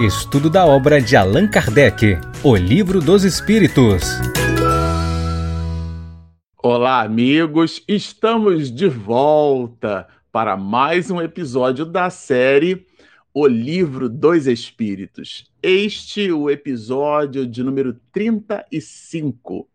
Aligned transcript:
Estudo 0.00 0.48
da 0.48 0.64
obra 0.64 1.02
de 1.02 1.16
Allan 1.16 1.48
Kardec, 1.48 2.20
O 2.44 2.54
Livro 2.54 3.00
dos 3.00 3.24
Espíritos. 3.24 4.04
Olá, 6.56 7.02
amigos! 7.02 7.82
Estamos 7.88 8.70
de 8.70 8.86
volta 8.86 10.06
para 10.30 10.56
mais 10.56 11.10
um 11.10 11.20
episódio 11.20 11.84
da 11.84 12.10
série 12.10 12.86
O 13.34 13.44
Livro 13.48 14.08
dos 14.08 14.46
Espíritos. 14.46 15.50
Este 15.60 16.28
é 16.28 16.32
o 16.32 16.48
episódio 16.48 17.44
de 17.44 17.64
número 17.64 17.98
35. 18.12 19.68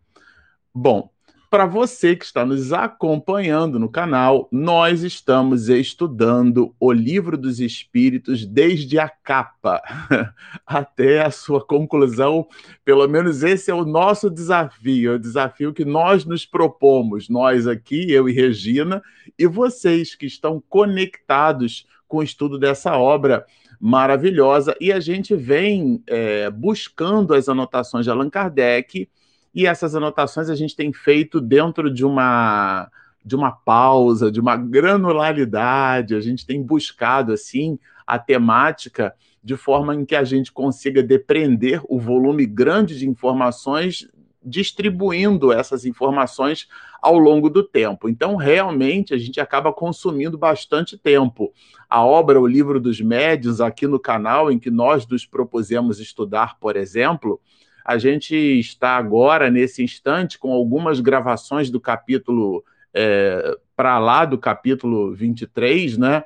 Bom, 0.74 1.10
para 1.54 1.68
você 1.68 2.16
que 2.16 2.26
está 2.26 2.44
nos 2.44 2.74
acompanhando 2.74 3.78
no 3.78 3.88
canal, 3.88 4.50
nós 4.52 5.04
estamos 5.04 5.70
estudando 5.70 6.74
o 6.80 6.92
Livro 6.92 7.38
dos 7.38 7.60
Espíritos 7.60 8.44
desde 8.44 8.98
a 8.98 9.08
capa 9.08 9.80
até 10.66 11.22
a 11.22 11.30
sua 11.30 11.64
conclusão. 11.64 12.48
Pelo 12.84 13.08
menos 13.08 13.44
esse 13.44 13.70
é 13.70 13.74
o 13.76 13.86
nosso 13.86 14.32
desafio, 14.32 15.12
é 15.12 15.16
o 15.16 15.20
desafio 15.20 15.72
que 15.72 15.86
nós 15.86 16.26
nos 16.26 16.44
propomos, 16.44 17.30
nós 17.30 17.68
aqui, 17.68 18.12
eu 18.12 18.28
e 18.28 18.34
Regina, 18.34 19.00
e 19.38 19.46
vocês 19.46 20.16
que 20.16 20.26
estão 20.26 20.60
conectados 20.68 21.86
com 22.08 22.18
o 22.18 22.24
estudo 22.24 22.58
dessa 22.58 22.98
obra 22.98 23.46
maravilhosa. 23.80 24.76
E 24.82 24.92
a 24.92 25.00
gente 25.00 25.36
vem 25.36 26.02
é, 26.08 26.50
buscando 26.50 27.36
as 27.36 27.48
anotações 27.48 28.06
de 28.06 28.10
Allan 28.10 28.32
Kardec 28.32 29.08
e 29.54 29.66
essas 29.66 29.96
anotações 29.96 30.50
a 30.50 30.56
gente 30.56 30.76
tem 30.76 30.92
feito 30.92 31.40
dentro 31.40 31.94
de 31.94 32.06
uma 32.06 32.90
de 33.26 33.38
uma 33.38 33.54
pausa, 33.54 34.30
de 34.30 34.42
uma 34.42 34.58
granularidade, 34.58 36.14
a 36.14 36.20
gente 36.20 36.46
tem 36.46 36.62
buscado 36.62 37.32
assim 37.32 37.80
a 38.06 38.20
temática 38.20 39.16
de 39.42 39.56
forma 39.56 39.96
em 39.96 40.06
que 40.06 40.16
a 40.16 40.24
gente 40.24 40.52
consiga 40.52 41.04
depreender 41.04 41.82
o 41.88 42.00
volume 42.00 42.46
grande 42.46 42.98
de 42.98 43.08
informações, 43.08 44.08
distribuindo 44.44 45.52
essas 45.52 45.86
informações 45.86 46.68
ao 47.02 47.18
longo 47.18 47.50
do 47.50 47.64
tempo. 47.64 48.08
Então, 48.08 48.36
realmente, 48.36 49.14
a 49.14 49.18
gente 49.18 49.40
acaba 49.40 49.74
consumindo 49.74 50.38
bastante 50.38 50.98
tempo. 50.98 51.54
A 51.90 52.06
obra 52.06 52.40
O 52.40 52.48
Livro 52.48 52.80
dos 52.80 53.02
Médios, 53.02 53.60
aqui 53.60 53.88
no 53.88 54.00
canal, 54.00 54.52
em 54.52 54.60
que 54.60 54.72
nós 54.72 55.06
nos 55.08 55.26
propusemos 55.26 56.00
estudar, 56.00 56.58
por 56.60 56.76
exemplo, 56.78 57.40
a 57.86 57.98
gente 57.98 58.36
está 58.36 58.98
agora, 58.98 59.50
nesse 59.50 59.84
instante, 59.84 60.38
com 60.40 60.52
algumas 60.52 61.00
gravações 61.00 61.70
do 61.70 61.80
capítulo 61.80 62.64
é, 62.94 63.58
para 63.76 63.98
lá 64.00 64.24
do 64.24 64.38
capítulo 64.38 65.14
23, 65.14 65.98
né? 65.98 66.24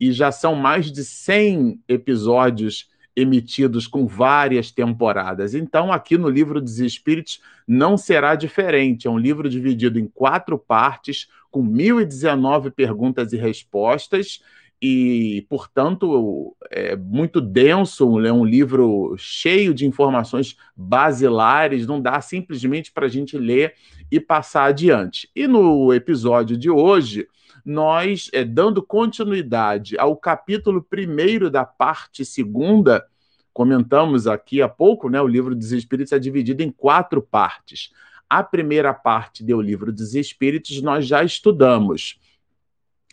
E 0.00 0.12
já 0.12 0.30
são 0.30 0.54
mais 0.54 0.90
de 0.92 1.04
100 1.04 1.80
episódios 1.88 2.88
emitidos 3.16 3.88
com 3.88 4.06
várias 4.06 4.70
temporadas. 4.70 5.54
Então, 5.54 5.92
aqui 5.92 6.16
no 6.16 6.28
Livro 6.28 6.60
dos 6.60 6.78
Espíritos 6.78 7.40
não 7.66 7.96
será 7.96 8.36
diferente. 8.36 9.08
É 9.08 9.10
um 9.10 9.18
livro 9.18 9.48
dividido 9.48 9.98
em 9.98 10.06
quatro 10.06 10.56
partes, 10.56 11.28
com 11.50 11.64
1.019 11.64 12.70
perguntas 12.70 13.32
e 13.32 13.36
respostas, 13.36 14.40
e, 14.80 15.44
portanto, 15.48 16.56
é 16.70 16.94
muito 16.94 17.40
denso, 17.40 18.20
é 18.24 18.32
um 18.32 18.44
livro 18.44 19.16
cheio 19.18 19.74
de 19.74 19.84
informações 19.84 20.56
basilares, 20.76 21.86
não 21.86 22.00
dá 22.00 22.20
simplesmente 22.20 22.92
para 22.92 23.06
a 23.06 23.08
gente 23.08 23.36
ler 23.36 23.74
e 24.10 24.20
passar 24.20 24.64
adiante. 24.64 25.28
E 25.34 25.48
no 25.48 25.92
episódio 25.92 26.56
de 26.56 26.70
hoje, 26.70 27.26
nós, 27.64 28.30
é, 28.32 28.44
dando 28.44 28.80
continuidade 28.80 29.98
ao 29.98 30.16
capítulo 30.16 30.80
primeiro 30.80 31.50
da 31.50 31.64
parte 31.64 32.24
segunda, 32.24 33.04
comentamos 33.52 34.28
aqui 34.28 34.62
há 34.62 34.68
pouco, 34.68 35.08
né, 35.08 35.20
o 35.20 35.26
livro 35.26 35.56
dos 35.56 35.72
Espíritos 35.72 36.12
é 36.12 36.18
dividido 36.20 36.62
em 36.62 36.70
quatro 36.70 37.20
partes. 37.20 37.90
A 38.30 38.44
primeira 38.44 38.94
parte 38.94 39.42
do 39.42 39.60
livro 39.60 39.92
dos 39.92 40.14
Espíritos 40.14 40.80
nós 40.82 41.04
já 41.04 41.24
estudamos. 41.24 42.20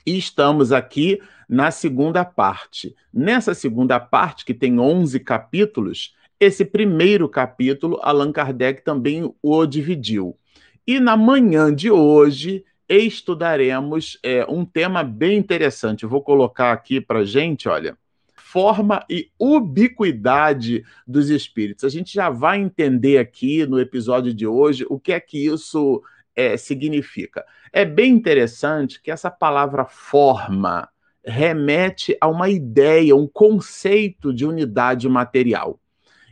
E 0.05 0.17
estamos 0.17 0.71
aqui 0.71 1.19
na 1.49 1.71
segunda 1.71 2.23
parte. 2.23 2.95
Nessa 3.13 3.53
segunda 3.53 3.99
parte, 3.99 4.45
que 4.45 4.53
tem 4.53 4.79
11 4.79 5.19
capítulos, 5.21 6.15
esse 6.39 6.63
primeiro 6.63 7.27
capítulo, 7.27 7.99
Allan 8.03 8.31
Kardec 8.31 8.83
também 8.83 9.33
o 9.41 9.65
dividiu. 9.65 10.37
E 10.85 10.99
na 10.99 11.17
manhã 11.17 11.73
de 11.73 11.89
hoje, 11.89 12.63
estudaremos 12.87 14.19
é, 14.21 14.45
um 14.47 14.63
tema 14.63 15.03
bem 15.03 15.37
interessante. 15.37 16.05
Vou 16.05 16.21
colocar 16.21 16.71
aqui 16.71 17.01
para 17.01 17.25
gente, 17.25 17.67
olha, 17.67 17.97
forma 18.35 19.03
e 19.09 19.29
ubiquidade 19.39 20.83
dos 21.07 21.29
espíritos. 21.29 21.83
A 21.83 21.89
gente 21.89 22.13
já 22.13 22.29
vai 22.29 22.59
entender 22.59 23.17
aqui 23.17 23.65
no 23.65 23.79
episódio 23.79 24.33
de 24.33 24.45
hoje 24.45 24.85
o 24.89 24.99
que 24.99 25.11
é 25.11 25.19
que 25.19 25.47
isso 25.47 26.03
é, 26.35 26.57
significa. 26.57 27.45
É 27.71 27.85
bem 27.85 28.11
interessante 28.11 29.01
que 29.01 29.11
essa 29.11 29.31
palavra 29.31 29.85
forma 29.85 30.89
remete 31.25 32.15
a 32.21 32.27
uma 32.27 32.49
ideia, 32.49 33.15
um 33.15 33.27
conceito 33.27 34.33
de 34.33 34.45
unidade 34.45 35.07
material. 35.09 35.79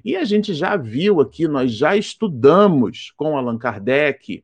E 0.06 0.16
a 0.16 0.24
gente 0.24 0.54
já 0.54 0.76
viu 0.76 1.22
aqui, 1.22 1.48
nós 1.48 1.72
já 1.72 1.96
estudamos 1.96 3.12
com 3.16 3.38
Allan 3.38 3.58
Kardec 3.58 4.44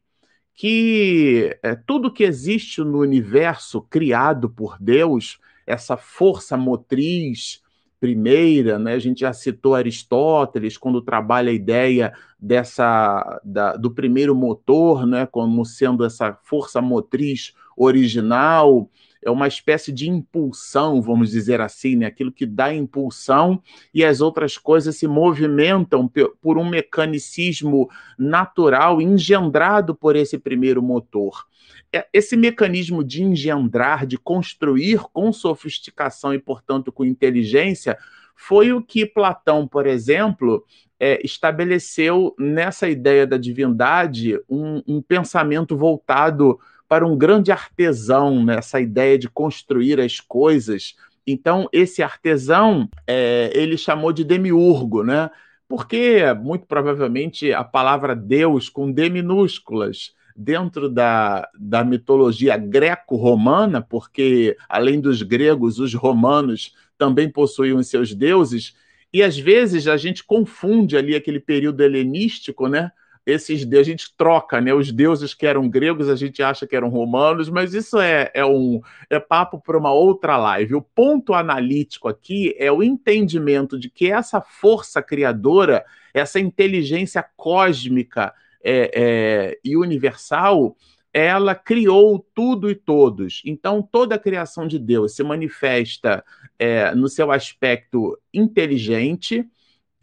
que 0.60 1.58
é, 1.64 1.74
tudo 1.74 2.12
que 2.12 2.22
existe 2.22 2.82
no 2.82 3.00
universo 3.00 3.82
criado 3.82 4.50
por 4.50 4.76
Deus, 4.78 5.40
essa 5.66 5.96
força 5.96 6.58
motriz 6.58 7.62
primeira, 8.00 8.80
né? 8.80 8.94
A 8.94 9.00
gente 9.00 9.22
já 9.22 9.34
citou 9.34 9.76
Aristóteles 9.76 10.78
quando 10.78 11.02
trabalha 11.02 11.52
a 11.52 11.54
ideia 11.54 12.14
dessa 12.40 13.42
da, 13.44 13.76
do 13.76 13.92
primeiro 13.92 14.36
motor, 14.36 15.06
né? 15.06 15.26
Como 15.26 15.66
sendo 15.66 16.06
essa 16.06 16.38
força 16.44 16.82
motriz 16.82 17.54
original 17.76 18.90
é 19.22 19.30
uma 19.30 19.48
espécie 19.48 19.92
de 19.92 20.10
impulsão, 20.10 21.02
vamos 21.02 21.32
dizer 21.32 21.62
assim, 21.62 21.96
né? 21.96 22.06
aquilo 22.06 22.32
que 22.32 22.46
dá 22.46 22.74
impulsão 22.74 23.62
e 23.94 24.04
as 24.04 24.22
outras 24.22 24.58
coisas 24.58 24.96
se 24.96 25.08
movimentam 25.08 26.10
por 26.42 26.58
um 26.58 26.68
mecanicismo 26.68 27.90
natural 28.18 29.02
engendrado 29.02 29.94
por 29.94 30.16
esse 30.16 30.38
primeiro 30.38 30.82
motor. 30.82 31.46
É, 31.92 32.08
esse 32.14 32.38
mecanismo 32.38 33.04
de 33.04 33.24
engendrar, 33.24 34.06
de 34.06 34.18
construir 34.18 35.00
com 35.12 35.32
sofisticação 35.34 36.34
e, 36.34 36.40
portanto, 36.40 36.92
com 36.92 37.04
inteligência, 37.04 37.98
foi 38.36 38.72
o 38.72 38.82
que 38.82 39.06
Platão, 39.06 39.68
por 39.68 39.86
exemplo, 39.86 40.64
é, 41.00 41.20
estabeleceu 41.26 42.34
nessa 42.38 42.88
ideia 42.88 43.28
da 43.28 43.38
divindade 43.38 44.40
um, 44.50 44.82
um 44.88 45.02
pensamento 45.02 45.76
voltado 45.76 46.60
para 46.90 47.06
um 47.06 47.16
grande 47.16 47.52
artesão, 47.52 48.44
né? 48.44 48.60
ideia 48.82 49.18
de 49.18 49.30
construir 49.30 50.02
as 50.02 50.20
coisas. 50.20 50.96
Então, 51.26 51.70
esse 51.72 52.02
artesão, 52.02 52.90
é, 53.06 53.52
ele 53.54 53.78
chamou 53.78 54.12
de 54.12 54.24
demiurgo, 54.24 55.04
né? 55.04 55.30
Porque, 55.68 56.24
muito 56.42 56.66
provavelmente, 56.66 57.54
a 57.54 57.64
palavra 57.64 58.16
Deus, 58.16 58.68
com 58.68 58.92
D 58.92 59.08
minúsculas, 59.08 60.16
dentro 60.36 60.90
da, 60.90 61.48
da 61.60 61.84
mitologia 61.84 62.58
greco-romana, 62.58 63.82
porque, 63.82 64.58
além 64.68 65.00
dos 65.00 65.22
gregos, 65.22 65.78
os 65.78 65.94
romanos 65.94 66.74
também 66.98 67.30
possuíam 67.30 67.84
seus 67.84 68.16
deuses, 68.16 68.74
e 69.14 69.22
às 69.22 69.38
vezes 69.38 69.88
a 69.88 69.96
gente 69.96 70.24
confunde 70.24 70.98
ali 70.98 71.16
aquele 71.16 71.40
período 71.40 71.82
helenístico, 71.82 72.68
né? 72.68 72.92
Esses 73.30 73.68
a 73.72 73.84
gente 73.84 74.14
troca, 74.16 74.60
né? 74.60 74.74
Os 74.74 74.92
deuses 74.92 75.34
que 75.34 75.46
eram 75.46 75.70
gregos 75.70 76.10
a 76.10 76.16
gente 76.16 76.42
acha 76.42 76.66
que 76.66 76.76
eram 76.76 76.90
romanos, 76.90 77.50
mas 77.50 77.74
isso 77.74 78.00
é, 78.00 78.32
é 78.34 78.46
um 78.46 78.82
é 79.10 79.20
papo 79.20 79.60
para 79.60 79.78
uma 79.78 79.92
outra 79.92 80.38
live. 80.38 80.76
O 80.76 80.82
ponto 80.82 81.34
analítico 81.34 82.08
aqui 82.08 82.56
é 82.58 82.72
o 82.72 82.84
entendimento 82.84 83.80
de 83.80 83.90
que 83.90 84.12
essa 84.12 84.42
força 84.42 85.02
criadora, 85.02 85.86
essa 86.14 86.40
inteligência 86.40 87.24
cósmica 87.36 88.34
é, 88.64 88.92
é, 88.94 89.60
e 89.64 89.78
universal, 89.78 90.76
ela 91.14 91.56
criou 91.56 92.26
tudo 92.34 92.70
e 92.70 92.76
todos. 92.76 93.42
Então, 93.46 93.82
toda 93.82 94.16
a 94.16 94.20
criação 94.20 94.68
de 94.68 94.78
Deus 94.78 95.16
se 95.16 95.24
manifesta 95.24 96.24
é, 96.58 96.94
no 96.94 97.08
seu 97.08 97.32
aspecto 97.32 98.18
inteligente 98.34 99.48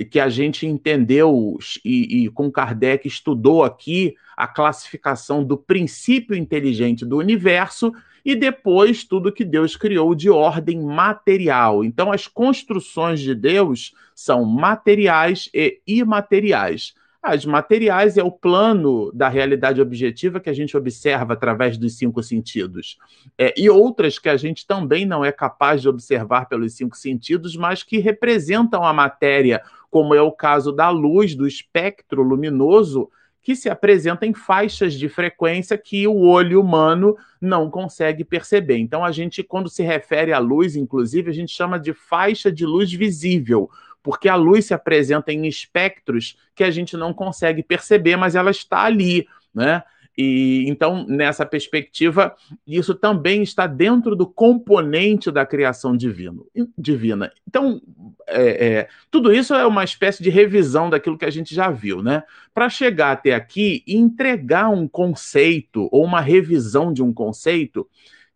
que 0.04 0.20
a 0.20 0.28
gente 0.28 0.66
entendeu 0.66 1.58
e, 1.84 2.25
e, 2.25 2.28
com 2.28 2.50
Kardec 2.50 3.08
estudou 3.08 3.64
aqui 3.64 4.14
a 4.37 4.46
classificação 4.46 5.43
do 5.43 5.56
princípio 5.56 6.37
inteligente 6.37 7.04
do 7.04 7.16
universo 7.16 7.93
e 8.25 8.34
depois 8.34 9.04
tudo 9.04 9.32
que 9.32 9.44
Deus 9.44 9.76
criou 9.76 10.14
de 10.14 10.28
ordem 10.28 10.81
material. 10.81 11.84
Então, 11.84 12.12
as 12.12 12.26
construções 12.26 13.20
de 13.20 13.34
Deus 13.34 13.94
são 14.14 14.44
materiais 14.44 15.48
e 15.54 15.81
imateriais. 15.87 16.93
As 17.26 17.44
materiais 17.44 18.16
é 18.16 18.22
o 18.22 18.31
plano 18.31 19.10
da 19.12 19.28
realidade 19.28 19.81
objetiva 19.81 20.38
que 20.38 20.48
a 20.48 20.52
gente 20.52 20.76
observa 20.76 21.32
através 21.32 21.76
dos 21.76 21.98
cinco 21.98 22.22
sentidos. 22.22 22.98
É, 23.37 23.52
e 23.56 23.69
outras 23.69 24.16
que 24.16 24.28
a 24.28 24.37
gente 24.37 24.64
também 24.64 25.04
não 25.04 25.25
é 25.25 25.32
capaz 25.32 25.82
de 25.82 25.88
observar 25.88 26.48
pelos 26.48 26.75
cinco 26.75 26.96
sentidos, 26.96 27.56
mas 27.56 27.82
que 27.82 27.98
representam 27.98 28.84
a 28.84 28.93
matéria, 28.93 29.60
como 29.96 30.14
é 30.14 30.20
o 30.20 30.31
caso 30.31 30.72
da 30.72 30.90
luz, 30.90 31.34
do 31.34 31.48
espectro 31.48 32.22
luminoso, 32.22 33.08
que 33.40 33.56
se 33.56 33.70
apresenta 33.70 34.26
em 34.26 34.34
faixas 34.34 34.93
de 34.93 35.08
frequência 35.08 35.78
que 35.78 36.06
o 36.06 36.20
olho 36.26 36.60
humano 36.60 37.16
não 37.40 37.70
consegue 37.70 38.22
perceber. 38.22 38.76
Então, 38.76 39.02
a 39.02 39.10
gente, 39.10 39.43
quando 39.43 39.70
se 39.70 39.82
refere 39.82 40.34
à 40.34 40.38
luz, 40.38 40.76
inclusive, 40.76 41.31
a 41.31 41.32
gente 41.32 41.50
chama 41.50 41.81
de 41.81 41.94
faixa 41.94 42.52
de 42.52 42.66
luz 42.66 42.93
visível, 42.93 43.70
porque 44.02 44.28
a 44.28 44.37
luz 44.37 44.66
se 44.66 44.75
apresenta 44.75 45.32
em 45.32 45.46
espectros 45.46 46.37
que 46.54 46.62
a 46.62 46.70
gente 46.70 46.94
não 46.94 47.14
consegue 47.14 47.62
perceber, 47.62 48.16
mas 48.16 48.34
ela 48.34 48.50
está 48.50 48.82
ali, 48.82 49.26
né? 49.54 49.82
E 50.16 50.64
então, 50.66 51.04
nessa 51.06 51.44
perspectiva, 51.44 52.34
isso 52.66 52.94
também 52.94 53.42
está 53.42 53.66
dentro 53.66 54.16
do 54.16 54.26
componente 54.26 55.30
da 55.30 55.44
criação 55.44 55.94
divino, 55.94 56.46
divina. 56.76 57.30
Então, 57.46 57.82
é, 58.26 58.66
é, 58.66 58.88
tudo 59.10 59.30
isso 59.30 59.54
é 59.54 59.66
uma 59.66 59.84
espécie 59.84 60.22
de 60.22 60.30
revisão 60.30 60.88
daquilo 60.88 61.18
que 61.18 61.26
a 61.26 61.30
gente 61.30 61.54
já 61.54 61.70
viu, 61.70 62.02
né? 62.02 62.22
Para 62.54 62.70
chegar 62.70 63.12
até 63.12 63.34
aqui 63.34 63.84
e 63.86 63.94
entregar 63.94 64.70
um 64.70 64.88
conceito 64.88 65.86
ou 65.92 66.02
uma 66.02 66.20
revisão 66.22 66.92
de 66.94 67.02
um 67.02 67.12
conceito 67.12 67.86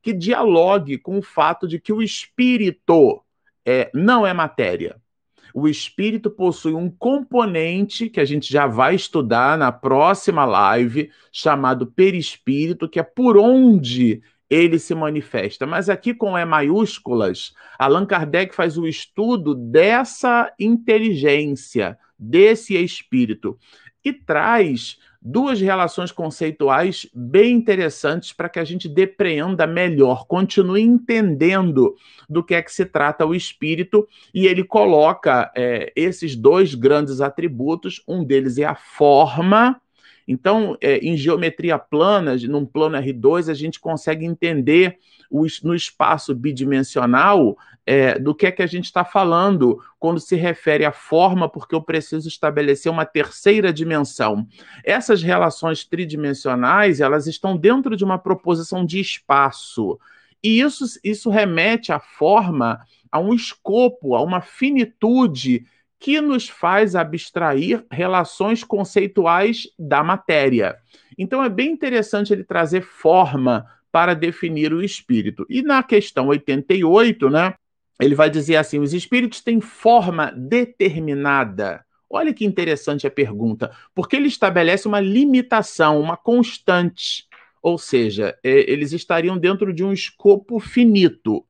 que 0.03 0.13
dialogue 0.13 0.99
com 0.99 1.19
o 1.19 1.23
fato 1.23 1.67
de 1.67 1.81
que 1.81 1.93
o 1.93 2.03
espírito 2.03 3.23
é, 3.65 3.91
não 3.95 4.27
é 4.27 4.35
matéria 4.35 5.00
o 5.55 5.69
espírito 5.69 6.31
possui 6.31 6.75
um 6.75 6.91
componente 6.91 8.09
que 8.09 8.21
a 8.21 8.25
gente 8.25 8.51
já 8.51 8.67
vai 8.67 8.95
estudar 8.95 9.59
na 9.59 9.73
próxima 9.73 10.45
live, 10.45 11.11
chamado 11.33 11.87
perispírito, 11.87 12.89
que 12.89 12.99
é 12.99 13.03
por 13.03 13.37
onde 13.37 14.23
ele 14.49 14.79
se 14.79 14.95
manifesta. 14.95 15.67
Mas 15.67 15.89
aqui 15.89 16.13
com 16.13 16.37
E 16.37 16.45
maiúsculas, 16.45 17.55
Allan 17.79 18.05
Kardec 18.05 18.55
faz 18.55 18.77
o 18.77 18.87
estudo 18.87 19.55
dessa 19.55 20.53
inteligência, 20.59 21.97
desse 22.19 22.77
espírito, 22.77 23.57
e 24.05 24.13
traz 24.13 24.99
duas 25.21 25.61
relações 25.61 26.11
conceituais 26.11 27.07
bem 27.15 27.55
interessantes 27.55 28.33
para 28.33 28.49
que 28.49 28.59
a 28.59 28.65
gente 28.65 28.89
depreenda 28.89 29.67
melhor, 29.67 30.27
continue 30.27 30.83
entendendo 30.83 31.95
do 32.29 32.43
que 32.43 32.55
é 32.55 32.63
que 32.63 32.73
se 32.73 32.87
trata 32.87 33.27
o 33.27 33.35
espírito, 33.35 34.09
e 34.33 34.47
ele 34.47 34.65
coloca 34.65 35.53
é, 35.55 35.93
esses 35.95 36.35
dois 36.35 36.75
grandes 36.75 37.21
atributos, 37.21 38.03
um 38.09 38.25
deles 38.25 38.57
é 38.59 38.65
a 38.65 38.75
forma. 38.75 39.81
Então, 40.33 40.79
é, 40.81 40.99
em 40.99 41.17
geometria 41.17 41.77
plana, 41.77 42.37
num 42.49 42.65
plano 42.65 42.97
R2, 42.97 43.51
a 43.51 43.55
gente 43.55 43.81
consegue 43.81 44.25
entender 44.25 44.97
no 45.65 45.75
espaço 45.75 46.33
bidimensional 46.37 47.59
é, 47.85 48.17
do 48.17 48.33
que 48.33 48.47
é 48.47 48.53
que 48.53 48.63
a 48.63 48.67
gente 48.67 48.85
está 48.85 49.05
falando 49.05 49.83
quando 49.99 50.21
se 50.21 50.37
refere 50.37 50.85
à 50.85 50.93
forma, 50.93 51.49
porque 51.49 51.75
eu 51.75 51.83
preciso 51.83 52.29
estabelecer 52.29 52.93
uma 52.93 53.05
terceira 53.05 53.73
dimensão. 53.73 54.47
Essas 54.85 55.21
relações 55.21 55.85
tridimensionais, 55.85 57.01
elas 57.01 57.27
estão 57.27 57.57
dentro 57.57 57.97
de 57.97 58.05
uma 58.05 58.17
proposição 58.17 58.87
de 58.87 59.01
espaço. 59.01 59.99
E 60.41 60.61
isso, 60.61 60.85
isso 61.03 61.29
remete 61.29 61.91
à 61.91 61.99
forma, 61.99 62.79
a 63.11 63.19
um 63.19 63.35
escopo, 63.35 64.15
a 64.15 64.23
uma 64.23 64.41
finitude 64.41 65.67
que 66.01 66.19
nos 66.21 66.49
faz 66.49 66.97
abstrair 66.97 67.85
relações 67.91 68.65
conceituais 68.65 69.69
da 69.79 70.03
matéria. 70.03 70.77
Então 71.17 71.45
é 71.45 71.49
bem 71.49 71.71
interessante 71.71 72.33
ele 72.33 72.43
trazer 72.43 72.81
forma 72.81 73.67
para 73.93 74.15
definir 74.15 74.73
o 74.73 74.83
espírito. 74.83 75.45
E 75.49 75.61
na 75.63 75.83
questão 75.83 76.29
88, 76.29 77.29
né, 77.29 77.55
ele 78.01 78.15
vai 78.15 78.31
dizer 78.31 78.57
assim: 78.57 78.79
os 78.79 78.95
espíritos 78.95 79.43
têm 79.43 79.61
forma 79.61 80.33
determinada. 80.33 81.85
Olha 82.09 82.33
que 82.33 82.47
interessante 82.47 83.07
a 83.07 83.11
pergunta, 83.11 83.71
porque 83.95 84.17
ele 84.17 84.27
estabelece 84.27 84.89
uma 84.89 84.99
limitação, 84.99 86.01
uma 86.01 86.17
constante, 86.17 87.27
ou 87.63 87.79
seja, 87.79 88.37
é, 88.43 88.71
eles 88.73 88.93
estariam 88.93 89.39
dentro 89.39 89.73
de 89.73 89.85
um 89.85 89.93
escopo 89.93 90.59
finito. 90.59 91.45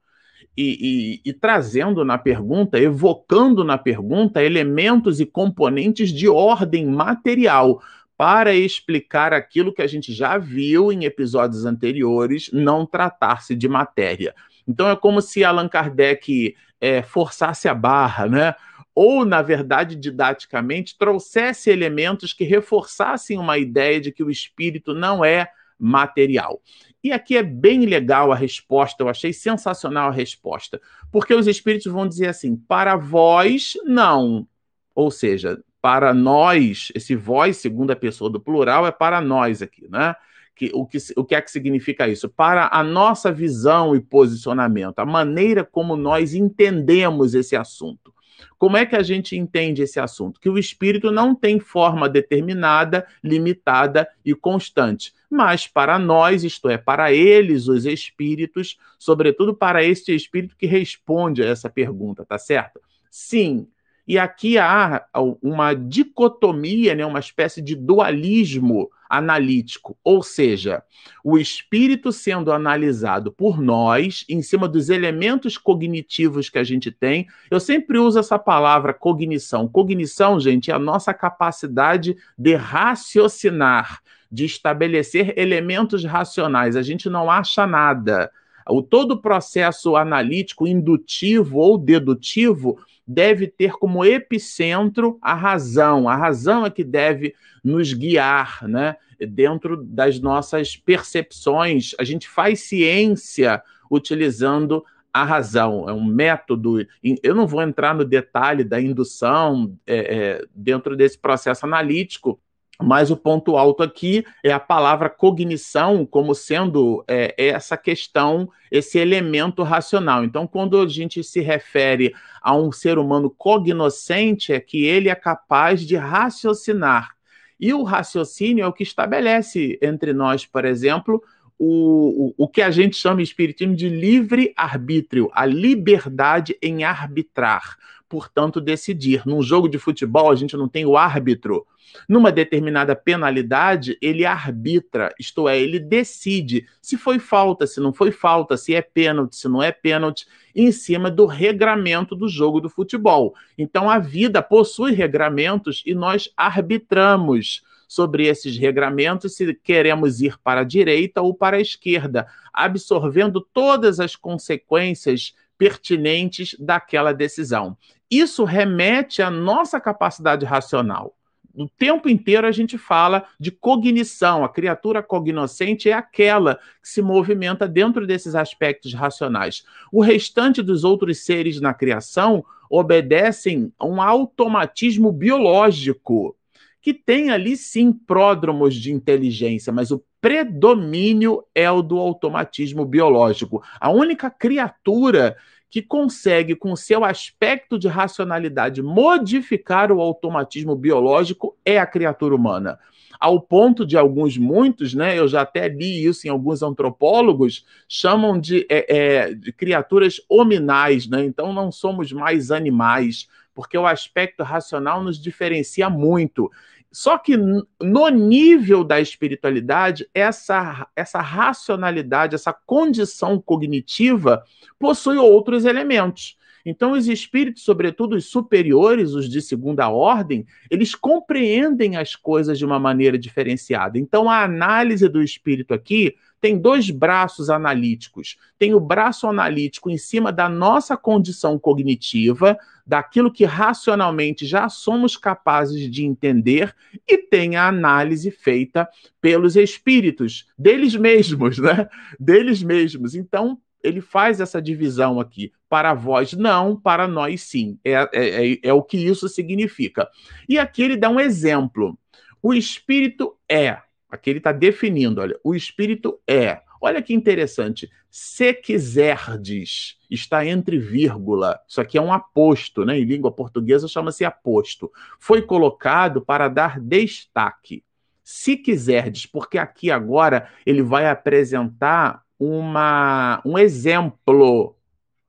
E, 0.62 1.23
e, 1.25 1.31
e, 1.31 1.33
trazendo 1.33 2.05
na 2.05 2.19
pergunta, 2.19 2.79
evocando 2.79 3.65
na 3.65 3.79
pergunta 3.79 4.45
elementos 4.45 5.19
e 5.19 5.25
componentes 5.25 6.11
de 6.11 6.29
ordem 6.29 6.85
material 6.85 7.81
para 8.15 8.53
explicar 8.55 9.33
aquilo 9.33 9.73
que 9.73 9.81
a 9.81 9.87
gente 9.87 10.12
já 10.12 10.37
viu 10.37 10.93
em 10.93 11.07
episódios 11.07 11.65
anteriores, 11.65 12.51
não 12.53 12.85
tratar-se 12.85 13.57
de 13.57 13.67
matéria. 13.67 14.35
Então 14.69 14.91
é 14.91 14.95
como 14.95 15.23
se 15.23 15.43
Allan 15.43 15.67
Kardec 15.67 16.55
é, 16.79 17.01
forçasse 17.01 17.67
a 17.67 17.73
barra, 17.73 18.27
né? 18.27 18.55
Ou, 18.95 19.25
na 19.25 19.41
verdade, 19.41 19.97
didaticamente, 19.97 20.99
trouxesse 20.99 21.71
elementos 21.71 22.35
que 22.35 22.45
reforçassem 22.45 23.39
uma 23.39 23.57
ideia 23.57 23.99
de 23.99 24.12
que 24.12 24.23
o 24.23 24.31
espírito 24.31 24.93
não 24.93 25.25
é 25.25 25.49
material. 25.81 26.61
E 27.03 27.12
aqui 27.12 27.37
é 27.37 27.43
bem 27.43 27.87
legal 27.87 28.31
a 28.31 28.37
resposta, 28.37 29.03
eu 29.03 29.09
achei 29.09 29.32
sensacional 29.32 30.09
a 30.09 30.12
resposta, 30.12 30.81
porque 31.11 31.32
os 31.32 31.47
espíritos 31.47 31.91
vão 31.91 32.06
dizer 32.06 32.29
assim: 32.29 32.56
para 32.56 32.97
vós, 32.97 33.75
não. 33.85 34.47
Ou 34.94 35.11
seja, 35.11 35.59
para 35.81 36.12
nós, 36.12 36.93
esse 36.94 37.17
vós, 37.17 37.56
segunda 37.56 37.97
pessoa 37.97 38.31
do 38.31 38.41
plural, 38.41 38.87
é 38.87 38.93
para 38.93 39.21
nós 39.21 39.62
aqui, 39.62 39.88
né? 39.88 40.15
que, 40.61 40.71
o, 40.75 40.85
que, 40.85 40.99
o 41.17 41.25
que 41.25 41.35
é 41.35 41.41
que 41.41 41.50
significa 41.50 42.06
isso? 42.06 42.29
Para 42.29 42.69
a 42.71 42.85
nossa 42.85 43.33
visão 43.33 43.97
e 43.97 44.00
posicionamento, 44.00 44.99
a 44.99 45.06
maneira 45.06 45.65
como 45.65 45.97
nós 45.97 46.35
entendemos 46.35 47.35
esse 47.35 47.56
assunto. 47.56 48.12
Como 48.59 48.77
é 48.77 48.85
que 48.85 48.97
a 48.97 49.03
gente 49.03 49.37
entende 49.37 49.83
esse 49.83 49.99
assunto? 49.99 50.41
Que 50.41 50.49
o 50.49 50.59
espírito 50.59 51.11
não 51.11 51.35
tem 51.35 51.59
forma 51.59 52.09
determinada, 52.09 53.07
limitada 53.23 54.09
e 54.25 54.35
constante. 54.35 55.13
Mas 55.31 55.67
para 55.67 55.99
nós, 55.99 56.45
isto 56.45 56.69
é, 56.69 56.77
para 56.77 57.13
eles, 57.13 57.69
os 57.69 57.87
espíritos, 57.87 58.79
sobretudo 58.99 59.55
para 59.55 59.85
este 59.85 60.15
espírito 60.15 60.57
que 60.57 60.67
responde 60.67 61.43
a 61.43 61.47
essa 61.47 61.71
pergunta, 61.71 62.25
tá 62.25 62.39
certo? 62.39 62.81
Sim, 63.11 63.67
e 64.07 64.19
aqui 64.19 64.59
há 64.59 65.07
uma 65.41 65.73
dicotomia, 65.73 66.97
né, 66.97 67.07
uma 67.07 67.21
espécie 67.21 67.63
de 67.63 67.77
dualismo 67.77 68.91
analítico, 69.11 69.99
ou 70.05 70.23
seja, 70.23 70.85
o 71.25 71.37
espírito 71.37 72.12
sendo 72.12 72.53
analisado 72.53 73.33
por 73.33 73.61
nós 73.61 74.25
em 74.29 74.41
cima 74.41 74.69
dos 74.69 74.89
elementos 74.89 75.59
cognitivos 75.59 76.49
que 76.49 76.59
a 76.59 76.65
gente 76.65 76.93
tem. 76.93 77.27
Eu 77.51 77.59
sempre 77.59 77.99
uso 77.99 78.21
essa 78.21 78.39
palavra 78.39 78.95
cognição. 78.95 79.67
Cognição, 79.67 80.38
gente, 80.38 80.71
é 80.71 80.75
a 80.75 80.79
nossa 80.79 81.12
capacidade 81.12 82.17
de 82.38 82.55
raciocinar, 82.55 84.00
de 84.31 84.45
estabelecer 84.45 85.37
elementos 85.37 86.05
racionais. 86.05 86.76
A 86.76 86.83
gente 86.83 87.11
não 87.11 87.29
acha 87.29 87.67
nada. 87.67 88.31
O 88.69 88.81
todo 88.81 89.12
o 89.12 89.21
processo 89.21 89.97
analítico, 89.97 90.69
indutivo 90.69 91.59
ou 91.59 91.76
dedutivo 91.76 92.79
deve 93.12 93.49
ter 93.49 93.73
como 93.73 94.05
epicentro 94.05 95.19
a 95.21 95.35
razão. 95.35 96.09
A 96.09 96.14
razão 96.14 96.64
é 96.64 96.71
que 96.71 96.85
deve 96.85 97.35
nos 97.62 97.93
guiar, 97.93 98.69
né? 98.69 98.95
Dentro 99.29 99.83
das 99.83 100.21
nossas 100.21 100.76
percepções. 100.76 101.93
A 101.99 102.05
gente 102.05 102.29
faz 102.29 102.61
ciência 102.61 103.61
utilizando 103.90 104.85
a 105.12 105.25
razão, 105.25 105.90
é 105.90 105.93
um 105.93 106.05
método. 106.05 106.87
Eu 107.21 107.35
não 107.35 107.49
vou 107.49 107.61
entrar 107.62 107.97
no 107.97 108.05
detalhe 108.05 108.62
da 108.62 108.81
indução 108.81 109.76
é, 109.85 109.97
é, 109.97 110.45
dentro 110.55 110.97
desse 110.97 111.19
processo 111.19 111.67
analítico, 111.67 112.40
mas 112.83 113.11
o 113.11 113.17
ponto 113.17 113.57
alto 113.57 113.83
aqui 113.83 114.25
é 114.43 114.53
a 114.53 114.61
palavra 114.61 115.11
cognição 115.11 116.07
como 116.07 116.35
sendo 116.35 117.05
é, 117.07 117.35
essa 117.37 117.77
questão, 117.77 118.49
esse 118.71 118.99
elemento 118.99 119.63
racional. 119.63 120.25
Então, 120.25 120.47
quando 120.47 120.81
a 120.81 120.87
gente 120.89 121.23
se 121.23 121.41
refere 121.41 122.15
a 122.41 122.55
um 122.55 122.73
ser 122.73 122.99
humano 122.99 123.31
cognoscente, 123.31 124.53
é 124.53 124.61
que 124.61 124.85
ele 124.85 125.09
é 125.09 125.15
capaz 125.15 125.83
de 125.87 125.97
raciocinar. 125.97 127.11
E 127.59 127.75
o 127.75 127.83
raciocínio 127.83 128.65
é 128.65 128.67
o 128.67 128.73
que 128.73 128.83
estabelece 128.83 129.79
entre 129.83 130.15
nós, 130.15 130.47
por 130.47 130.65
exemplo, 130.65 131.23
o, 131.59 132.33
o, 132.39 132.45
o 132.45 132.49
que 132.49 132.63
a 132.63 132.71
gente 132.71 132.97
chama 132.97 133.21
em 133.21 133.25
espiritismo 133.25 133.77
de 133.77 133.91
livre 133.91 134.55
arbítrio, 134.57 135.31
a 135.35 135.45
liberdade 135.45 136.57
em 136.63 136.85
arbitrar. 136.85 137.77
Portanto, 138.11 138.61
decidir. 138.61 139.23
Num 139.25 139.40
jogo 139.40 139.69
de 139.69 139.79
futebol, 139.79 140.31
a 140.31 140.35
gente 140.35 140.57
não 140.57 140.69
tem 140.69 140.85
o 140.85 140.97
árbitro. 140.97 141.64
Numa 142.09 142.31
determinada 142.31 142.95
penalidade, 142.95 143.97
ele 144.02 144.26
arbitra, 144.26 145.14
isto 145.19 145.49
é, 145.49 145.59
ele 145.59 145.79
decide 145.79 146.67
se 146.83 146.97
foi 146.97 147.19
falta, 147.19 147.67
se 147.67 147.81
não 147.81 147.93
foi 147.93 148.11
falta, 148.11 148.57
se 148.57 148.75
é 148.75 148.83
pênalti, 148.83 149.37
se 149.37 149.49
não 149.49 149.62
é 149.62 149.73
pênalti, 149.73 150.26
em 150.55 150.71
cima 150.73 151.11
do 151.11 151.25
regramento 151.25 152.14
do 152.14 152.29
jogo 152.29 152.61
do 152.61 152.69
futebol. 152.69 153.35
Então, 153.57 153.88
a 153.88 153.99
vida 153.99 154.43
possui 154.43 154.93
regramentos 154.93 155.83
e 155.87 155.95
nós 155.95 156.29
arbitramos 156.37 157.62
sobre 157.88 158.26
esses 158.26 158.57
regramentos 158.57 159.35
se 159.35 159.52
queremos 159.55 160.21
ir 160.21 160.37
para 160.38 160.61
a 160.61 160.64
direita 160.64 161.23
ou 161.23 161.35
para 161.35 161.57
a 161.57 161.61
esquerda, 161.61 162.26
absorvendo 162.52 163.40
todas 163.52 163.99
as 163.99 164.14
consequências 164.14 165.35
pertinentes 165.61 166.57
daquela 166.59 167.12
decisão. 167.12 167.76
Isso 168.11 168.45
remete 168.45 169.23
à 169.23 169.31
nossa 169.31 169.81
capacidade 169.81 170.45
racional. 170.45 171.14
O 171.55 171.69
tempo 171.69 172.09
inteiro 172.09 172.47
a 172.47 172.52
gente 172.52 172.79
fala 172.79 173.25
de 173.38 173.50
cognição. 173.50 174.45
A 174.45 174.49
criatura 174.49 175.02
cognoscente 175.02 175.90
é 175.90 175.93
aquela 175.93 176.57
que 176.83 176.88
se 176.88 177.02
movimenta 177.02 177.67
dentro 177.67 178.07
desses 178.07 178.35
aspectos 178.35 178.95
racionais. 178.95 179.64
O 179.93 180.00
restante 180.00 180.62
dos 180.62 180.85
outros 180.85 181.25
seres 181.25 181.61
na 181.61 181.75
criação 181.75 182.45
obedecem 182.69 183.73
a 183.79 183.87
um 183.87 184.00
automatismo 184.00 185.11
biológico 185.11 186.37
que 186.81 186.95
tem 186.95 187.31
ali 187.31 187.57
sim 187.57 187.93
pródromos 187.93 188.75
de 188.75 188.90
inteligência, 188.90 189.73
mas 189.73 189.90
o 189.90 190.02
predomínio 190.21 191.45
é 191.55 191.71
o 191.71 191.83
do 191.83 191.99
automatismo 191.99 192.85
biológico. 192.85 193.62
A 193.79 193.90
única 193.90 194.31
criatura 194.31 195.37
que 195.71 195.81
consegue, 195.81 196.57
com 196.57 196.75
seu 196.75 197.05
aspecto 197.05 197.79
de 197.79 197.87
racionalidade, 197.87 198.83
modificar 198.83 199.93
o 199.93 200.00
automatismo 200.00 200.75
biológico 200.75 201.57
é 201.65 201.79
a 201.79 201.87
criatura 201.87 202.35
humana. 202.35 202.79
Ao 203.21 203.41
ponto 203.41 203.87
de 203.87 203.97
alguns, 203.97 204.37
muitos, 204.37 204.95
né? 204.95 205.19
Eu 205.19 205.29
já 205.29 205.43
até 205.43 205.69
li 205.69 206.05
isso 206.05 206.27
em 206.27 206.31
alguns 206.31 206.62
antropólogos, 206.62 207.65
chamam 207.87 208.39
de, 208.41 208.67
é, 208.69 208.97
é, 208.97 209.35
de 209.35 209.53
criaturas 209.53 210.21
hominais, 210.29 211.07
né? 211.07 211.25
Então 211.25 211.53
não 211.53 211.71
somos 211.71 212.12
mais 212.12 212.50
animais 212.50 213.29
porque 213.55 213.77
o 213.77 213.87
aspecto 213.87 214.43
racional 214.43 215.03
nos 215.03 215.21
diferencia 215.21 215.91
muito. 215.91 216.50
Só 216.92 217.16
que 217.16 217.37
no 217.37 218.09
nível 218.09 218.82
da 218.82 219.00
espiritualidade, 219.00 220.09
essa, 220.12 220.88
essa 220.97 221.20
racionalidade, 221.20 222.35
essa 222.35 222.52
condição 222.52 223.40
cognitiva 223.40 224.42
possui 224.78 225.16
outros 225.16 225.64
elementos. 225.64 226.37
Então, 226.64 226.92
os 226.92 227.09
espíritos, 227.09 227.62
sobretudo 227.62 228.16
os 228.16 228.26
superiores, 228.26 229.12
os 229.12 229.28
de 229.28 229.40
segunda 229.40 229.88
ordem, 229.88 230.44
eles 230.70 230.94
compreendem 230.94 231.97
as 231.97 232.14
coisas 232.14 232.59
de 232.59 232.66
uma 232.66 232.78
maneira 232.78 233.18
diferenciada. 233.18 233.99
Então, 233.99 234.28
a 234.28 234.42
análise 234.42 235.09
do 235.09 235.23
espírito 235.23 235.73
aqui 235.73 236.14
tem 236.40 236.59
dois 236.59 236.90
braços 236.90 237.50
analíticos. 237.50 238.37
Tem 238.59 238.75
o 238.75 238.80
braço 238.80 239.26
analítico 239.26 239.90
em 239.90 239.99
cima 239.99 240.32
da 240.32 240.49
nossa 240.49 240.97
condição 240.97 241.59
cognitiva, 241.59 242.59
daquilo 242.87 243.32
que 243.32 243.44
racionalmente 243.44 244.47
já 244.47 244.68
somos 244.68 245.16
capazes 245.16 245.90
de 245.90 246.04
entender, 246.04 246.75
e 247.06 247.18
tem 247.18 247.56
a 247.56 247.68
análise 247.68 248.30
feita 248.30 248.88
pelos 249.20 249.54
espíritos, 249.54 250.47
deles 250.59 250.97
mesmos, 250.97 251.59
né? 251.59 251.88
Deles 252.18 252.62
mesmos. 252.62 253.14
Então, 253.14 253.59
ele 253.82 254.00
faz 254.00 254.40
essa 254.40 254.61
divisão 254.61 255.20
aqui. 255.20 255.52
Para 255.68 255.94
vós, 255.94 256.32
não, 256.32 256.76
para 256.76 257.06
nós, 257.06 257.42
sim. 257.42 257.78
É, 257.85 257.92
é, 257.92 258.52
é, 258.52 258.59
é 258.62 258.73
o 258.73 258.82
que 258.82 258.99
isso 258.99 259.28
significa. 259.28 260.09
E 260.49 260.59
aqui 260.59 260.82
ele 260.82 260.97
dá 260.97 261.09
um 261.09 261.20
exemplo. 261.20 261.99
O 262.42 262.54
espírito 262.54 263.37
é. 263.49 263.78
Aqui 264.11 264.31
ele 264.31 264.38
está 264.38 264.52
definindo, 264.52 265.21
olha, 265.21 265.38
o 265.45 265.55
espírito 265.55 266.21
é. 266.26 266.61
Olha 266.81 267.02
que 267.02 267.12
interessante. 267.12 267.90
Se 268.11 268.55
quiserdes, 268.55 269.99
está 270.11 270.45
entre 270.45 270.79
vírgula. 270.79 271.61
Isso 271.69 271.81
aqui 271.81 271.99
é 271.99 272.02
um 272.02 272.12
aposto, 272.12 272.85
né? 272.85 272.99
Em 272.99 273.05
língua 273.05 273.31
portuguesa 273.31 273.87
chama-se 273.87 274.25
aposto. 274.25 274.90
Foi 275.19 275.43
colocado 275.43 276.21
para 276.21 276.49
dar 276.49 276.81
destaque. 276.81 277.85
Se 278.25 278.57
quiserdes, 278.57 279.26
porque 279.26 279.59
aqui 279.59 279.90
agora 279.90 280.49
ele 280.64 280.83
vai 280.83 281.07
apresentar 281.09 282.25
uma, 282.38 283.43
um 283.45 283.59
exemplo. 283.59 284.75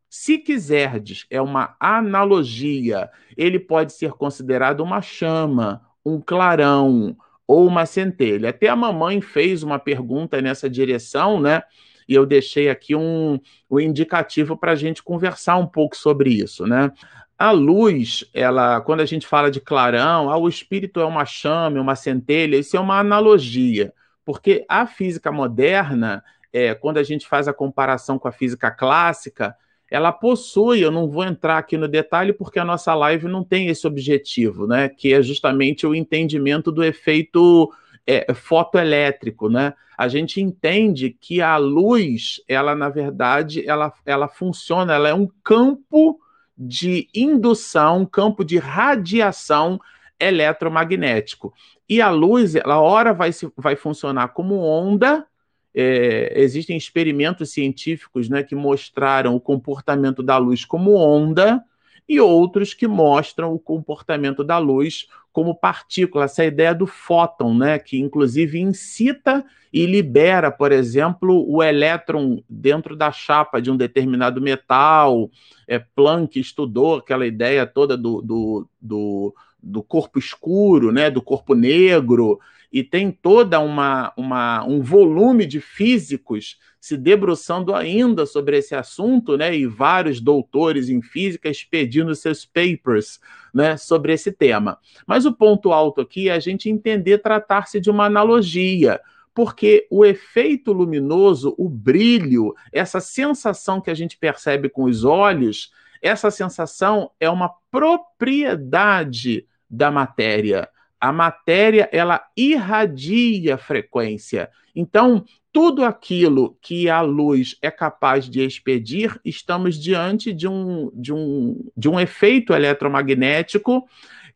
Se 0.10 0.38
quiserdes, 0.38 1.26
é 1.30 1.42
uma 1.42 1.76
analogia. 1.80 3.10
Ele 3.36 3.60
pode 3.60 3.94
ser 3.94 4.14
considerado 4.14 4.80
uma 4.80 5.02
chama, 5.02 5.86
um 6.06 6.20
clarão 6.22 7.16
ou 7.52 7.68
uma 7.68 7.86
centelha. 7.86 8.52
Até 8.52 8.70
a 8.70 8.76
mamãe 8.78 9.20
fez 9.20 9.62
uma 9.62 9.78
pergunta 9.78 10.42
nessa 10.42 10.70
direção, 10.70 11.38
né? 11.38 11.62
E 12.08 12.16
eu 12.16 12.26
deixei 12.26 12.70
aqui 12.70 12.96
um, 12.96 13.38
um 13.70 13.78
indicativo 13.78 14.56
para 14.56 14.72
a 14.72 14.76
gente 14.76 15.04
conversar 15.04 15.58
um 15.58 15.68
pouco 15.68 15.98
sobre 15.98 16.30
isso, 16.30 16.66
né? 16.66 16.94
A 17.38 17.52
luz, 17.52 18.24
ela, 18.34 18.80
quando 18.80 19.02
a 19.02 19.06
gente 19.06 19.28
fala 19.28 19.52
de 19.52 19.60
clarão, 19.60 20.30
ah, 20.30 20.38
o 20.38 20.48
espírito 20.48 21.02
é 21.02 21.06
uma 21.06 21.26
chama, 21.26 21.82
uma 21.82 21.94
centelha, 21.94 22.56
isso 22.56 22.78
é 22.78 22.80
uma 22.80 22.98
analogia, 22.98 23.94
porque 24.24 24.64
a 24.70 24.88
física 24.88 25.30
moderna 25.30 26.24
é, 26.54 26.74
quando 26.74 27.00
a 27.00 27.04
gente 27.04 27.28
faz 27.28 27.50
a 27.50 27.54
comparação 27.54 28.18
com 28.18 28.30
a 28.30 28.32
física 28.32 28.72
clássica, 28.72 29.54
ela 29.92 30.14
possui, 30.14 30.80
eu 30.80 30.90
não 30.90 31.10
vou 31.10 31.26
entrar 31.26 31.58
aqui 31.58 31.78
no 31.78 31.86
detalhe 31.86 32.32
porque 32.32 32.58
a 32.58 32.64
nossa 32.64 32.96
live 32.96 33.28
não 33.28 33.44
tem 33.44 33.68
esse 33.68 33.86
objetivo, 33.86 34.66
né? 34.66 34.88
Que 34.88 35.14
é 35.14 35.22
justamente 35.22 35.86
o 35.86 35.94
entendimento 35.94 36.72
do 36.72 36.82
efeito 36.82 37.70
é, 38.08 38.34
fotoelétrico, 38.34 39.50
né? 39.50 39.74
A 39.98 40.08
gente 40.08 40.40
entende 40.40 41.10
que 41.20 41.42
a 41.42 41.58
luz, 41.58 42.42
ela 42.48 42.74
na 42.74 42.88
verdade, 42.88 43.68
ela, 43.68 43.92
ela 44.06 44.30
funciona, 44.30 44.94
ela 44.94 45.10
é 45.10 45.14
um 45.14 45.28
campo 45.44 46.18
de 46.58 47.10
indução, 47.14 48.00
um 48.00 48.06
campo 48.06 48.46
de 48.46 48.58
radiação 48.58 49.78
eletromagnético. 50.18 51.54
E 51.90 52.00
a 52.02 52.10
luz, 52.10 52.56
ela 52.56 52.80
ora 52.80 53.14
vai, 53.14 53.32
vai 53.58 53.76
funcionar 53.76 54.30
como 54.30 54.56
onda, 54.56 55.28
é, 55.74 56.34
existem 56.36 56.78
experimentos 56.78 57.52
científicos 57.52 58.30
né, 58.30 58.44
que 58.44 58.56
mostraram 58.56 59.36
o 59.36 59.40
comportamento 59.40 60.22
da 60.22 60.38
luz 60.38 60.66
como 60.66 60.96
onda 60.96 61.64
e 62.08 62.20
outros 62.20 62.74
que 62.74 62.88
mostram 62.88 63.54
o 63.54 63.60
comportamento 63.60 64.44
da 64.44 64.58
luz 64.58 65.08
como 65.32 65.56
partícula, 65.56 66.26
essa 66.26 66.44
ideia 66.44 66.76
do 66.76 66.86
fóton, 66.86 67.54
né, 67.54 67.80
que 67.80 67.98
inclusive 67.98 68.60
incita 68.60 69.46
e 69.72 69.86
libera, 69.86 70.52
por 70.52 70.74
exemplo, 70.74 71.46
o 71.50 71.64
elétron 71.64 72.44
dentro 72.50 72.98
da 72.98 73.12
chapa 73.12 73.62
de 73.62 73.72
um 73.72 73.78
determinado 73.78 74.42
metal. 74.42 75.30
É, 75.66 75.80
Planck 75.80 76.38
estudou 76.38 76.98
aquela 76.98 77.26
ideia 77.26 77.66
toda 77.66 77.96
do, 77.96 78.22
do, 78.22 78.68
do, 78.82 79.34
do 79.62 79.84
corpo 79.84 80.18
escuro, 80.18 80.92
né, 80.92 81.10
do 81.10 81.22
corpo 81.22 81.54
negro, 81.54 82.40
e 82.72 82.84
tem 82.84 83.12
toda 83.12 83.60
uma, 83.60 84.14
uma 84.16 84.64
um 84.66 84.82
volume 84.82 85.46
de 85.46 85.60
físicos 85.60 86.58
se 86.80 86.98
debruçando 86.98 87.76
ainda 87.76 88.26
sobre 88.26 88.58
esse 88.58 88.74
assunto, 88.74 89.38
né, 89.38 89.56
e 89.56 89.68
vários 89.68 90.20
doutores 90.20 90.90
em 90.90 91.02
física 91.02 91.48
expedindo 91.48 92.16
seus 92.16 92.44
papers, 92.44 93.20
né, 93.54 93.78
sobre 93.78 94.14
esse 94.14 94.32
tema. 94.32 94.80
Mas 95.06 95.26
o 95.26 95.34
ponto 95.34 95.72
alto 95.72 96.02
aqui 96.02 96.30
é 96.30 96.34
a 96.34 96.40
gente 96.40 96.70
entender 96.70 97.20
tratar-se 97.20 97.80
de 97.80 97.92
uma 97.92 98.06
analogia, 98.06 99.00
porque 99.34 99.86
o 99.92 100.04
efeito 100.04 100.74
luminoso, 100.74 101.54
o 101.58 101.70
brilho, 101.70 102.56
essa 102.72 103.00
sensação 103.00 103.80
que 103.80 103.92
a 103.92 103.94
gente 103.94 104.18
percebe 104.18 104.68
com 104.68 104.86
os 104.86 105.04
olhos, 105.04 105.72
essa 106.02 106.32
sensação 106.32 107.12
é 107.20 107.30
uma 107.30 107.54
propriedade 107.70 109.46
da 109.72 109.90
matéria 109.90 110.70
a 111.02 111.12
matéria 111.12 111.90
ela 111.92 112.22
irradia 112.38 113.58
frequência. 113.58 114.52
Então, 114.76 115.26
tudo 115.52 115.84
aquilo 115.84 116.56
que 116.62 116.88
a 116.88 117.02
luz 117.02 117.58
é 117.60 117.72
capaz 117.72 118.30
de 118.30 118.46
expedir, 118.46 119.20
estamos 119.26 119.78
diante 119.78 120.32
de 120.32 120.48
um, 120.48 120.92
de 120.94 121.12
um, 121.12 121.70
de 121.76 121.90
um 121.90 122.00
efeito 122.00 122.54
eletromagnético 122.54 123.84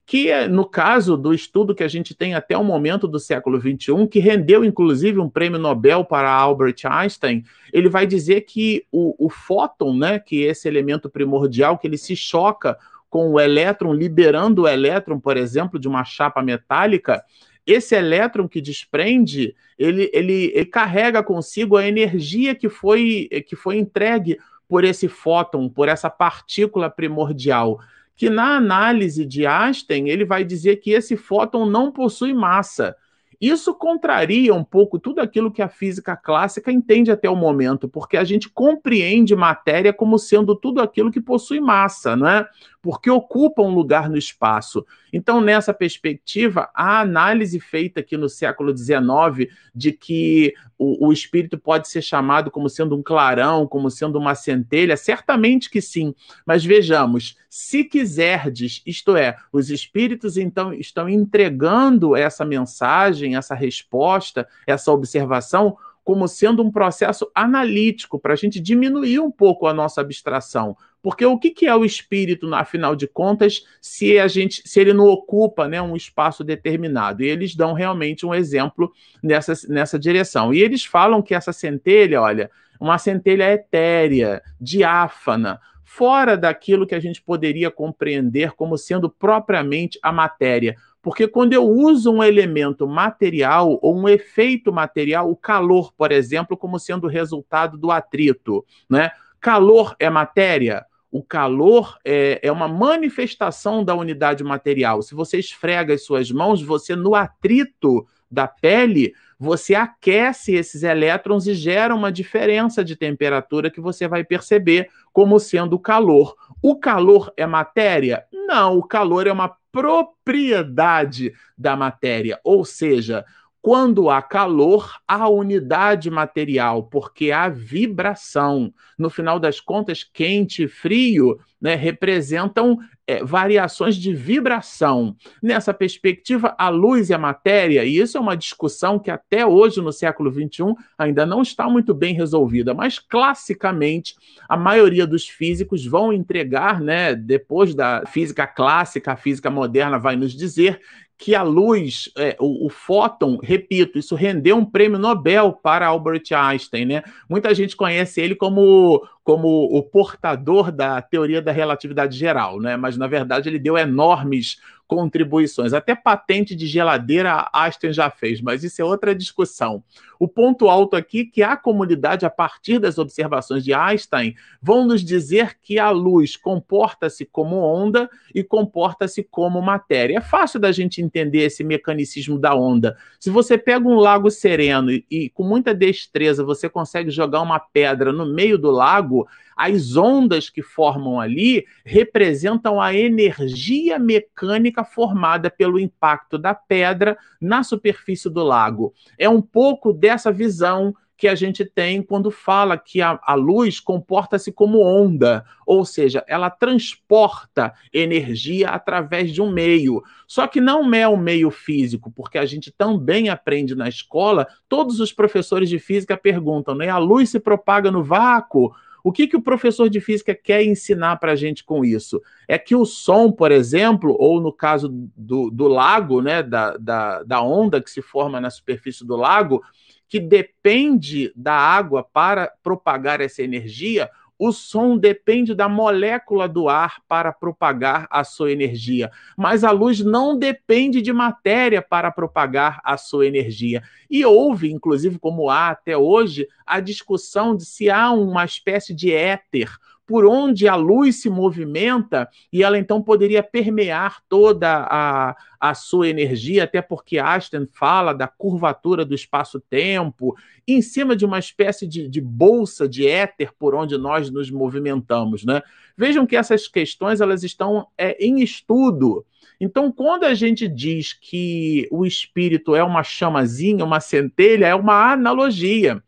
que, 0.08 0.48
no 0.48 0.65
caso 0.65 1.15
do 1.15 1.34
estudo 1.34 1.74
que 1.74 1.84
a 1.84 1.88
gente 1.88 2.13
tem 2.13 2.34
até 2.34 2.58
o 2.58 2.63
momento 2.63 3.08
do 3.08 3.20
século 3.20 3.60
XXI, 3.60 4.08
que 4.10 4.20
rendeu 4.20 4.63
inclusive 4.63 5.20
um 5.20 5.30
prêmio 5.30 5.60
Nobel 5.60 6.04
para 6.04 6.30
Albert 6.32 6.75
Einstein, 6.84 7.44
ele 7.72 7.89
vai 7.89 8.06
dizer 8.06 8.42
que 8.42 8.86
o, 8.92 9.15
o 9.25 9.30
fóton, 9.30 9.96
né, 9.96 10.20
que 10.20 10.46
é 10.46 10.50
esse 10.50 10.68
elemento 10.68 11.10
primordial, 11.10 11.77
que 11.77 11.88
ele 11.88 11.98
se 11.98 12.15
choca 12.15 12.77
com 13.16 13.32
o 13.32 13.40
elétron, 13.40 13.94
liberando 13.94 14.64
o 14.64 14.68
elétron, 14.68 15.18
por 15.22 15.38
exemplo, 15.38 15.80
de 15.80 15.88
uma 15.88 16.04
chapa 16.04 16.42
metálica, 16.42 17.24
esse 17.66 17.96
elétron 17.96 18.46
que 18.46 18.60
desprende, 18.60 19.56
ele, 19.80 20.12
ele, 20.12 20.52
ele 20.54 20.66
carrega 20.66 21.24
consigo 21.24 21.78
a 21.78 21.88
energia 21.88 22.54
que 22.54 22.68
foi, 22.68 23.30
que 23.48 23.56
foi 23.56 23.78
entregue 23.78 24.38
por 24.68 24.84
esse 24.84 25.08
fóton, 25.08 25.70
por 25.70 25.88
essa 25.88 26.10
partícula 26.10 26.90
primordial, 26.90 27.80
que 28.18 28.30
na 28.30 28.58
análise 28.58 29.26
de 29.26 29.48
Einstein 29.48 30.10
ele 30.10 30.26
vai 30.26 30.44
dizer 30.44 30.82
que 30.82 30.92
esse 30.92 31.16
fóton 31.16 31.66
não 31.66 31.94
possui 31.94 32.34
massa. 32.34 32.98
Isso 33.40 33.74
contraria 33.74 34.54
um 34.54 34.64
pouco 34.64 35.00
tudo 35.00 35.20
aquilo 35.20 35.52
que 35.52 35.62
a 35.62 35.68
física 35.68 36.16
clássica 36.16 36.72
entende 36.72 37.12
até 37.12 37.30
o 37.30 37.36
momento, 37.36 37.88
porque 37.88 38.18
a 38.18 38.24
gente 38.24 38.50
compreende 38.50 39.36
matéria 39.36 39.94
como 39.94 40.18
sendo 40.18 40.56
tudo 40.56 40.82
aquilo 40.82 41.12
que 41.12 41.22
possui 41.22 41.60
massa, 41.60 42.16
não 42.16 42.28
é? 42.28 42.48
Porque 42.86 43.10
ocupa 43.10 43.63
um 43.63 43.74
lugar 43.74 44.08
no 44.08 44.15
espaço. 44.15 44.86
Então, 45.12 45.42
nessa 45.42 45.74
perspectiva, 45.74 46.70
a 46.72 47.00
análise 47.00 47.60
feita 47.60 48.01
aqui 48.01 48.15
no 48.15 48.30
século 48.30 48.77
XIX 48.77 49.51
de 49.74 49.92
que 49.92 50.54
o, 50.77 51.08
o 51.08 51.12
espírito 51.12 51.58
pode 51.58 51.88
ser 51.88 52.04
chamado 52.04 52.51
como 52.51 52.70
sendo 52.70 52.96
um 52.96 53.01
clarão, 53.01 53.65
como 53.65 53.89
sendo 53.89 54.20
uma 54.20 54.36
centelha, 54.36 54.96
certamente 54.96 55.68
que 55.68 55.82
sim. 55.82 56.13
Mas 56.46 56.63
vejamos, 56.63 57.36
se 57.50 57.84
quiserdes, 57.84 58.84
isto 58.86 59.18
é, 59.18 59.36
os 59.51 59.72
espíritos 59.72 60.38
então 60.38 60.72
estão 60.72 61.10
entregando 61.10 62.15
essa 62.15 62.46
mensagem, 62.46 63.36
essa 63.36 63.56
resposta, 63.56 64.48
essa 64.68 64.92
observação 64.92 65.75
como 66.06 66.28
sendo 66.28 66.62
um 66.62 66.72
processo 66.72 67.30
analítico 67.34 68.20
para 68.20 68.34
a 68.34 68.36
gente 68.36 68.60
diminuir 68.60 69.20
um 69.20 69.32
pouco 69.32 69.66
a 69.66 69.74
nossa 69.74 70.02
abstração. 70.02 70.78
Porque 71.02 71.26
o 71.26 71.38
que, 71.38 71.66
é 71.66 71.76
o 71.76 71.84
espírito, 71.84 72.54
afinal 72.54 72.96
de 72.96 73.08
contas, 73.08 73.66
se 73.82 74.20
a 74.20 74.28
gente, 74.28 74.62
se 74.66 74.80
ele 74.80 74.94
não 74.94 75.08
ocupa 75.08 75.68
né, 75.68 75.82
um 75.82 75.96
espaço 75.96 76.44
determinado? 76.44 77.24
E 77.24 77.28
eles 77.28 77.56
dão 77.56 77.74
realmente 77.74 78.24
um 78.24 78.36
exemplo 78.36 78.92
nessa, 79.22 79.54
nessa 79.68 79.98
direção. 79.98 80.54
E 80.54 80.62
eles 80.62 80.86
falam 80.86 81.24
que 81.24 81.34
essa 81.34 81.52
centelha, 81.52 82.22
olha, 82.22 82.52
uma 82.80 83.00
centelha 83.00 83.52
etérea, 83.52 84.44
diáfana, 84.62 85.60
fora 85.84 86.38
daquilo 86.38 86.86
que 86.86 86.94
a 86.94 87.00
gente 87.00 87.20
poderia 87.20 87.72
compreender 87.72 88.52
como 88.52 88.78
sendo 88.78 89.10
propriamente 89.10 89.98
a 90.04 90.12
matéria. 90.12 90.76
Porque 91.06 91.28
quando 91.28 91.54
eu 91.54 91.64
uso 91.64 92.12
um 92.12 92.24
elemento 92.24 92.88
material 92.88 93.78
ou 93.80 93.96
um 93.96 94.10
efeito 94.10 94.74
material, 94.74 95.30
o 95.30 95.36
calor, 95.36 95.94
por 95.94 96.12
exemplo, 96.12 96.58
como 96.58 96.80
sendo 96.80 97.06
resultado 97.08 97.78
do 97.78 97.92
atrito, 97.92 98.66
né? 98.90 99.12
Calor 99.40 99.96
é 100.00 100.10
matéria? 100.10 100.84
O 101.12 101.22
calor 101.22 102.00
é, 102.04 102.40
é, 102.42 102.52
uma 102.52 102.68
manifestação 102.68 103.84
da 103.84 103.94
unidade 103.94 104.44
material. 104.44 105.04
Se 105.04 105.14
você 105.14 105.38
esfrega 105.38 105.94
as 105.94 106.04
suas 106.04 106.32
mãos, 106.32 106.64
você 106.64 106.96
no 106.96 107.14
atrito 107.14 108.08
da 108.29 108.48
pele, 108.48 109.13
você 109.38 109.75
aquece 109.75 110.53
esses 110.53 110.84
elétrons 110.84 111.46
e 111.48 111.53
gera 111.53 111.94
uma 111.94 112.12
diferença 112.12 112.84
de 112.84 112.96
temperatura 112.96 113.70
que 113.70 113.82
você 113.82 114.08
vai 114.08 114.24
perceber 114.24 114.89
como 115.12 115.39
sendo 115.39 115.77
calor. 115.77 116.36
O 116.62 116.77
calor 116.77 117.34
é 117.36 117.46
matéria? 117.46 118.25
Não, 118.32 118.77
o 118.77 118.84
calor 118.84 119.27
é 119.27 119.32
uma 119.32 119.55
propriedade 119.72 121.34
da 121.58 121.75
matéria, 121.75 122.39
ou 122.44 122.63
seja, 122.63 123.25
quando 123.66 124.12
há 124.12 124.22
calor, 124.22 124.94
há 125.08 125.28
unidade 125.28 126.12
material, 126.12 126.84
porque 126.84 127.32
há 127.32 127.50
vibração. 127.50 128.72
No 128.96 129.10
final 129.10 129.40
das 129.40 129.60
contas, 129.60 130.04
quente 130.04 130.66
e 130.66 130.68
frio 130.68 131.40
né, 131.60 131.74
representam 131.74 132.78
é, 133.08 133.24
variações 133.24 133.96
de 133.96 134.14
vibração. 134.14 135.16
Nessa 135.42 135.74
perspectiva, 135.74 136.56
a 136.60 136.70
luz 136.70 137.10
e 137.10 137.14
a 137.16 137.18
matéria, 137.18 137.84
e 137.84 137.98
isso 137.98 138.20
é 138.20 138.22
uma 138.22 138.38
discussão 138.38 139.00
que 139.00 139.10
até 139.10 139.44
hoje, 139.46 139.82
no 139.82 139.92
século 139.92 140.32
XXI, 140.32 140.76
ainda 140.96 141.26
não 141.26 141.42
está 141.42 141.68
muito 141.68 141.92
bem 141.92 142.14
resolvida, 142.14 142.72
mas 142.72 143.00
classicamente 143.00 144.14
a 144.48 144.56
maioria 144.56 145.08
dos 145.08 145.28
físicos 145.28 145.84
vão 145.86 146.14
entregar, 146.14 146.80
né, 146.80 147.16
depois 147.16 147.74
da 147.74 148.04
física 148.06 148.46
clássica, 148.46 149.14
a 149.14 149.18
física 149.18 149.50
moderna 149.50 149.98
vai 149.98 150.16
nos 150.16 150.34
dizer 150.34 150.80
que 151.18 151.34
a 151.34 151.44
luz, 151.44 152.10
é, 152.18 152.36
o, 152.40 152.66
o, 152.66 152.70
fóton, 152.70 153.38
repito, 153.42 153.98
isso 153.98 154.16
rendeu 154.16 154.58
um 154.58 154.66
prêmio 154.66 155.00
Nobel 155.00 155.54
para 155.54 155.88
Albert 155.88 156.24
Einstein, 156.32 156.86
né? 156.86 157.04
Muita 157.30 157.54
gente 157.56 157.76
conhece 157.76 158.20
ele 158.20 158.36
como, 158.36 159.02
como 159.24 159.48
o 159.48 159.82
portador 159.82 160.72
da 160.72 161.02
teoria 161.02 161.42
da 161.42 161.54
relatividade 161.54 162.18
geral, 162.18 162.60
né? 162.60 162.76
Mas 162.76 162.98
na 162.98 163.08
verdade 163.08 163.48
ele 163.48 163.60
deu 163.60 163.78
enormes 163.78 164.60
contribuições. 164.88 165.74
Até 165.74 165.96
patente 165.96 166.56
de 166.56 166.68
geladeira 166.68 167.50
Einstein 167.54 167.94
já 167.94 168.10
fez, 168.10 168.42
mas 168.42 168.63
isso 168.63 168.82
é 168.82 168.86
outra 168.86 169.15
discussão. 169.15 169.84
O 170.20 170.27
ponto 170.27 170.70
alto 170.70 170.96
aqui 170.96 171.22
é 171.22 171.25
que 171.25 171.44
a 171.44 171.58
comunidade, 171.58 172.25
a 172.25 172.30
partir 172.30 172.80
das 172.80 172.98
observações 172.98 173.63
de 173.63 173.74
Einstein, 173.74 174.36
vão 174.62 174.86
nos 174.86 175.04
dizer 175.04 175.58
que 175.62 175.77
a 175.77 175.89
luz 175.89 176.38
comporta-se 176.38 177.25
como 177.25 177.58
onda 177.58 178.10
e 178.34 178.44
comporta-se 178.44 179.24
como 179.24 179.62
matéria. 179.62 180.18
É 180.18 180.22
fácil 180.22 180.60
da 180.60 180.72
gente 180.72 181.01
entender 181.01 181.39
esse 181.39 181.63
mecanicismo 181.63 182.40
da 182.40 182.55
onda. 182.55 182.96
Se 183.20 183.29
você 183.29 183.57
pega 183.57 183.88
um 183.88 183.96
lago 183.96 184.29
sereno 184.31 184.92
e, 184.92 185.05
e 185.10 185.29
com 185.29 185.44
muita 185.44 185.74
destreza 185.74 186.44
você 186.44 186.70
consegue 186.70 187.10
jogar 187.10 187.42
uma 187.42 187.60
pedra 187.60 188.14
no 188.14 188.25
meio 188.25 188.57
do 188.57 188.72
lago, 188.72 189.27
as 189.55 189.96
ondas 189.96 190.50
que 190.50 190.61
formam 190.61 191.20
ali 191.20 191.65
representam 191.85 192.81
a 192.81 192.94
energia 192.94 193.98
mecânica 193.98 194.83
formada 194.83 195.50
pelo 195.50 195.79
impacto 195.79 196.37
da 196.37 196.53
pedra 196.53 197.18
na 197.39 197.63
superfície 197.63 198.29
do 198.29 198.44
lago. 198.44 198.94
É 199.18 199.29
um 199.29 199.41
pouco 199.41 199.94
dessa 199.94 200.31
visão 200.31 200.94
que 201.18 201.27
a 201.27 201.35
gente 201.35 201.63
tem 201.63 202.01
quando 202.01 202.29
fala 202.29 202.77
que 202.77 203.01
a, 203.01 203.20
a 203.24 203.35
luz 203.35 203.79
comporta-se 203.79 204.51
como 204.51 204.79
onda, 204.81 205.46
ou 205.65 205.85
seja, 205.85 206.24
ela 206.27 206.50
transporta 206.50 207.74
energia 207.94 208.70
através 208.70 209.33
de 209.33 209.41
um 209.41 209.51
meio. 209.51 210.03
Só 210.27 210.46
que 210.46 210.59
não 210.59 210.94
é 210.94 211.07
um 211.07 211.18
meio 211.18 211.50
físico, 211.50 212.11
porque 212.11 212.37
a 212.37 212.46
gente 212.46 212.72
também 212.72 213.29
aprende 213.29 213.75
na 213.75 213.87
escola, 213.87 214.48
todos 214.68 215.00
os 215.00 215.13
professores 215.13 215.70
de 215.70 215.79
física 215.79 216.18
perguntam, 216.18 216.75
né? 216.75 216.89
A 216.89 216.98
luz 216.98 217.29
se 217.29 217.39
propaga 217.39 217.89
no 217.89 218.03
vácuo? 218.03 218.74
O 219.05 219.11
que, 219.11 219.27
que 219.27 219.37
o 219.37 219.41
professor 219.41 219.87
de 219.87 220.01
física 220.01 220.33
quer 220.33 220.63
ensinar 220.63 221.18
para 221.18 221.33
a 221.33 221.35
gente 221.35 221.63
com 221.63 221.85
isso? 221.85 222.20
É 222.48 222.57
que 222.57 222.75
o 222.75 222.85
som, 222.85 223.31
por 223.31 223.51
exemplo, 223.51 224.15
ou 224.18 224.41
no 224.41 224.51
caso 224.51 224.89
do, 225.15 225.51
do 225.51 225.68
lago, 225.68 226.24
né, 226.24 226.41
da, 226.41 226.75
da, 226.75 227.22
da 227.22 227.39
onda 227.39 227.79
que 227.79 227.91
se 227.91 228.01
forma 228.01 228.41
na 228.41 228.50
superfície 228.50 229.05
do 229.05 229.15
lago, 229.15 229.61
que 230.09 230.20
depende 230.20 231.31
da 231.35 231.53
água 231.53 232.03
para 232.03 232.51
propagar 232.63 233.22
essa 233.22 233.44
energia, 233.44 234.09
o 234.38 234.52
som 234.52 234.98
depende 234.98 235.56
da 235.56 235.70
molécula 235.70 236.48
do 236.48 236.68
ar 236.68 237.02
para 237.08 237.32
propagar 237.32 238.08
a 238.10 238.24
sua 238.24 238.52
energia, 238.52 239.12
mas 239.38 239.64
a 239.64 239.72
luz 239.72 240.02
não 240.02 240.38
depende 240.38 241.02
de 241.02 241.14
matéria 241.14 241.82
para 241.82 242.12
propagar 242.12 242.82
a 242.84 242.98
sua 242.98 243.26
energia. 243.26 243.82
E 244.10 244.26
houve, 244.26 244.72
inclusive, 244.72 245.18
como 245.18 245.50
há 245.50 245.70
até 245.70 245.98
hoje, 245.98 246.48
a 246.66 246.80
discussão 246.80 247.56
de 247.56 247.66
se 247.66 247.90
há 247.90 248.12
uma 248.12 248.44
espécie 248.44 248.94
de 248.94 249.12
éter 249.12 249.78
por 250.05 250.25
onde 250.25 250.68
a 250.68 250.75
luz 250.75 251.22
se 251.22 251.29
movimenta 251.29 252.29
e 252.53 252.63
ela 252.63 252.77
então 252.77 253.01
poderia 253.01 253.41
permear 253.41 254.22
toda 254.29 254.87
a, 254.89 255.35
a 255.59 255.74
sua 255.74 256.07
energia, 256.07 256.63
até 256.63 256.81
porque 256.81 257.18
Einstein 257.18 257.68
fala 257.74 258.13
da 258.13 258.27
curvatura 258.27 259.03
do 259.03 259.15
espaço-tempo, 259.15 260.35
em 260.68 260.81
cima 260.81 261.15
de 261.15 261.25
uma 261.25 261.39
espécie 261.39 261.87
de, 261.87 262.07
de, 262.07 262.22
bolsa 262.22 262.87
de 262.87 263.07
éter 263.07 263.51
por 263.57 263.74
onde 263.74 263.98
nós 263.98 264.29
nos 264.29 264.51
movimentamos. 264.51 265.44
Né? 265.44 265.61
Vejam 265.98 266.25
que 266.25 266.35
essas 266.35 266.68
questões 266.68 267.22
elas 267.22 267.44
estão 267.44 267.87
é, 267.98 268.15
em 268.24 268.41
estudo. 268.41 269.25
Então, 269.59 269.91
quando 269.91 270.25
a 270.25 270.33
gente 270.33 270.68
diz 270.68 271.13
que 271.13 271.87
o 271.89 272.05
espírito 272.05 272.75
é 272.75 272.83
uma 272.83 273.03
chamazinha, 273.03 273.85
uma 273.85 274.00
centelha, 274.00 274.65
é 274.68 274.75
uma 274.75 275.13
analogia 275.13 276.03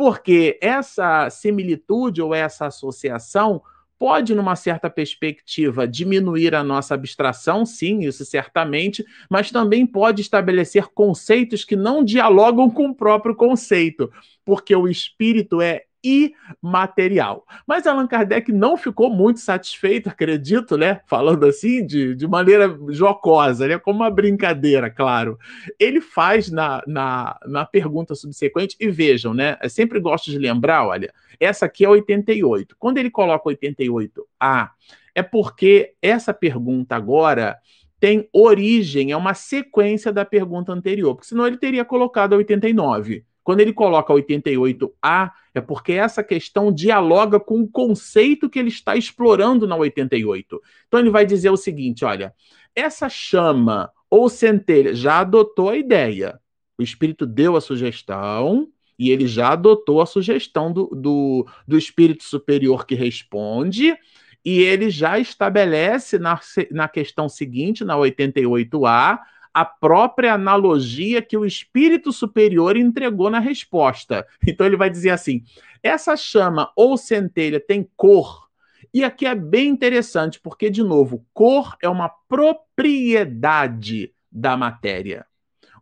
porque 0.00 0.58
essa 0.62 1.28
similitude 1.28 2.22
ou 2.22 2.34
essa 2.34 2.68
associação 2.68 3.60
pode, 3.98 4.34
numa 4.34 4.56
certa 4.56 4.88
perspectiva, 4.88 5.86
diminuir 5.86 6.54
a 6.54 6.64
nossa 6.64 6.94
abstração, 6.94 7.66
sim, 7.66 7.98
isso 7.98 8.24
certamente, 8.24 9.04
mas 9.28 9.50
também 9.50 9.86
pode 9.86 10.22
estabelecer 10.22 10.86
conceitos 10.94 11.66
que 11.66 11.76
não 11.76 12.02
dialogam 12.02 12.70
com 12.70 12.86
o 12.86 12.94
próprio 12.94 13.34
conceito, 13.34 14.10
porque 14.42 14.74
o 14.74 14.88
espírito 14.88 15.60
é 15.60 15.82
imaterial. 16.02 17.46
Mas 17.66 17.86
Allan 17.86 18.06
Kardec 18.06 18.52
não 18.52 18.76
ficou 18.76 19.10
muito 19.10 19.40
satisfeito, 19.40 20.08
acredito, 20.08 20.76
né? 20.76 21.00
Falando 21.06 21.44
assim, 21.46 21.84
de, 21.84 22.14
de 22.14 22.26
maneira 22.26 22.78
jocosa, 22.88 23.66
né? 23.66 23.78
Como 23.78 24.00
uma 24.00 24.10
brincadeira, 24.10 24.90
claro. 24.90 25.38
Ele 25.78 26.00
faz 26.00 26.50
na, 26.50 26.82
na, 26.86 27.38
na 27.46 27.64
pergunta 27.64 28.14
subsequente, 28.14 28.76
e 28.80 28.88
vejam, 28.88 29.34
né? 29.34 29.58
Eu 29.62 29.70
sempre 29.70 30.00
gosto 30.00 30.30
de 30.30 30.38
lembrar, 30.38 30.86
olha, 30.86 31.12
essa 31.38 31.66
aqui 31.66 31.84
é 31.84 31.88
88. 31.88 32.76
Quando 32.78 32.98
ele 32.98 33.10
coloca 33.10 33.48
88A, 33.48 34.70
é 35.14 35.22
porque 35.22 35.94
essa 36.00 36.32
pergunta 36.32 36.96
agora 36.96 37.58
tem 37.98 38.28
origem, 38.32 39.12
é 39.12 39.16
uma 39.16 39.34
sequência 39.34 40.10
da 40.10 40.24
pergunta 40.24 40.72
anterior, 40.72 41.14
porque 41.14 41.28
senão 41.28 41.46
ele 41.46 41.58
teria 41.58 41.84
colocado 41.84 42.32
89 42.32 43.24
Quando 43.42 43.60
ele 43.60 43.72
coloca 43.72 44.12
88A, 44.12 45.30
é 45.54 45.60
porque 45.60 45.92
essa 45.92 46.22
questão 46.22 46.72
dialoga 46.72 47.40
com 47.40 47.60
o 47.60 47.68
conceito 47.68 48.48
que 48.48 48.58
ele 48.58 48.68
está 48.68 48.96
explorando 48.96 49.66
na 49.66 49.76
88. 49.76 50.60
Então 50.86 51.00
ele 51.00 51.10
vai 51.10 51.24
dizer 51.24 51.50
o 51.50 51.56
seguinte: 51.56 52.04
olha, 52.04 52.34
essa 52.74 53.08
chama 53.08 53.90
ou 54.08 54.28
centelha 54.28 54.94
já 54.94 55.20
adotou 55.20 55.70
a 55.70 55.76
ideia. 55.76 56.38
O 56.78 56.82
espírito 56.82 57.26
deu 57.26 57.56
a 57.56 57.60
sugestão 57.60 58.68
e 58.98 59.10
ele 59.10 59.26
já 59.26 59.52
adotou 59.52 60.00
a 60.00 60.06
sugestão 60.06 60.72
do, 60.72 60.86
do, 60.88 61.46
do 61.66 61.78
espírito 61.78 62.24
superior 62.24 62.86
que 62.86 62.94
responde. 62.94 63.96
E 64.44 64.60
ele 64.60 64.90
já 64.90 65.18
estabelece 65.18 66.18
na, 66.18 66.38
na 66.70 66.88
questão 66.88 67.28
seguinte, 67.28 67.84
na 67.84 67.96
88A, 67.96 69.18
a 69.52 69.64
própria 69.64 70.34
analogia 70.34 71.20
que 71.22 71.36
o 71.36 71.44
espírito 71.44 72.12
superior 72.12 72.76
entregou 72.76 73.30
na 73.30 73.38
resposta. 73.38 74.26
Então 74.46 74.66
ele 74.66 74.76
vai 74.76 74.90
dizer 74.90 75.10
assim: 75.10 75.42
essa 75.82 76.16
chama 76.16 76.70
ou 76.76 76.96
centelha 76.96 77.60
tem 77.60 77.88
cor. 77.96 78.48
E 78.92 79.04
aqui 79.04 79.24
é 79.24 79.34
bem 79.34 79.68
interessante, 79.68 80.40
porque, 80.40 80.68
de 80.68 80.82
novo, 80.82 81.24
cor 81.32 81.76
é 81.80 81.88
uma 81.88 82.08
propriedade 82.28 84.12
da 84.30 84.56
matéria. 84.56 85.24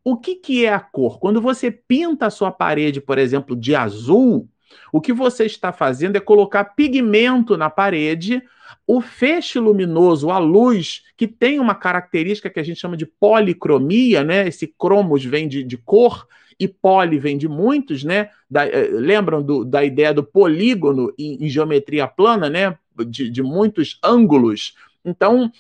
O 0.05 0.17
que, 0.17 0.35
que 0.35 0.65
é 0.67 0.73
a 0.73 0.81
cor? 0.81 1.19
Quando 1.19 1.41
você 1.41 1.71
pinta 1.71 2.27
a 2.27 2.31
sua 2.31 2.53
parede, 2.53 3.01
por 3.01 3.19
exemplo, 3.19 3.57
de 3.57 3.75
azul, 3.75 4.49
o 4.93 5.01
que 5.01 5.13
você 5.13 5.45
está 5.45 5.73
fazendo 5.73 6.17
é 6.17 6.21
colocar 6.21 6.65
pigmento 6.65 7.57
na 7.57 7.71
parede, 7.71 8.43
o 8.87 9.01
feixe 9.01 9.59
luminoso, 9.59 10.31
a 10.31 10.39
luz, 10.39 11.05
que 11.17 11.27
tem 11.27 11.61
uma 11.61 11.75
característica 11.75 12.51
que 12.51 12.61
a 12.61 12.63
gente 12.63 12.81
chama 12.81 12.97
de 12.97 13.07
policromia, 13.07 14.25
né? 14.25 14.49
Esse 14.49 14.67
cromos 14.67 15.25
vem 15.25 15.49
de, 15.49 15.63
de 15.63 15.77
cor 15.77 16.27
e 16.59 16.67
poli 16.67 17.19
vem 17.19 17.39
de 17.39 17.49
muitos, 17.49 18.03
né? 18.03 18.31
Da, 18.51 18.67
eh, 18.67 18.89
lembram 18.91 19.43
do, 19.43 19.65
da 19.65 19.85
ideia 19.85 20.13
do 20.13 20.25
polígono 20.25 21.13
em, 21.19 21.45
em 21.45 21.49
geometria 21.49 22.07
plana, 22.07 22.49
né? 22.49 22.77
De, 23.07 23.31
de 23.31 23.43
muitos 23.43 23.99
ângulos. 24.03 24.75
Então, 25.05 25.53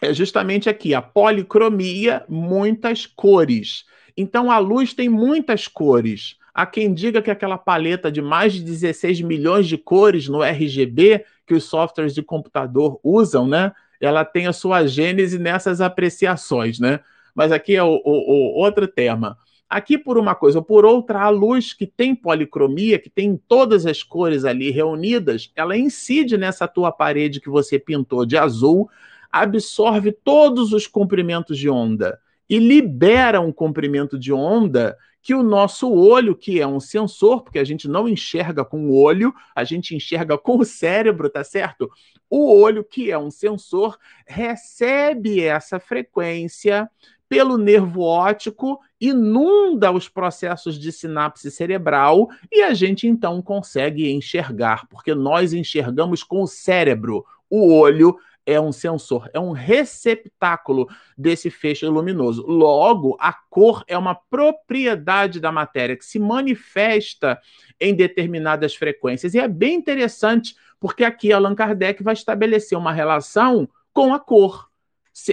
é 0.00 0.12
justamente 0.12 0.68
aqui 0.68 0.94
a 0.94 1.02
policromia, 1.02 2.24
muitas 2.28 3.06
cores. 3.06 3.84
Então, 4.16 4.50
a 4.50 4.58
luz 4.58 4.94
tem 4.94 5.08
muitas 5.08 5.66
cores. 5.66 6.36
Há 6.54 6.64
quem 6.64 6.94
diga 6.94 7.20
que 7.20 7.30
aquela 7.32 7.58
paleta 7.58 8.12
de 8.12 8.22
mais 8.22 8.52
de 8.52 8.62
16 8.62 9.20
milhões 9.22 9.66
de 9.66 9.76
cores 9.76 10.28
no 10.28 10.40
RGB 10.40 11.24
que 11.44 11.54
os 11.54 11.64
softwares 11.64 12.14
de 12.14 12.22
computador 12.22 13.00
usam, 13.02 13.46
né? 13.46 13.72
Ela 14.00 14.24
tem 14.24 14.46
a 14.46 14.52
sua 14.52 14.86
gênese 14.86 15.38
nessas 15.38 15.80
apreciações, 15.80 16.78
né? 16.78 17.00
Mas 17.34 17.50
aqui 17.50 17.74
é 17.74 17.82
o, 17.82 18.00
o, 18.04 18.04
o 18.04 18.54
outro 18.60 18.86
tema. 18.86 19.36
Aqui, 19.68 19.98
por 19.98 20.16
uma 20.16 20.36
coisa 20.36 20.58
ou 20.58 20.64
por 20.64 20.84
outra, 20.84 21.22
a 21.22 21.28
luz 21.28 21.72
que 21.72 21.86
tem 21.86 22.14
policromia, 22.14 22.98
que 22.98 23.10
tem 23.10 23.36
todas 23.48 23.84
as 23.84 24.04
cores 24.04 24.44
ali 24.44 24.70
reunidas, 24.70 25.50
ela 25.56 25.76
incide 25.76 26.36
nessa 26.36 26.68
tua 26.68 26.92
parede 26.92 27.40
que 27.40 27.48
você 27.48 27.78
pintou 27.78 28.24
de 28.24 28.36
azul, 28.36 28.88
absorve 29.32 30.12
todos 30.12 30.72
os 30.72 30.86
comprimentos 30.86 31.58
de 31.58 31.68
onda 31.68 32.20
e 32.48 32.58
libera 32.58 33.40
um 33.40 33.50
comprimento 33.50 34.16
de 34.16 34.32
onda 34.32 34.96
que 35.24 35.34
o 35.34 35.42
nosso 35.42 35.90
olho, 35.90 36.36
que 36.36 36.60
é 36.60 36.66
um 36.66 36.78
sensor, 36.78 37.42
porque 37.42 37.58
a 37.58 37.64
gente 37.64 37.88
não 37.88 38.06
enxerga 38.06 38.62
com 38.62 38.90
o 38.90 38.94
olho, 38.94 39.34
a 39.56 39.64
gente 39.64 39.96
enxerga 39.96 40.36
com 40.36 40.58
o 40.58 40.66
cérebro, 40.66 41.30
tá 41.30 41.42
certo? 41.42 41.90
O 42.28 42.54
olho, 42.60 42.84
que 42.84 43.10
é 43.10 43.16
um 43.16 43.30
sensor, 43.30 43.98
recebe 44.26 45.42
essa 45.42 45.80
frequência 45.80 46.90
pelo 47.26 47.56
nervo 47.56 48.02
óptico, 48.02 48.78
inunda 49.00 49.90
os 49.90 50.10
processos 50.10 50.78
de 50.78 50.92
sinapse 50.92 51.50
cerebral 51.50 52.28
e 52.52 52.60
a 52.60 52.74
gente 52.74 53.08
então 53.08 53.40
consegue 53.40 54.12
enxergar, 54.12 54.86
porque 54.88 55.14
nós 55.14 55.54
enxergamos 55.54 56.22
com 56.22 56.42
o 56.42 56.46
cérebro. 56.46 57.24
O 57.48 57.72
olho 57.72 58.14
é 58.46 58.60
um 58.60 58.72
sensor, 58.72 59.28
é 59.32 59.40
um 59.40 59.52
receptáculo 59.52 60.88
desse 61.16 61.50
feixe 61.50 61.86
luminoso. 61.86 62.44
Logo, 62.46 63.16
a 63.18 63.32
cor 63.32 63.84
é 63.86 63.96
uma 63.96 64.14
propriedade 64.14 65.40
da 65.40 65.50
matéria 65.50 65.96
que 65.96 66.04
se 66.04 66.18
manifesta 66.18 67.40
em 67.80 67.94
determinadas 67.94 68.74
frequências. 68.74 69.34
E 69.34 69.38
é 69.38 69.48
bem 69.48 69.74
interessante, 69.74 70.54
porque 70.78 71.04
aqui 71.04 71.32
Allan 71.32 71.54
Kardec 71.54 72.02
vai 72.02 72.14
estabelecer 72.14 72.76
uma 72.76 72.92
relação 72.92 73.68
com 73.92 74.12
a 74.12 74.18
cor. 74.18 74.68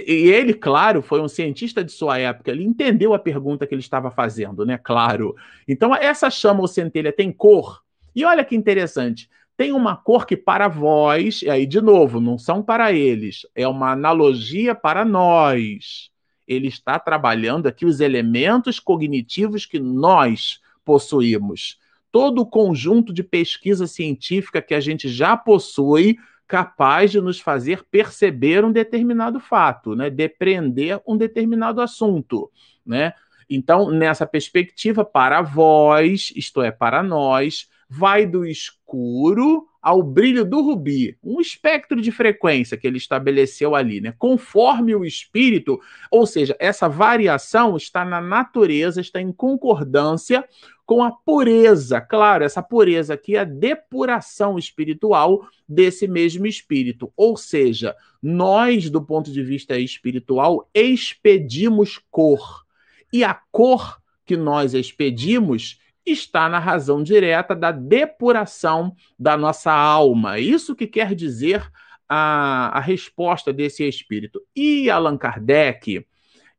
E 0.06 0.30
ele, 0.30 0.54
claro, 0.54 1.02
foi 1.02 1.20
um 1.20 1.28
cientista 1.28 1.82
de 1.82 1.90
sua 1.90 2.16
época, 2.16 2.52
ele 2.52 2.62
entendeu 2.62 3.12
a 3.14 3.18
pergunta 3.18 3.66
que 3.66 3.74
ele 3.74 3.82
estava 3.82 4.12
fazendo, 4.12 4.64
né? 4.64 4.78
Claro. 4.78 5.34
Então, 5.66 5.94
essa 5.94 6.30
chama 6.30 6.60
ou 6.60 6.68
centelha 6.68 7.12
tem 7.12 7.32
cor? 7.32 7.82
E 8.14 8.24
olha 8.24 8.44
que 8.44 8.54
interessante 8.54 9.28
tem 9.62 9.70
uma 9.70 9.94
cor 9.94 10.26
que 10.26 10.36
para 10.36 10.66
vós, 10.66 11.40
e 11.40 11.48
aí 11.48 11.64
de 11.66 11.80
novo, 11.80 12.20
não 12.20 12.36
são 12.36 12.64
para 12.64 12.92
eles, 12.92 13.46
é 13.54 13.68
uma 13.68 13.92
analogia 13.92 14.74
para 14.74 15.04
nós. 15.04 16.10
Ele 16.48 16.66
está 16.66 16.98
trabalhando 16.98 17.68
aqui 17.68 17.86
os 17.86 18.00
elementos 18.00 18.80
cognitivos 18.80 19.64
que 19.64 19.78
nós 19.78 20.58
possuímos. 20.84 21.78
Todo 22.10 22.40
o 22.40 22.46
conjunto 22.46 23.12
de 23.12 23.22
pesquisa 23.22 23.86
científica 23.86 24.60
que 24.60 24.74
a 24.74 24.80
gente 24.80 25.08
já 25.08 25.36
possui, 25.36 26.16
capaz 26.48 27.12
de 27.12 27.20
nos 27.20 27.38
fazer 27.38 27.84
perceber 27.88 28.64
um 28.64 28.72
determinado 28.72 29.38
fato, 29.38 29.94
né? 29.94 30.10
depreender 30.10 31.00
um 31.06 31.16
determinado 31.16 31.80
assunto. 31.80 32.50
Né? 32.84 33.12
Então, 33.48 33.92
nessa 33.92 34.26
perspectiva, 34.26 35.04
para 35.04 35.40
vós, 35.40 36.32
isto 36.34 36.60
é, 36.62 36.72
para 36.72 37.00
nós, 37.00 37.68
vai 37.94 38.24
do 38.24 38.46
escuro 38.46 39.68
ao 39.82 40.02
brilho 40.02 40.46
do 40.46 40.62
rubi, 40.62 41.18
um 41.22 41.42
espectro 41.42 42.00
de 42.00 42.10
frequência 42.10 42.78
que 42.78 42.86
ele 42.86 42.96
estabeleceu 42.96 43.74
ali, 43.74 44.00
né? 44.00 44.14
Conforme 44.16 44.94
o 44.94 45.04
espírito, 45.04 45.78
ou 46.10 46.24
seja, 46.24 46.56
essa 46.58 46.88
variação 46.88 47.76
está 47.76 48.02
na 48.02 48.18
natureza, 48.18 49.00
está 49.00 49.20
em 49.20 49.30
concordância 49.30 50.42
com 50.86 51.02
a 51.02 51.10
pureza, 51.10 52.00
claro, 52.00 52.44
essa 52.44 52.62
pureza 52.62 53.12
aqui 53.12 53.36
é 53.36 53.40
a 53.40 53.44
depuração 53.44 54.58
espiritual 54.58 55.46
desse 55.68 56.08
mesmo 56.08 56.46
espírito. 56.46 57.12
Ou 57.14 57.36
seja, 57.36 57.94
nós, 58.22 58.88
do 58.88 59.02
ponto 59.02 59.30
de 59.30 59.42
vista 59.42 59.78
espiritual, 59.78 60.68
expedimos 60.74 62.00
cor. 62.10 62.64
E 63.12 63.22
a 63.22 63.34
cor 63.34 64.00
que 64.24 64.36
nós 64.36 64.72
expedimos 64.72 65.81
está 66.04 66.48
na 66.48 66.58
razão 66.58 67.02
direta 67.02 67.54
da 67.54 67.70
depuração 67.70 68.94
da 69.18 69.36
nossa 69.36 69.72
alma. 69.72 70.38
Isso 70.38 70.74
que 70.74 70.86
quer 70.86 71.14
dizer 71.14 71.70
a, 72.08 72.76
a 72.76 72.80
resposta 72.80 73.52
desse 73.52 73.86
espírito. 73.86 74.42
E 74.54 74.90
Allan 74.90 75.16
Kardec, 75.16 76.06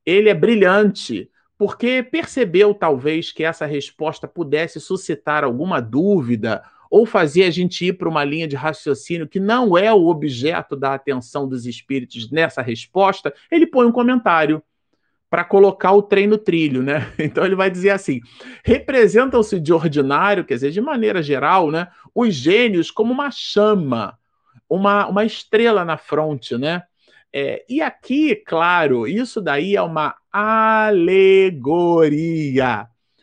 ele 0.06 0.30
é 0.30 0.34
brilhante, 0.34 1.30
porque 1.58 2.02
percebeu 2.02 2.74
talvez 2.74 3.32
que 3.32 3.44
essa 3.44 3.66
resposta 3.66 4.28
pudesse 4.28 4.80
suscitar 4.80 5.44
alguma 5.44 5.80
dúvida 5.80 6.64
ou 6.90 7.06
fazer 7.06 7.46
a 7.46 7.50
gente 7.50 7.86
ir 7.86 7.94
para 7.94 8.08
uma 8.08 8.24
linha 8.24 8.48
de 8.48 8.56
raciocínio 8.56 9.28
que 9.28 9.40
não 9.40 9.78
é 9.78 9.92
o 9.92 10.08
objeto 10.08 10.76
da 10.76 10.94
atenção 10.94 11.48
dos 11.48 11.66
espíritos 11.66 12.30
nessa 12.30 12.62
resposta, 12.62 13.34
ele 13.50 13.66
põe 13.66 13.86
um 13.88 13.92
comentário 13.92 14.62
para 15.34 15.44
colocar 15.44 15.92
o 15.94 16.04
trem 16.04 16.28
no 16.28 16.38
trilho, 16.38 16.84
né? 16.84 17.12
Então 17.18 17.44
ele 17.44 17.56
vai 17.56 17.72
dizer 17.72 17.90
assim: 17.90 18.22
representam-se 18.64 19.60
de 19.60 19.74
ordinário, 19.74 20.46
quer 20.46 20.54
dizer, 20.54 20.70
de 20.70 20.80
maneira 20.80 21.24
geral, 21.24 21.72
né, 21.72 21.88
os 22.14 22.36
gênios 22.36 22.92
como 22.92 23.12
uma 23.12 23.32
chama, 23.32 24.16
uma, 24.70 25.08
uma 25.08 25.26
estrela 25.26 25.84
na 25.84 25.98
fronte, 25.98 26.56
né? 26.56 26.84
É, 27.34 27.66
e 27.68 27.82
aqui, 27.82 28.36
claro, 28.36 29.08
isso 29.08 29.42
daí 29.42 29.76
é 29.76 29.82
uma 29.82 30.14
alegoria. 30.32 31.66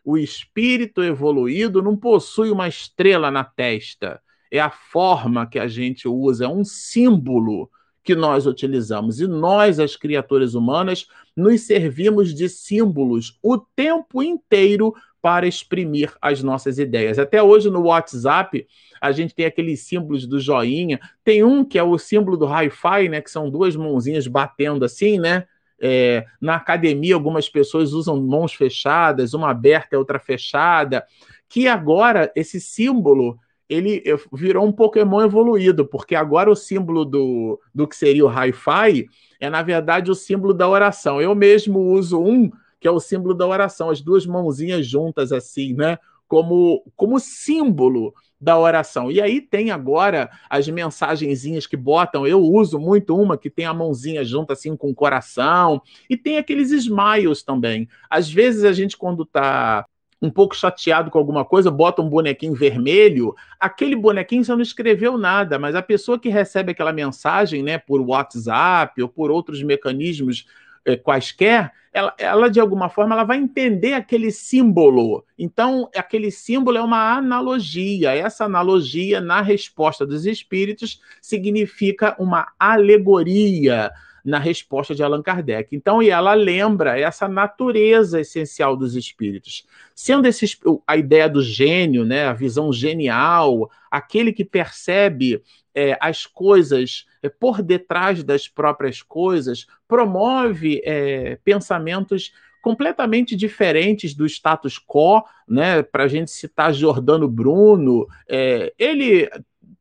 O 0.05 0.19
espírito 0.19 1.05
evoluído 1.05 1.81
não 1.81 1.97
possui 1.97 2.51
uma 2.51 2.67
estrela 2.67 3.31
na 3.31 3.45
testa. 3.45 4.21
É 4.51 4.59
a 4.59 4.71
forma 4.71 5.47
que 5.47 5.61
a 5.61 5.69
gente 5.69 6.09
usa, 6.09 6.47
é 6.47 6.49
um 6.49 6.65
símbolo 6.65 7.71
que 8.03 8.15
nós 8.15 8.47
utilizamos. 8.47 9.21
E 9.21 9.27
nós, 9.27 9.79
as 9.79 9.97
criaturas 9.97 10.55
humanas, 10.55 11.07
nos 11.37 11.63
servimos 11.63 12.35
de 12.35 12.49
símbolos 12.49 13.39
o 13.43 13.59
tempo 13.59 14.23
inteiro 14.23 14.95
para 15.23 15.47
exprimir 15.47 16.15
as 16.21 16.43
nossas 16.43 16.79
ideias. 16.79 17.19
Até 17.19 17.43
hoje 17.43 17.69
no 17.69 17.83
WhatsApp, 17.83 18.67
a 19.01 19.13
gente 19.13 19.35
tem 19.35 19.45
aqueles 19.45 19.81
símbolos 19.81 20.27
do 20.27 20.41
joinha. 20.41 20.99
Tem 21.23 21.45
um 21.45 21.65
que 21.65 21.79
é 21.79 21.83
o 21.83 21.99
símbolo 21.99 22.37
do 22.37 22.47
hi-fi, 22.47 23.09
né? 23.09 23.21
Que 23.21 23.31
são 23.31 23.51
duas 23.51 23.77
mãozinhas 23.77 24.27
batendo 24.27 24.85
assim, 24.85 25.19
né? 25.19 25.45
É, 25.83 26.27
na 26.41 26.57
academia, 26.57 27.15
algumas 27.15 27.49
pessoas 27.49 27.93
usam 27.93 28.21
mãos 28.21 28.53
fechadas, 28.53 29.33
uma 29.35 29.51
aberta 29.51 29.95
e 29.95 29.99
outra 29.99 30.19
fechada. 30.19 31.05
Que 31.49 31.69
agora 31.69 32.31
esse 32.35 32.61
símbolo 32.61 33.39
ele 33.71 34.03
virou 34.33 34.67
um 34.67 34.73
Pokémon 34.73 35.23
evoluído, 35.23 35.87
porque 35.87 36.17
agora 36.17 36.51
o 36.51 36.57
símbolo 36.57 37.05
do, 37.05 37.61
do 37.73 37.87
que 37.87 37.95
seria 37.97 38.27
o 38.27 38.29
Hi-Fi 38.29 39.09
é, 39.39 39.49
na 39.49 39.63
verdade, 39.63 40.11
o 40.11 40.15
símbolo 40.15 40.53
da 40.53 40.69
oração. 40.69 41.21
Eu 41.21 41.35
mesmo 41.35 41.79
uso 41.79 42.21
um 42.21 42.51
que 42.81 42.89
é 42.89 42.91
o 42.91 42.99
símbolo 42.99 43.35
da 43.35 43.47
oração, 43.47 43.91
as 43.91 44.01
duas 44.01 44.27
mãozinhas 44.27 44.87
juntas 44.87 45.33
assim, 45.33 45.75
né? 45.75 45.99
Como, 46.27 46.83
como 46.97 47.21
símbolo 47.21 48.15
da 48.41 48.59
oração. 48.59 49.11
E 49.11 49.21
aí 49.21 49.41
tem 49.41 49.71
agora 49.71 50.31
as 50.49 50.67
mensagenzinhas 50.67 51.67
que 51.67 51.77
botam, 51.77 52.27
eu 52.27 52.41
uso 52.41 52.79
muito 52.79 53.15
uma 53.15 53.37
que 53.37 53.51
tem 53.51 53.67
a 53.67 53.75
mãozinha 53.75 54.25
junto 54.25 54.53
assim 54.53 54.75
com 54.75 54.91
o 54.91 54.95
coração, 54.95 55.83
e 56.09 56.17
tem 56.17 56.39
aqueles 56.39 56.71
smiles 56.71 57.43
também. 57.43 57.87
Às 58.09 58.33
vezes 58.33 58.65
a 58.65 58.73
gente 58.73 58.97
quando 58.97 59.27
tá 59.27 59.85
um 60.21 60.31
pouco 60.31 60.55
chateado 60.55 61.11
com 61.11 61.19
alguma 61.19 61.45
coisa, 61.45 61.71
bota 61.71 62.03
um 62.03 62.09
bonequinho 62.09 62.55
vermelho, 62.55 63.35
aquele 63.59 63.97
bonequinho 63.97 64.45
você 64.45 64.53
não 64.53 64.61
escreveu 64.61 65.17
nada, 65.17 65.59
mas 65.59 65.75
a 65.75 65.83
pessoa 65.83 66.19
que 66.19 66.29
recebe 66.29 66.73
aquela 66.73 66.93
mensagem, 66.93 67.63
né, 67.63 67.79
por 67.79 68.01
WhatsApp 68.01 69.01
ou 69.03 69.09
por 69.09 69.31
outros 69.31 69.63
mecanismos 69.63 70.47
é, 70.85 70.97
quaisquer, 70.97 71.73
ela, 71.93 72.15
ela, 72.19 72.49
de 72.49 72.61
alguma 72.61 72.89
forma 72.89 73.15
ela 73.15 73.25
vai 73.25 73.39
entender 73.39 73.95
aquele 73.95 74.31
símbolo. 74.31 75.25
Então, 75.37 75.91
aquele 75.97 76.31
símbolo 76.31 76.79
é 76.79 76.83
uma 76.83 77.17
analogia. 77.17 78.15
Essa 78.15 78.45
analogia, 78.45 79.21
na 79.21 79.41
resposta 79.41 80.07
dos 80.07 80.25
espíritos, 80.25 81.01
significa 81.21 82.15
uma 82.19 82.47
alegoria 82.59 83.91
na 84.25 84.39
resposta 84.39 84.95
de 84.95 85.03
Allan 85.03 85.23
Kardec. 85.23 85.75
Então, 85.75 86.03
e 86.03 86.11
ela 86.11 86.35
lembra 86.35 86.99
essa 86.99 87.29
natureza 87.29 88.21
essencial 88.21 88.77
dos 88.77 88.95
espíritos. 88.95 89.67
Sendo 89.95 90.27
esse, 90.27 90.47
a 90.87 90.97
ideia 90.97 91.29
do 91.29 91.43
gênio, 91.43 92.05
né, 92.05 92.27
a 92.27 92.33
visão 92.33 92.73
genial, 92.73 93.71
aquele 93.91 94.33
que 94.33 94.45
percebe 94.45 95.43
é, 95.75 95.97
as 96.01 96.27
coisas 96.27 97.07
é, 97.23 97.29
por 97.29 97.63
detrás 97.63 98.23
das 98.23 98.49
próprias 98.49 99.03
coisas, 99.03 99.67
promove 99.87 100.83
é, 100.85 101.39
pensamentos 101.45 102.33
completamente 102.63 103.35
diferentes 103.35 104.15
do 104.15 104.27
status 104.27 104.79
quo, 104.79 105.23
né? 105.49 105.83
Para 105.83 106.05
a 106.05 106.09
gente 106.09 106.31
citar 106.31 106.75
Giordano 106.75 107.27
Bruno, 107.27 108.07
é, 108.29 108.73
ele 108.79 109.29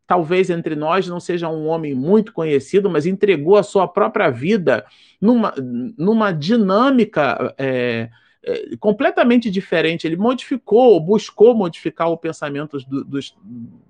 talvez 0.10 0.50
entre 0.50 0.76
nós 0.76 1.08
não 1.08 1.20
seja 1.20 1.48
um 1.48 1.68
homem 1.68 1.94
muito 1.94 2.34
conhecido, 2.34 2.90
mas 2.90 3.06
entregou 3.06 3.58
a 3.58 3.62
sua 3.62 3.88
própria 3.88 4.32
vida 4.32 4.84
numa, 5.22 5.54
numa 5.96 6.32
dinâmica 6.32 7.54
é, 7.60 8.10
é, 8.44 8.76
completamente 8.80 9.52
diferente. 9.52 10.08
Ele 10.08 10.16
modificou, 10.16 11.00
buscou 11.00 11.54
modificar 11.54 12.10
o 12.10 12.18
pensamento 12.18 12.80
do, 12.80 13.20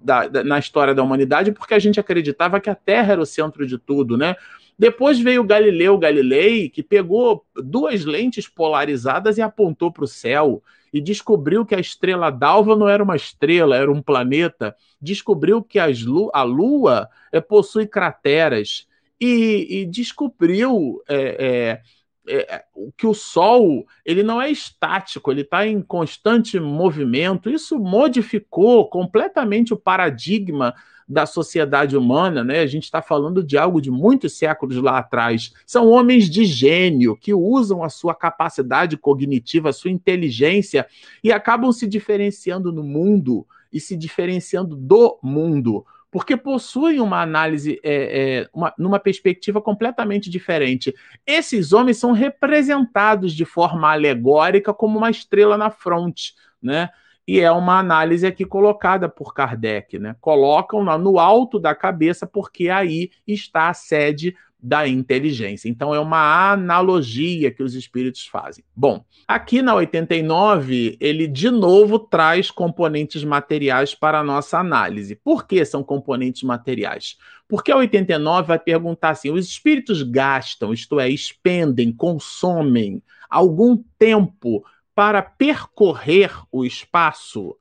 da, 0.03 0.27
da, 0.27 0.43
na 0.43 0.60
história 0.60 0.93
da 0.93 1.01
humanidade, 1.01 1.53
porque 1.53 1.73
a 1.73 1.79
gente 1.79 2.01
acreditava 2.01 2.60
que 2.60 2.69
a 2.69 2.75
Terra 2.75 3.13
era 3.13 3.21
o 3.21 3.25
centro 3.25 3.65
de 3.65 3.77
tudo, 3.77 4.17
né? 4.17 4.36
Depois 4.77 5.17
veio 5.21 5.41
Galileu 5.41 5.97
Galilei, 5.97 6.67
que 6.67 6.84
pegou 6.84 7.45
duas 7.55 8.03
lentes 8.03 8.45
polarizadas 8.45 9.38
e 9.38 9.41
apontou 9.41 9.89
para 9.89 10.03
o 10.03 10.08
céu 10.08 10.62
e 10.93 11.02
descobriu 11.02 11.65
que 11.65 11.75
a 11.75 11.80
estrela 11.80 12.30
d'alva 12.30 12.75
não 12.75 12.88
era 12.88 13.04
uma 13.04 13.15
estrela, 13.15 13.75
era 13.75 13.91
um 13.91 14.02
planeta. 14.02 14.75
Descobriu 15.02 15.63
que 15.63 15.80
lu 16.06 16.30
a 16.34 16.43
Lua 16.43 17.10
é, 17.32 17.39
possui 17.39 17.88
crateras 17.88 18.88
e, 19.19 19.82
e 19.82 19.86
descobriu 19.86 21.02
é, 21.08 21.82
é, 22.28 22.63
que 22.97 23.08
o 23.08 23.13
Sol 23.13 23.86
ele 24.06 24.23
não 24.23 24.41
é 24.41 24.52
estático, 24.52 25.32
ele 25.32 25.41
está 25.41 25.65
em 25.65 25.82
constante 25.82 26.60
movimento. 26.60 27.49
Isso 27.49 27.78
modificou 27.80 28.88
completamente 28.89 29.73
o 29.73 29.78
paradigma 29.78 30.73
da 31.10 31.26
sociedade 31.26 31.98
humana, 31.98 32.43
né? 32.43 32.60
A 32.60 32.67
gente 32.67 32.84
está 32.84 33.02
falando 33.02 33.43
de 33.43 33.58
algo 33.58 33.82
de 33.82 33.89
muitos 33.89 34.38
séculos 34.38 34.78
lá 34.78 35.00
atrás. 35.00 35.52
São 35.65 35.89
homens 35.89 36.30
de 36.30 36.45
gênio 36.45 37.17
que 37.17 37.34
usam 37.34 37.84
a 37.84 37.89
sua 37.89 38.13
capacidade 38.13 38.95
cognitiva, 38.95 39.69
a 39.69 39.74
sua 39.74 39.89
inteligência 39.89 40.86
e 41.24 41.32
acabam 41.32 41.72
se 41.72 41.88
diferenciando 41.88 42.72
no 42.72 42.84
mundo 42.84 43.48
e 43.74 43.80
se 43.80 43.98
diferenciando 43.98 44.76
do 44.76 45.17
mundo 45.24 45.84
porque 46.12 46.36
possuem 46.36 47.00
uma 47.00 47.22
análise 47.22 47.80
é, 47.84 48.39
é, 48.41 48.50
uma, 48.52 48.74
numa 48.78 49.00
perspectiva 49.00 49.62
completamente 49.62 50.28
diferente. 50.28 50.93
Esses 51.26 51.72
homens 51.72 51.98
são 51.98 52.13
representados 52.13 53.34
de 53.34 53.45
forma 53.45 53.91
alegórica 53.91 54.74
como 54.74 54.98
uma 54.98 55.12
estrela 55.12 55.56
na 55.56 55.69
fronte, 55.69 56.34
né? 56.62 56.89
E 57.30 57.39
é 57.39 57.52
uma 57.52 57.78
análise 57.78 58.26
aqui 58.26 58.44
colocada 58.44 59.08
por 59.08 59.36
Kardec, 59.36 60.00
né? 60.00 60.15
Colocam 60.20 60.84
no 60.98 61.20
alto 61.20 61.60
da 61.60 61.76
cabeça 61.76 62.26
porque 62.26 62.70
aí 62.70 63.12
está 63.28 63.70
a 63.70 63.74
sede 63.76 64.36
da 64.60 64.88
inteligência. 64.88 65.70
Então 65.70 65.94
é 65.94 66.00
uma 66.00 66.52
analogia 66.52 67.52
que 67.52 67.62
os 67.62 67.76
espíritos 67.76 68.26
fazem. 68.26 68.63
Bom, 68.76 69.06
aqui 69.28 69.62
na 69.62 69.76
89, 69.76 70.98
ele 71.00 71.28
de 71.28 71.52
novo 71.52 72.00
traz 72.00 72.50
componentes 72.50 73.24
materiais 73.24 73.94
para 73.94 74.22
a 74.22 74.24
nossa 74.24 74.58
análise. 74.58 75.13
Por 75.13 75.46
que 75.46 75.63
são 75.63 75.84
componentes 75.84 76.42
materiais? 76.42 77.15
Porque 77.48 77.72
a 77.72 77.78
89 77.78 78.48
vai 78.48 78.58
perguntar 78.58 79.12
assim: 79.12 79.30
os 79.30 79.48
espíritos 79.48 80.02
gastam, 80.02 80.74
isto 80.74 81.00
é, 81.00 81.08
expendem, 81.08 81.92
consomem 81.92 83.04
algum 83.30 83.78
tempo 84.00 84.63
para 84.99 85.21
percorrer 85.21 86.29
o 86.51 86.65
espaço. 86.65 87.55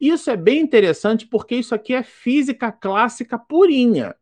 Isso 0.00 0.30
é 0.30 0.36
bem 0.36 0.60
interessante 0.60 1.26
porque 1.26 1.56
isso 1.56 1.74
aqui 1.74 1.92
é 1.92 2.04
física 2.04 2.70
clássica 2.70 3.36
purinha 3.36 4.14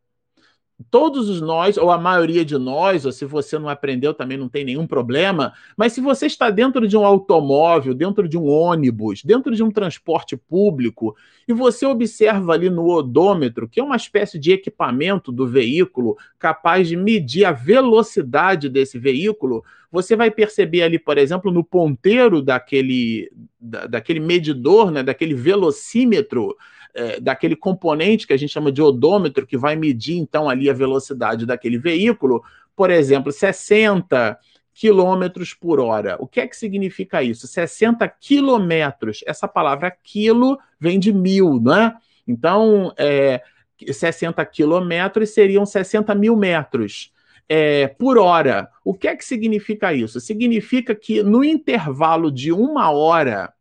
todos 0.90 1.40
nós, 1.40 1.76
ou 1.76 1.90
a 1.90 1.98
maioria 1.98 2.44
de 2.44 2.58
nós, 2.58 3.04
ou 3.04 3.12
se 3.12 3.24
você 3.24 3.58
não 3.58 3.68
aprendeu 3.68 4.12
também 4.12 4.36
não 4.36 4.48
tem 4.48 4.64
nenhum 4.64 4.86
problema, 4.86 5.52
mas 5.76 5.92
se 5.92 6.00
você 6.00 6.26
está 6.26 6.50
dentro 6.50 6.86
de 6.88 6.96
um 6.96 7.04
automóvel, 7.04 7.94
dentro 7.94 8.28
de 8.28 8.36
um 8.36 8.46
ônibus, 8.46 9.22
dentro 9.22 9.54
de 9.54 9.62
um 9.62 9.70
transporte 9.70 10.36
público, 10.36 11.16
e 11.46 11.52
você 11.52 11.86
observa 11.86 12.52
ali 12.52 12.70
no 12.70 12.86
odômetro, 12.88 13.68
que 13.68 13.80
é 13.80 13.84
uma 13.84 13.96
espécie 13.96 14.38
de 14.38 14.52
equipamento 14.52 15.30
do 15.30 15.46
veículo 15.46 16.16
capaz 16.38 16.88
de 16.88 16.96
medir 16.96 17.44
a 17.44 17.52
velocidade 17.52 18.68
desse 18.68 18.98
veículo, 18.98 19.64
você 19.90 20.16
vai 20.16 20.30
perceber 20.30 20.82
ali, 20.82 20.98
por 20.98 21.18
exemplo, 21.18 21.52
no 21.52 21.62
ponteiro 21.62 22.40
daquele, 22.40 23.30
da, 23.60 23.86
daquele 23.86 24.20
medidor, 24.20 24.90
né, 24.90 25.02
daquele 25.02 25.34
velocímetro, 25.34 26.56
é, 26.94 27.20
daquele 27.20 27.56
componente 27.56 28.26
que 28.26 28.32
a 28.32 28.36
gente 28.36 28.52
chama 28.52 28.70
de 28.70 28.82
odômetro, 28.82 29.46
que 29.46 29.56
vai 29.56 29.76
medir 29.76 30.18
então 30.18 30.48
ali 30.48 30.68
a 30.68 30.74
velocidade 30.74 31.46
daquele 31.46 31.78
veículo, 31.78 32.42
por 32.76 32.90
exemplo, 32.90 33.32
60 33.32 34.38
quilômetros 34.74 35.54
por 35.54 35.80
hora. 35.80 36.16
O 36.18 36.26
que 36.26 36.40
é 36.40 36.46
que 36.46 36.56
significa 36.56 37.22
isso? 37.22 37.46
60 37.46 38.08
quilômetros. 38.08 39.22
Essa 39.26 39.46
palavra 39.46 39.90
quilo 40.02 40.58
vem 40.80 40.98
de 40.98 41.12
mil, 41.12 41.60
né? 41.60 41.94
Então, 42.26 42.92
é, 42.96 43.42
60 43.86 44.44
quilômetros 44.46 45.30
seriam 45.30 45.66
60 45.66 46.14
mil 46.14 46.36
metros. 46.36 47.12
É, 47.48 47.88
por 47.88 48.16
hora. 48.16 48.68
O 48.84 48.94
que 48.94 49.08
é 49.08 49.16
que 49.16 49.24
significa 49.24 49.92
isso? 49.92 50.20
Significa 50.20 50.94
que 50.94 51.22
no 51.22 51.44
intervalo 51.44 52.30
de 52.30 52.52
uma 52.52 52.90
hora 52.90 53.52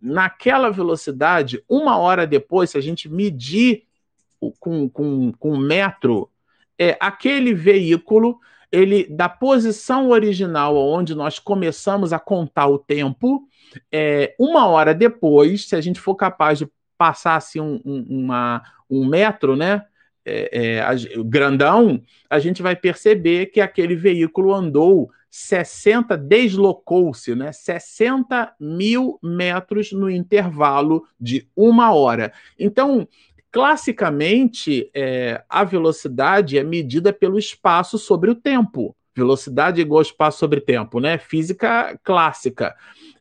naquela 0.00 0.70
velocidade, 0.70 1.62
uma 1.68 1.98
hora 1.98 2.26
depois, 2.26 2.70
se 2.70 2.78
a 2.78 2.80
gente 2.80 3.08
medir 3.08 3.84
com, 4.58 4.88
com, 4.88 5.32
com 5.32 5.56
metro, 5.56 6.30
é, 6.78 6.96
aquele 7.00 7.52
veículo, 7.54 8.38
ele 8.70 9.04
da 9.08 9.28
posição 9.28 10.10
original, 10.10 10.76
onde 10.76 11.14
nós 11.14 11.38
começamos 11.38 12.12
a 12.12 12.18
contar 12.18 12.66
o 12.66 12.78
tempo, 12.78 13.48
é, 13.92 14.34
uma 14.38 14.66
hora 14.66 14.94
depois, 14.94 15.68
se 15.68 15.76
a 15.76 15.80
gente 15.80 16.00
for 16.00 16.14
capaz 16.14 16.58
de 16.58 16.68
passar 16.96 17.36
assim, 17.36 17.60
um, 17.60 17.80
um, 17.84 18.06
uma, 18.08 18.62
um 18.90 19.06
metro, 19.06 19.56
né? 19.56 19.84
É, 20.28 20.80
é, 20.80 21.22
grandão, 21.24 22.02
a 22.28 22.40
gente 22.40 22.60
vai 22.60 22.74
perceber 22.74 23.46
que 23.46 23.60
aquele 23.60 23.94
veículo 23.94 24.52
andou 24.52 25.08
60, 25.38 26.16
deslocou-se, 26.16 27.34
né? 27.34 27.52
60 27.52 28.54
mil 28.58 29.18
metros 29.22 29.92
no 29.92 30.08
intervalo 30.08 31.06
de 31.20 31.46
uma 31.54 31.92
hora. 31.92 32.32
Então, 32.58 33.06
classicamente, 33.52 34.90
é, 34.94 35.44
a 35.46 35.62
velocidade 35.62 36.56
é 36.56 36.64
medida 36.64 37.12
pelo 37.12 37.38
espaço 37.38 37.98
sobre 37.98 38.30
o 38.30 38.34
tempo. 38.34 38.96
Velocidade 39.14 39.78
igual 39.78 40.00
espaço 40.00 40.38
sobre 40.38 40.58
tempo, 40.58 41.00
né? 41.00 41.18
Física 41.18 42.00
clássica. 42.02 42.74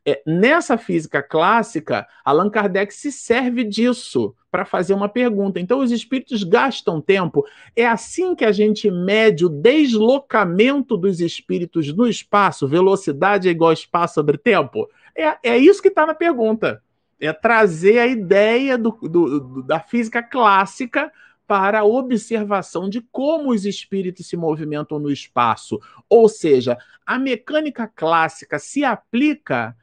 É, 0.08 0.22
nessa 0.24 0.78
física 0.78 1.24
clássica, 1.24 2.08
Allan 2.24 2.48
Kardec 2.50 2.94
se 2.94 3.12
serve 3.12 3.64
disso 3.64 4.36
para 4.52 4.64
fazer 4.64 4.94
uma 4.94 5.10
pergunta. 5.10 5.60
Então, 5.60 5.80
os 5.80 5.92
espíritos 5.92 6.44
gastam 6.44 7.02
tempo. 7.02 7.44
É 7.76 7.88
assim 7.88 8.36
que 8.36 8.46
a 8.46 8.52
gente 8.52 8.90
mede 8.92 9.46
o 9.46 9.50
deslocamento 9.50 10.96
dos 10.96 11.20
espíritos 11.20 11.92
no 11.92 12.08
espaço. 12.08 12.68
Velocidade 12.68 13.48
é 13.48 13.52
igual 13.52 13.74
espaço 13.74 14.14
sobre 14.14 14.38
tempo? 14.38 14.88
É, 15.16 15.38
é 15.44 15.58
isso 15.58 15.82
que 15.82 15.88
está 15.88 16.06
na 16.06 16.14
pergunta. 16.14 16.84
É 17.20 17.34
trazer 17.34 17.98
a 17.98 18.06
ideia 18.06 18.78
do, 18.78 18.92
do, 18.92 19.64
da 19.64 19.80
física 19.80 20.22
clássica 20.22 21.12
para 21.48 21.80
a 21.80 21.86
observação 21.86 22.90
de 22.90 23.02
como 23.12 23.52
os 23.52 23.66
espíritos 23.66 24.28
se 24.28 24.38
movimentam 24.38 25.00
no 25.00 25.12
espaço. 25.12 25.80
Ou 26.08 26.30
seja, 26.30 26.78
a 27.06 27.18
mecânica 27.18 27.88
clássica 27.88 28.60
se 28.60 28.84
aplica 28.84 29.76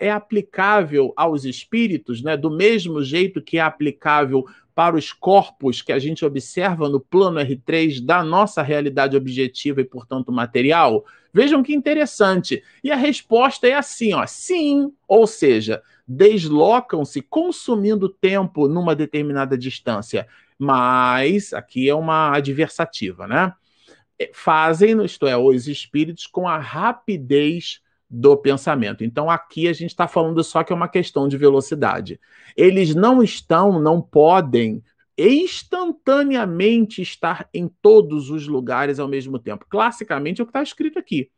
é 0.00 0.10
aplicável 0.10 1.12
aos 1.16 1.44
espíritos, 1.44 2.22
né, 2.22 2.36
do 2.36 2.50
mesmo 2.50 3.02
jeito 3.02 3.42
que 3.42 3.58
é 3.58 3.60
aplicável 3.60 4.46
para 4.74 4.96
os 4.96 5.12
corpos 5.12 5.82
que 5.82 5.92
a 5.92 5.98
gente 5.98 6.24
observa 6.24 6.88
no 6.88 7.00
plano 7.00 7.40
R3 7.40 8.00
da 8.00 8.22
nossa 8.22 8.62
realidade 8.62 9.16
objetiva 9.16 9.80
e, 9.80 9.84
portanto, 9.84 10.30
material? 10.30 11.04
Vejam 11.34 11.64
que 11.64 11.74
interessante. 11.74 12.62
E 12.82 12.92
a 12.92 12.96
resposta 12.96 13.66
é 13.66 13.74
assim, 13.74 14.14
ó, 14.14 14.24
sim, 14.24 14.92
ou 15.08 15.26
seja, 15.26 15.82
deslocam-se 16.06 17.20
consumindo 17.20 18.08
tempo 18.08 18.68
numa 18.68 18.94
determinada 18.94 19.58
distância. 19.58 20.28
Mas 20.56 21.52
aqui 21.52 21.88
é 21.88 21.94
uma 21.94 22.34
adversativa, 22.36 23.26
né? 23.26 23.52
É, 24.18 24.30
fazem, 24.32 25.04
isto 25.04 25.26
é, 25.26 25.36
os 25.36 25.66
espíritos 25.66 26.26
com 26.26 26.48
a 26.48 26.56
rapidez 26.56 27.80
do 28.10 28.36
pensamento. 28.36 29.04
Então 29.04 29.30
aqui 29.30 29.68
a 29.68 29.72
gente 29.72 29.90
está 29.90 30.08
falando 30.08 30.42
só 30.42 30.62
que 30.62 30.72
é 30.72 30.76
uma 30.76 30.88
questão 30.88 31.28
de 31.28 31.36
velocidade. 31.36 32.18
Eles 32.56 32.94
não 32.94 33.22
estão, 33.22 33.80
não 33.80 34.00
podem 34.00 34.82
instantaneamente 35.18 37.02
estar 37.02 37.48
em 37.52 37.68
todos 37.82 38.30
os 38.30 38.46
lugares 38.46 38.98
ao 38.98 39.08
mesmo 39.08 39.38
tempo. 39.38 39.66
Classicamente 39.68 40.40
é 40.40 40.44
o 40.44 40.46
que 40.46 40.50
está 40.50 40.62
escrito 40.62 40.98
aqui. 40.98 41.28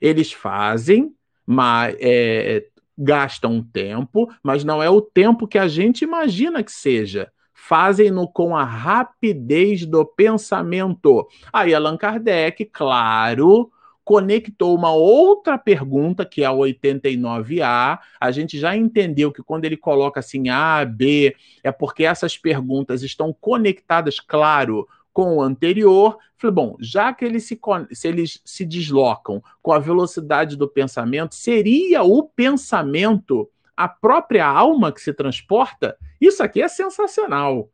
Eles 0.00 0.32
fazem, 0.32 1.12
mas 1.46 1.94
é, 2.00 2.66
gastam 2.96 3.62
tempo, 3.62 4.28
mas 4.42 4.64
não 4.64 4.82
é 4.82 4.88
o 4.88 5.00
tempo 5.00 5.46
que 5.46 5.58
a 5.58 5.68
gente 5.68 6.02
imagina 6.02 6.62
que 6.64 6.72
seja. 6.72 7.30
Fazem-no 7.52 8.26
com 8.26 8.56
a 8.56 8.64
rapidez 8.64 9.84
do 9.84 10.04
pensamento. 10.06 11.26
Aí 11.52 11.74
Allan 11.74 11.96
Kardec, 11.96 12.64
claro, 12.66 13.70
conectou 14.08 14.74
uma 14.74 14.90
outra 14.90 15.58
pergunta, 15.58 16.24
que 16.24 16.42
é 16.42 16.46
a 16.46 16.50
89A. 16.50 17.98
A 18.18 18.30
gente 18.30 18.58
já 18.58 18.74
entendeu 18.74 19.30
que 19.30 19.42
quando 19.42 19.66
ele 19.66 19.76
coloca 19.76 20.18
assim 20.18 20.48
A, 20.48 20.82
B, 20.82 21.36
é 21.62 21.70
porque 21.70 22.04
essas 22.06 22.38
perguntas 22.38 23.02
estão 23.02 23.36
conectadas, 23.38 24.18
claro, 24.18 24.88
com 25.12 25.36
o 25.36 25.42
anterior. 25.42 26.16
Falei, 26.38 26.54
bom, 26.54 26.76
já 26.80 27.12
que 27.12 27.22
eles 27.22 27.44
se, 27.44 27.60
se 27.92 28.08
eles 28.08 28.40
se 28.46 28.64
deslocam 28.64 29.42
com 29.60 29.74
a 29.74 29.78
velocidade 29.78 30.56
do 30.56 30.66
pensamento, 30.66 31.34
seria 31.34 32.02
o 32.02 32.22
pensamento 32.22 33.46
a 33.76 33.88
própria 33.88 34.46
alma 34.46 34.90
que 34.90 35.02
se 35.02 35.12
transporta? 35.12 35.98
Isso 36.18 36.42
aqui 36.42 36.62
é 36.62 36.68
sensacional. 36.68 37.68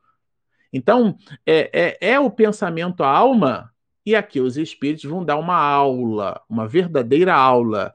Então, 0.73 1.17
é, 1.47 1.71
é, 1.73 2.15
é 2.15 2.19
o 2.19 2.29
pensamento 2.29 3.05
a 3.05 3.09
alma 3.09 3.73
e 4.05 4.15
aqui 4.15 4.41
os 4.41 4.57
espíritos 4.57 5.05
vão 5.05 5.25
dar 5.25 5.37
uma 5.37 5.57
aula, 5.57 6.41
uma 6.49 6.67
verdadeira 6.69 7.35
aula, 7.35 7.95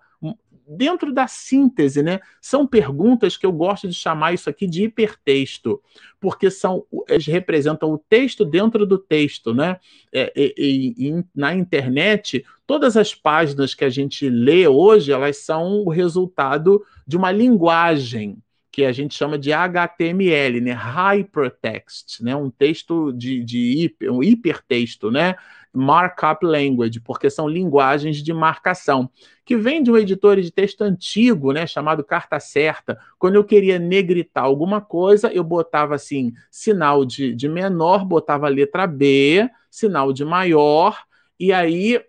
dentro 0.69 1.11
da 1.11 1.27
síntese, 1.27 2.03
né? 2.03 2.19
São 2.39 2.67
perguntas 2.67 3.35
que 3.35 3.45
eu 3.45 3.51
gosto 3.51 3.87
de 3.87 3.93
chamar 3.93 4.33
isso 4.33 4.49
aqui 4.49 4.67
de 4.67 4.83
hipertexto, 4.83 5.81
porque 6.19 6.51
são 6.51 6.85
eles 7.07 7.25
representam 7.25 7.91
o 7.91 7.97
texto 7.97 8.45
dentro 8.45 8.85
do 8.85 8.97
texto, 8.97 9.53
né? 9.53 9.79
É, 10.13 10.31
e, 10.35 10.93
e, 10.97 11.25
na 11.33 11.55
internet, 11.55 12.45
todas 12.67 12.95
as 12.95 13.15
páginas 13.15 13.73
que 13.73 13.83
a 13.83 13.89
gente 13.89 14.29
lê 14.29 14.67
hoje, 14.67 15.11
elas 15.11 15.37
são 15.37 15.83
o 15.83 15.89
resultado 15.89 16.83
de 17.07 17.17
uma 17.17 17.31
linguagem 17.31 18.37
que 18.71 18.85
a 18.85 18.91
gente 18.91 19.15
chama 19.15 19.37
de 19.37 19.51
HTML, 19.51 20.61
né? 20.61 20.71
Hypertext, 20.71 22.23
né? 22.23 22.35
Um 22.35 22.49
texto 22.49 23.11
de, 23.11 23.43
de 23.43 23.83
hiper, 23.83 24.11
um 24.11 24.23
hipertexto, 24.23 25.09
né? 25.09 25.35
Markup 25.73 26.45
Language, 26.45 26.99
porque 26.99 27.29
são 27.29 27.47
linguagens 27.47 28.17
de 28.17 28.33
marcação, 28.33 29.09
que 29.45 29.55
vem 29.55 29.83
de 29.83 29.91
um 29.91 29.97
editor 29.97 30.39
de 30.41 30.51
texto 30.51 30.81
antigo, 30.81 31.51
né, 31.51 31.67
chamado 31.67 32.03
Carta 32.03 32.39
Certa. 32.39 32.99
Quando 33.17 33.35
eu 33.35 33.43
queria 33.43 33.77
negritar 33.77 34.43
alguma 34.43 34.81
coisa, 34.81 35.31
eu 35.31 35.43
botava 35.43 35.95
assim, 35.95 36.33
sinal 36.49 37.05
de, 37.05 37.35
de 37.35 37.47
menor, 37.47 38.03
botava 38.03 38.47
a 38.47 38.49
letra 38.49 38.87
B, 38.87 39.47
sinal 39.69 40.11
de 40.11 40.25
maior, 40.25 41.03
e 41.39 41.53
aí 41.53 42.03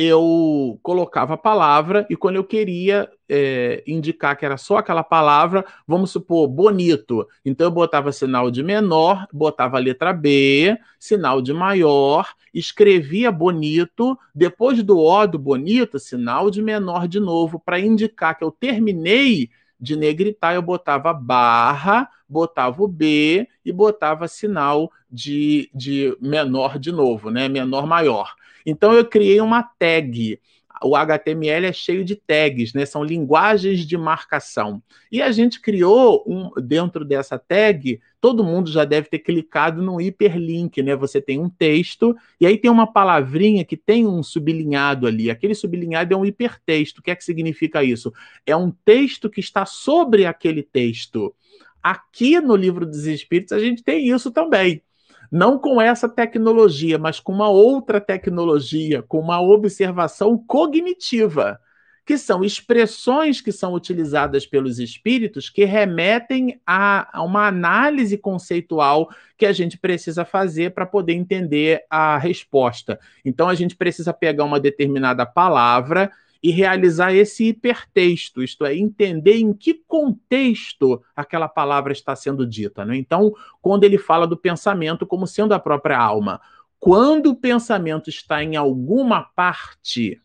eu 0.00 0.78
colocava 0.80 1.34
a 1.34 1.36
palavra 1.36 2.06
e 2.08 2.14
quando 2.14 2.36
eu 2.36 2.44
queria 2.44 3.10
é, 3.28 3.82
indicar 3.84 4.36
que 4.36 4.46
era 4.46 4.56
só 4.56 4.76
aquela 4.76 5.02
palavra, 5.02 5.64
vamos 5.88 6.12
supor, 6.12 6.46
bonito. 6.46 7.26
Então 7.44 7.66
eu 7.66 7.70
botava 7.72 8.12
sinal 8.12 8.48
de 8.48 8.62
menor, 8.62 9.26
botava 9.32 9.76
a 9.76 9.80
letra 9.80 10.12
B, 10.12 10.78
sinal 11.00 11.42
de 11.42 11.52
maior, 11.52 12.28
escrevia 12.54 13.32
bonito, 13.32 14.16
depois 14.32 14.80
do 14.84 15.00
O 15.00 15.26
do 15.26 15.36
bonito, 15.36 15.98
sinal 15.98 16.48
de 16.48 16.62
menor 16.62 17.08
de 17.08 17.18
novo, 17.18 17.58
para 17.58 17.80
indicar 17.80 18.38
que 18.38 18.44
eu 18.44 18.52
terminei 18.52 19.50
de 19.80 19.96
negritar, 19.96 20.54
eu 20.54 20.62
botava 20.62 21.12
barra, 21.12 22.08
botava 22.28 22.84
o 22.84 22.86
B 22.86 23.48
e 23.64 23.72
botava 23.72 24.28
sinal 24.28 24.92
de, 25.10 25.68
de 25.74 26.16
menor 26.20 26.78
de 26.78 26.92
novo, 26.92 27.30
né? 27.30 27.48
Menor 27.48 27.84
maior. 27.84 28.37
Então 28.68 28.92
eu 28.92 29.04
criei 29.04 29.40
uma 29.40 29.62
tag. 29.62 30.38
O 30.84 30.94
HTML 30.94 31.66
é 31.66 31.72
cheio 31.72 32.04
de 32.04 32.14
tags, 32.14 32.72
né? 32.72 32.84
São 32.86 33.02
linguagens 33.02 33.80
de 33.80 33.96
marcação. 33.96 34.80
E 35.10 35.20
a 35.20 35.32
gente 35.32 35.60
criou 35.60 36.22
um 36.26 36.52
dentro 36.60 37.04
dessa 37.04 37.38
tag, 37.38 37.98
todo 38.20 38.44
mundo 38.44 38.70
já 38.70 38.84
deve 38.84 39.08
ter 39.08 39.20
clicado 39.20 39.82
no 39.82 40.00
hiperlink, 40.00 40.80
né? 40.82 40.94
Você 40.94 41.20
tem 41.20 41.40
um 41.40 41.48
texto 41.48 42.14
e 42.38 42.46
aí 42.46 42.58
tem 42.58 42.70
uma 42.70 42.86
palavrinha 42.86 43.64
que 43.64 43.76
tem 43.76 44.06
um 44.06 44.22
sublinhado 44.22 45.06
ali. 45.06 45.30
Aquele 45.30 45.54
sublinhado 45.54 46.14
é 46.14 46.16
um 46.16 46.26
hipertexto. 46.26 47.00
O 47.00 47.02
que 47.02 47.10
é 47.10 47.16
que 47.16 47.24
significa 47.24 47.82
isso? 47.82 48.12
É 48.46 48.54
um 48.54 48.70
texto 48.84 49.30
que 49.30 49.40
está 49.40 49.64
sobre 49.64 50.26
aquele 50.26 50.62
texto. 50.62 51.34
Aqui 51.82 52.38
no 52.38 52.54
livro 52.54 52.84
dos 52.84 53.06
Espíritos 53.06 53.52
a 53.52 53.58
gente 53.58 53.82
tem 53.82 54.08
isso 54.08 54.30
também 54.30 54.82
não 55.30 55.58
com 55.58 55.80
essa 55.80 56.08
tecnologia, 56.08 56.98
mas 56.98 57.20
com 57.20 57.32
uma 57.32 57.48
outra 57.48 58.00
tecnologia, 58.00 59.02
com 59.02 59.18
uma 59.18 59.40
observação 59.40 60.38
cognitiva, 60.38 61.60
que 62.08 62.16
são 62.16 62.42
expressões 62.42 63.42
que 63.42 63.52
são 63.52 63.74
utilizadas 63.74 64.46
pelos 64.46 64.78
espíritos 64.78 65.50
que 65.50 65.66
remetem 65.66 66.58
a, 66.66 67.22
uma 67.22 67.46
análise 67.46 68.16
conceitual 68.16 69.10
que 69.36 69.44
a 69.44 69.52
gente 69.52 69.76
precisa 69.76 70.24
fazer 70.24 70.72
para 70.72 70.86
poder 70.86 71.12
entender 71.12 71.84
a 71.90 72.16
resposta. 72.16 72.98
Então, 73.22 73.46
a 73.46 73.54
gente 73.54 73.76
precisa 73.76 74.10
pegar 74.14 74.44
uma 74.44 74.58
determinada 74.58 75.26
palavra 75.26 76.10
e 76.42 76.50
realizar 76.50 77.12
esse 77.12 77.48
hipertexto, 77.48 78.42
isto 78.42 78.64
é, 78.64 78.76
entender 78.76 79.36
em 79.36 79.52
que 79.52 79.74
contexto 79.74 81.02
aquela 81.14 81.48
palavra 81.48 81.92
está 81.92 82.14
sendo 82.14 82.46
dita. 82.46 82.84
Né? 82.84 82.96
Então, 82.96 83.32
quando 83.60 83.84
ele 83.84 83.98
fala 83.98 84.26
do 84.26 84.36
pensamento 84.36 85.06
como 85.06 85.26
sendo 85.26 85.52
a 85.52 85.58
própria 85.58 85.98
alma, 85.98 86.40
quando 86.78 87.30
o 87.30 87.36
pensamento 87.36 88.08
está 88.08 88.42
em 88.42 88.54
alguma 88.54 89.22
parte, 89.22 90.20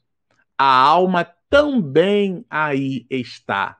a 0.57 0.65
alma 0.65 1.27
também 1.49 2.45
aí 2.49 3.05
está. 3.09 3.77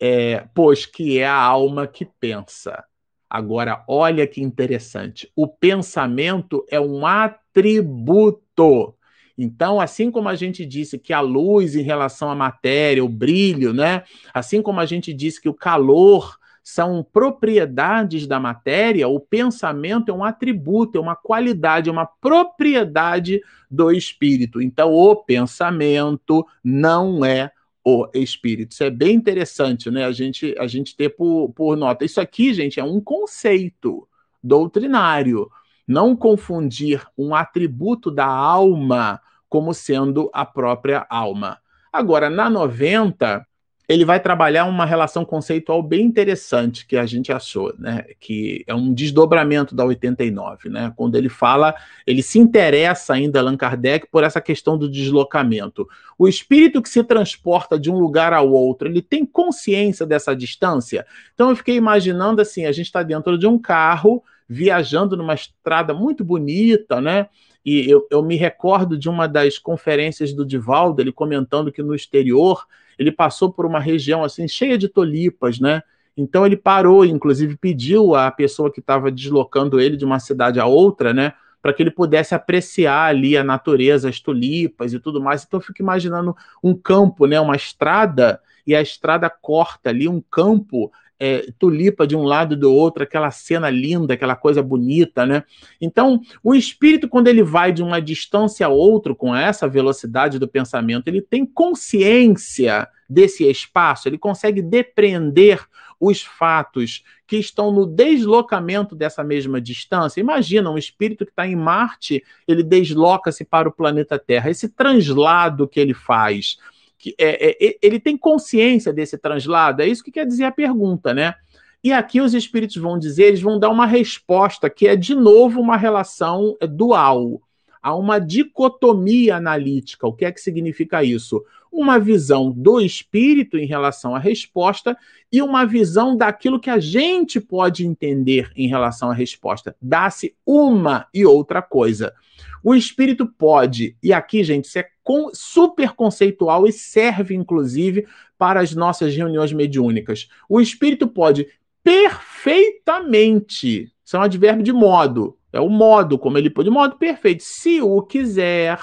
É, 0.00 0.46
pois 0.54 0.86
que 0.86 1.18
é 1.18 1.26
a 1.26 1.34
alma 1.34 1.86
que 1.86 2.04
pensa. 2.04 2.84
Agora, 3.28 3.84
olha 3.86 4.26
que 4.26 4.40
interessante. 4.40 5.30
O 5.34 5.46
pensamento 5.46 6.64
é 6.70 6.80
um 6.80 7.06
atributo 7.06 8.94
então, 9.38 9.80
assim 9.80 10.10
como 10.10 10.28
a 10.28 10.34
gente 10.34 10.66
disse 10.66 10.98
que 10.98 11.12
a 11.12 11.20
luz 11.20 11.76
em 11.76 11.82
relação 11.82 12.28
à 12.28 12.34
matéria, 12.34 13.04
o 13.04 13.08
brilho, 13.08 13.72
né? 13.72 14.02
Assim 14.34 14.60
como 14.60 14.80
a 14.80 14.86
gente 14.86 15.14
disse 15.14 15.40
que 15.40 15.48
o 15.48 15.54
calor 15.54 16.36
são 16.62 17.02
propriedades 17.02 18.26
da 18.26 18.40
matéria, 18.40 19.08
o 19.08 19.20
pensamento 19.20 20.10
é 20.10 20.14
um 20.14 20.24
atributo, 20.24 20.98
é 20.98 21.00
uma 21.00 21.16
qualidade, 21.16 21.88
é 21.88 21.92
uma 21.92 22.04
propriedade 22.04 23.40
do 23.70 23.92
espírito. 23.92 24.60
Então, 24.60 24.92
o 24.92 25.16
pensamento 25.16 26.44
não 26.62 27.24
é 27.24 27.52
o 27.84 28.06
espírito. 28.12 28.72
Isso 28.72 28.84
é 28.84 28.90
bem 28.90 29.14
interessante, 29.14 29.90
né? 29.90 30.04
A 30.04 30.12
gente, 30.12 30.54
a 30.58 30.66
gente 30.66 30.94
ter 30.96 31.10
por, 31.10 31.50
por 31.54 31.76
nota. 31.76 32.04
Isso 32.04 32.20
aqui, 32.20 32.52
gente, 32.52 32.78
é 32.78 32.84
um 32.84 33.00
conceito 33.00 34.06
doutrinário. 34.42 35.48
Não 35.88 36.14
confundir 36.14 37.02
um 37.16 37.34
atributo 37.34 38.10
da 38.10 38.26
alma 38.26 39.20
como 39.48 39.72
sendo 39.72 40.30
a 40.32 40.44
própria 40.44 41.06
alma. 41.08 41.58
Agora, 41.90 42.28
na 42.28 42.50
90, 42.50 43.44
ele 43.88 44.04
vai 44.04 44.20
trabalhar 44.20 44.66
uma 44.66 44.84
relação 44.84 45.24
conceitual 45.24 45.82
bem 45.82 46.04
interessante 46.04 46.86
que 46.86 46.94
a 46.94 47.06
gente 47.06 47.32
achou, 47.32 47.72
né? 47.78 48.04
Que 48.20 48.62
é 48.66 48.74
um 48.74 48.92
desdobramento 48.92 49.74
da 49.74 49.82
89, 49.82 50.68
né? 50.68 50.92
Quando 50.94 51.16
ele 51.16 51.30
fala, 51.30 51.74
ele 52.06 52.22
se 52.22 52.38
interessa 52.38 53.14
ainda, 53.14 53.40
Allan 53.40 53.56
Kardec, 53.56 54.06
por 54.10 54.22
essa 54.22 54.42
questão 54.42 54.76
do 54.76 54.90
deslocamento. 54.90 55.88
O 56.18 56.28
espírito 56.28 56.82
que 56.82 56.88
se 56.90 57.02
transporta 57.02 57.78
de 57.78 57.90
um 57.90 57.98
lugar 57.98 58.34
ao 58.34 58.50
outro, 58.52 58.86
ele 58.86 59.00
tem 59.00 59.24
consciência 59.24 60.04
dessa 60.04 60.36
distância? 60.36 61.06
Então 61.32 61.48
eu 61.48 61.56
fiquei 61.56 61.76
imaginando 61.76 62.42
assim: 62.42 62.66
a 62.66 62.72
gente 62.72 62.86
está 62.86 63.02
dentro 63.02 63.38
de 63.38 63.46
um 63.46 63.58
carro 63.58 64.22
viajando 64.48 65.16
numa 65.16 65.34
estrada 65.34 65.92
muito 65.92 66.24
bonita, 66.24 67.00
né? 67.00 67.28
E 67.64 67.88
eu, 67.90 68.06
eu 68.10 68.22
me 68.22 68.36
recordo 68.36 68.96
de 68.96 69.08
uma 69.08 69.26
das 69.26 69.58
conferências 69.58 70.32
do 70.32 70.46
Divaldo, 70.46 71.02
ele 71.02 71.12
comentando 71.12 71.70
que 71.70 71.82
no 71.82 71.94
exterior 71.94 72.66
ele 72.98 73.12
passou 73.12 73.52
por 73.52 73.66
uma 73.66 73.78
região 73.78 74.24
assim 74.24 74.48
cheia 74.48 74.78
de 74.78 74.88
tulipas, 74.88 75.60
né? 75.60 75.82
Então 76.16 76.44
ele 76.44 76.56
parou, 76.56 77.04
inclusive 77.04 77.56
pediu 77.56 78.14
à 78.14 78.30
pessoa 78.30 78.72
que 78.72 78.80
estava 78.80 79.10
deslocando 79.10 79.80
ele 79.80 79.96
de 79.96 80.04
uma 80.04 80.18
cidade 80.18 80.58
a 80.58 80.66
outra, 80.66 81.12
né? 81.12 81.34
Para 81.60 81.72
que 81.72 81.82
ele 81.82 81.90
pudesse 81.90 82.34
apreciar 82.34 83.06
ali 83.08 83.36
a 83.36 83.44
natureza, 83.44 84.08
as 84.08 84.18
tulipas 84.18 84.92
e 84.92 84.98
tudo 84.98 85.20
mais. 85.20 85.44
Então 85.44 85.60
eu 85.60 85.64
fico 85.64 85.82
imaginando 85.82 86.34
um 86.62 86.74
campo, 86.74 87.26
né? 87.26 87.38
Uma 87.38 87.54
estrada, 87.54 88.40
e 88.66 88.74
a 88.74 88.82
estrada 88.82 89.30
corta 89.30 89.88
ali 89.88 90.06
um 90.06 90.20
campo 90.20 90.92
é, 91.18 91.50
tulipa 91.58 92.06
de 92.06 92.14
um 92.16 92.22
lado 92.22 92.54
e 92.54 92.56
do 92.56 92.72
outro, 92.72 93.02
aquela 93.02 93.30
cena 93.30 93.68
linda, 93.68 94.14
aquela 94.14 94.36
coisa 94.36 94.62
bonita, 94.62 95.26
né? 95.26 95.42
Então, 95.80 96.20
o 96.42 96.54
espírito, 96.54 97.08
quando 97.08 97.28
ele 97.28 97.42
vai 97.42 97.72
de 97.72 97.82
uma 97.82 98.00
distância 98.00 98.66
a 98.66 98.70
outra 98.70 99.14
com 99.14 99.34
essa 99.34 99.68
velocidade 99.68 100.38
do 100.38 100.46
pensamento, 100.46 101.08
ele 101.08 101.20
tem 101.20 101.44
consciência 101.44 102.88
desse 103.08 103.48
espaço, 103.48 104.08
ele 104.08 104.18
consegue 104.18 104.60
depreender 104.60 105.66
os 106.00 106.22
fatos 106.22 107.02
que 107.26 107.36
estão 107.36 107.72
no 107.72 107.84
deslocamento 107.84 108.94
dessa 108.94 109.24
mesma 109.24 109.60
distância. 109.60 110.20
Imagina 110.20 110.70
um 110.70 110.78
espírito 110.78 111.24
que 111.24 111.32
está 111.32 111.46
em 111.46 111.56
Marte, 111.56 112.22
ele 112.46 112.62
desloca-se 112.62 113.44
para 113.44 113.68
o 113.68 113.72
planeta 113.72 114.18
Terra. 114.18 114.50
Esse 114.50 114.68
translado 114.68 115.66
que 115.66 115.80
ele 115.80 115.94
faz 115.94 116.58
que 116.98 117.14
é, 117.18 117.50
é, 117.50 117.78
ele 117.80 118.00
tem 118.00 118.16
consciência 118.16 118.92
desse 118.92 119.16
translado? 119.16 119.82
É 119.82 119.86
isso 119.86 120.02
que 120.02 120.10
quer 120.10 120.26
dizer 120.26 120.44
a 120.44 120.52
pergunta, 120.52 121.14
né? 121.14 121.34
E 121.82 121.92
aqui 121.92 122.20
os 122.20 122.34
espíritos 122.34 122.76
vão 122.76 122.98
dizer, 122.98 123.24
eles 123.24 123.40
vão 123.40 123.58
dar 123.58 123.70
uma 123.70 123.86
resposta 123.86 124.68
que 124.68 124.88
é 124.88 124.96
de 124.96 125.14
novo 125.14 125.60
uma 125.60 125.76
relação 125.76 126.56
dual. 126.60 127.40
Há 127.80 127.94
uma 127.94 128.18
dicotomia 128.18 129.36
analítica. 129.36 130.06
O 130.06 130.12
que 130.12 130.24
é 130.24 130.32
que 130.32 130.40
significa 130.40 131.04
isso? 131.04 131.44
Uma 131.72 131.98
visão 131.98 132.50
do 132.50 132.80
espírito 132.80 133.58
em 133.58 133.66
relação 133.66 134.14
à 134.14 134.18
resposta 134.18 134.96
e 135.30 135.42
uma 135.42 135.66
visão 135.66 136.16
daquilo 136.16 136.60
que 136.60 136.70
a 136.70 136.78
gente 136.78 137.40
pode 137.40 137.86
entender 137.86 138.50
em 138.56 138.68
relação 138.68 139.10
à 139.10 139.14
resposta. 139.14 139.76
Dá-se 139.80 140.34
uma 140.46 141.06
e 141.12 141.26
outra 141.26 141.62
coisa. 141.62 142.14
O 142.62 142.74
espírito 142.74 143.26
pode, 143.26 143.96
e 144.02 144.12
aqui, 144.12 144.42
gente, 144.42 144.64
isso 144.64 144.78
é 144.78 144.88
super 145.32 145.92
conceitual 145.92 146.66
e 146.66 146.72
serve, 146.72 147.34
inclusive, 147.34 148.06
para 148.36 148.60
as 148.60 148.74
nossas 148.74 149.14
reuniões 149.14 149.52
mediúnicas. 149.52 150.28
O 150.48 150.60
espírito 150.60 151.08
pode 151.08 151.46
perfeitamente, 151.82 153.92
isso 154.04 154.16
é 154.16 154.18
um 154.18 154.22
advérbio 154.22 154.62
de 154.62 154.72
modo, 154.72 155.36
é 155.52 155.60
o 155.60 155.68
modo 155.68 156.18
como 156.18 156.36
ele 156.36 156.50
pode, 156.50 156.68
de 156.68 156.74
modo 156.74 156.96
perfeito, 156.96 157.42
se 157.42 157.80
o 157.80 158.02
quiser 158.02 158.78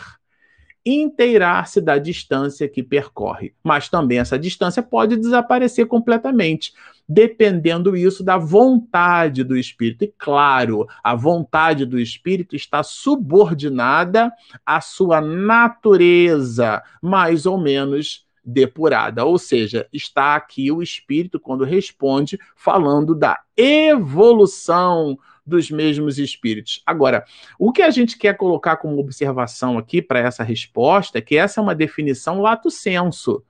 inteirar-se 0.86 1.82
da 1.82 1.98
distância 1.98 2.70
que 2.70 2.84
percorre. 2.84 3.54
Mas 3.64 3.90
também 3.90 4.20
essa 4.20 4.38
distância 4.38 4.84
pode 4.84 5.18
desaparecer 5.18 5.88
completamente, 5.88 6.74
dependendo 7.10 7.98
isso 7.98 8.24
da 8.24 8.38
vontade 8.38 9.44
do 9.44 9.58
espírito. 9.58 10.04
E 10.04 10.14
claro, 10.16 10.88
a 11.04 11.16
vontade 11.16 11.86
do 11.86 12.00
espírito 12.00 12.56
está 12.56 12.84
subordinada 12.84 14.32
à 14.66 14.80
sua 14.80 15.20
natureza, 15.20 16.84
mais 17.02 17.46
ou 17.46 17.58
menos 17.58 18.26
depurada. 18.46 19.26
Ou 19.26 19.40
seja, 19.40 19.88
está 19.92 20.36
aqui 20.36 20.72
o 20.72 20.84
espírito 20.84 21.40
quando 21.40 21.64
responde 21.64 22.38
falando 22.56 23.16
da 23.16 23.40
evolução 23.58 25.18
dos 25.46 25.70
mesmos 25.70 26.18
espíritos. 26.18 26.82
Agora, 26.86 27.24
o 27.60 27.72
que 27.72 27.82
a 27.82 27.90
gente 27.90 28.18
quer 28.18 28.36
colocar 28.36 28.78
como 28.78 29.00
observação 29.00 29.78
aqui 29.78 30.02
para 30.02 30.20
essa 30.20 30.44
resposta 30.44 31.20
é 31.20 31.22
que 31.22 31.38
essa 31.38 31.60
é 31.60 31.64
uma 31.64 31.76
definição 31.76 32.42
lato 32.42 32.72
senso. 32.72 33.44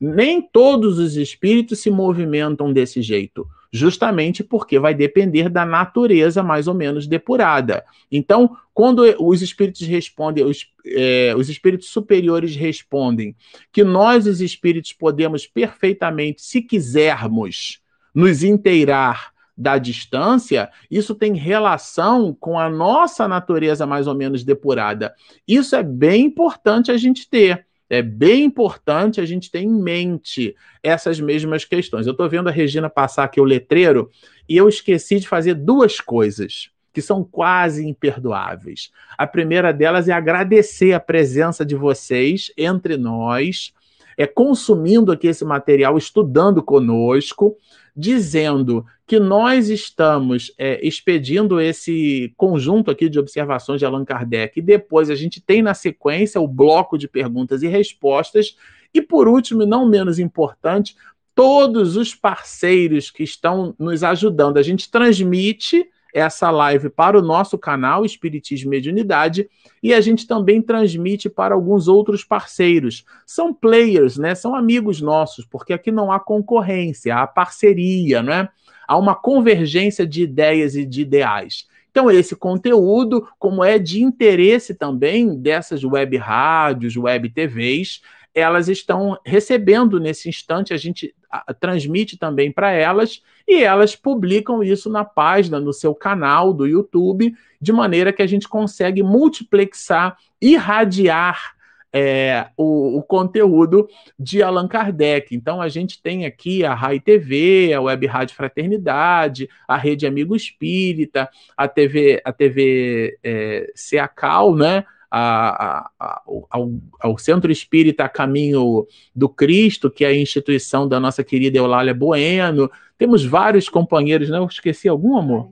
Nem 0.00 0.42
todos 0.42 0.98
os 0.98 1.16
espíritos 1.16 1.80
se 1.80 1.90
movimentam 1.90 2.72
desse 2.72 3.00
jeito, 3.00 3.46
justamente 3.72 4.42
porque 4.42 4.78
vai 4.78 4.94
depender 4.94 5.48
da 5.48 5.64
natureza 5.64 6.42
mais 6.42 6.66
ou 6.66 6.74
menos 6.74 7.06
depurada. 7.06 7.84
Então, 8.10 8.56
quando 8.74 9.02
os 9.20 9.42
espíritos 9.42 9.82
respondem, 9.82 10.44
os, 10.44 10.66
é, 10.84 11.34
os 11.36 11.48
espíritos 11.48 11.88
superiores 11.88 12.56
respondem 12.56 13.36
que 13.70 13.84
nós, 13.84 14.26
os 14.26 14.40
espíritos, 14.40 14.92
podemos 14.92 15.46
perfeitamente, 15.46 16.42
se 16.42 16.62
quisermos, 16.62 17.80
nos 18.14 18.42
inteirar 18.42 19.31
da 19.62 19.78
distância, 19.78 20.68
isso 20.90 21.14
tem 21.14 21.34
relação 21.34 22.36
com 22.38 22.58
a 22.58 22.68
nossa 22.68 23.28
natureza 23.28 23.86
mais 23.86 24.08
ou 24.08 24.14
menos 24.14 24.42
depurada. 24.42 25.14
Isso 25.46 25.76
é 25.76 25.82
bem 25.84 26.26
importante 26.26 26.90
a 26.90 26.96
gente 26.96 27.30
ter. 27.30 27.64
É 27.88 28.02
bem 28.02 28.44
importante 28.44 29.20
a 29.20 29.24
gente 29.24 29.50
ter 29.50 29.60
em 29.60 29.72
mente 29.72 30.56
essas 30.82 31.20
mesmas 31.20 31.64
questões. 31.64 32.06
Eu 32.06 32.12
estou 32.12 32.28
vendo 32.28 32.48
a 32.48 32.52
Regina 32.52 32.90
passar 32.90 33.24
aqui 33.24 33.40
o 33.40 33.44
letreiro 33.44 34.10
e 34.48 34.56
eu 34.56 34.68
esqueci 34.68 35.20
de 35.20 35.28
fazer 35.28 35.54
duas 35.54 36.00
coisas 36.00 36.70
que 36.92 37.00
são 37.00 37.22
quase 37.22 37.86
imperdoáveis. 37.86 38.90
A 39.16 39.26
primeira 39.26 39.72
delas 39.72 40.08
é 40.08 40.12
agradecer 40.12 40.92
a 40.92 41.00
presença 41.00 41.64
de 41.64 41.74
vocês 41.74 42.52
entre 42.56 42.96
nós, 42.96 43.72
é 44.16 44.26
consumindo 44.26 45.12
aqui 45.12 45.28
esse 45.28 45.44
material, 45.44 45.96
estudando 45.96 46.62
conosco 46.62 47.56
dizendo 47.96 48.84
que 49.12 49.20
nós 49.20 49.68
estamos 49.68 50.54
é, 50.56 50.80
expedindo 50.82 51.60
esse 51.60 52.32
conjunto 52.34 52.90
aqui 52.90 53.10
de 53.10 53.18
observações 53.18 53.78
de 53.78 53.84
Allan 53.84 54.06
Kardec, 54.06 54.58
e 54.58 54.62
depois 54.62 55.10
a 55.10 55.14
gente 55.14 55.38
tem 55.38 55.60
na 55.60 55.74
sequência 55.74 56.40
o 56.40 56.48
bloco 56.48 56.96
de 56.96 57.06
perguntas 57.06 57.62
e 57.62 57.68
respostas, 57.68 58.56
e 58.94 59.02
por 59.02 59.28
último, 59.28 59.64
e 59.64 59.66
não 59.66 59.86
menos 59.86 60.18
importante, 60.18 60.96
todos 61.34 61.94
os 61.94 62.14
parceiros 62.14 63.10
que 63.10 63.22
estão 63.22 63.74
nos 63.78 64.02
ajudando. 64.02 64.56
A 64.56 64.62
gente 64.62 64.90
transmite 64.90 65.86
essa 66.14 66.50
live 66.50 66.88
para 66.88 67.18
o 67.18 67.22
nosso 67.22 67.58
canal 67.58 68.06
Espiritismo 68.06 68.68
e 68.68 68.76
Mediunidade 68.76 69.46
e 69.82 69.92
a 69.92 70.00
gente 70.00 70.26
também 70.26 70.62
transmite 70.62 71.28
para 71.28 71.54
alguns 71.54 71.86
outros 71.86 72.24
parceiros. 72.24 73.04
São 73.26 73.52
players, 73.52 74.16
né? 74.16 74.34
São 74.34 74.54
amigos 74.54 75.02
nossos, 75.02 75.44
porque 75.44 75.74
aqui 75.74 75.92
não 75.92 76.10
há 76.10 76.18
concorrência, 76.18 77.14
há 77.14 77.26
parceria, 77.26 78.22
né? 78.22 78.48
Há 78.86 78.96
uma 78.96 79.14
convergência 79.14 80.06
de 80.06 80.22
ideias 80.22 80.74
e 80.74 80.84
de 80.84 81.02
ideais. 81.02 81.66
Então, 81.90 82.10
esse 82.10 82.34
conteúdo, 82.34 83.28
como 83.38 83.62
é 83.62 83.78
de 83.78 84.02
interesse 84.02 84.74
também 84.74 85.36
dessas 85.36 85.84
web 85.84 86.16
rádios, 86.16 86.96
web 86.96 87.28
TVs, 87.28 88.00
elas 88.34 88.68
estão 88.68 89.18
recebendo 89.26 90.00
nesse 90.00 90.28
instante, 90.28 90.72
a 90.72 90.76
gente 90.78 91.14
transmite 91.60 92.16
também 92.16 92.50
para 92.50 92.72
elas 92.72 93.22
e 93.46 93.62
elas 93.62 93.94
publicam 93.94 94.62
isso 94.62 94.88
na 94.88 95.04
página, 95.04 95.60
no 95.60 95.72
seu 95.72 95.94
canal 95.94 96.52
do 96.52 96.66
YouTube, 96.66 97.34
de 97.60 97.72
maneira 97.72 98.12
que 98.12 98.22
a 98.22 98.26
gente 98.26 98.48
consegue 98.48 99.02
multiplexar, 99.02 100.16
irradiar 100.40 101.54
é, 101.92 102.46
o, 102.56 102.98
o, 102.98 103.02
conteúdo 103.02 103.86
de 104.18 104.42
Allan 104.42 104.66
Kardec. 104.66 105.34
Então 105.34 105.60
a 105.60 105.68
gente 105.68 106.00
tem 106.00 106.24
aqui 106.24 106.64
a 106.64 106.74
RAI 106.74 106.98
TV, 106.98 107.72
a 107.74 107.80
Web 107.82 108.06
Rádio 108.06 108.34
Fraternidade, 108.34 109.48
a 109.68 109.76
Rede 109.76 110.06
Amigo 110.06 110.34
Espírita, 110.34 111.28
a 111.56 111.68
TV, 111.68 112.22
a 112.24 112.32
TV 112.32 113.18
é, 113.22 113.70
Seacal, 113.74 114.56
né? 114.56 114.84
a, 115.14 115.90
a, 116.00 116.22
ao, 116.48 116.72
ao, 116.98 117.18
Centro 117.18 117.52
Espírita 117.52 118.08
Caminho 118.08 118.86
do 119.14 119.28
Cristo, 119.28 119.90
que 119.90 120.06
é 120.06 120.08
a 120.08 120.16
instituição 120.16 120.88
da 120.88 120.98
nossa 120.98 121.22
querida 121.22 121.58
Eulália 121.58 121.92
Bueno. 121.92 122.70
Temos 122.96 123.22
vários 123.22 123.68
companheiros, 123.68 124.30
né? 124.30 124.38
Eu 124.38 124.46
esqueci 124.46 124.88
algum, 124.88 125.18
amor? 125.18 125.50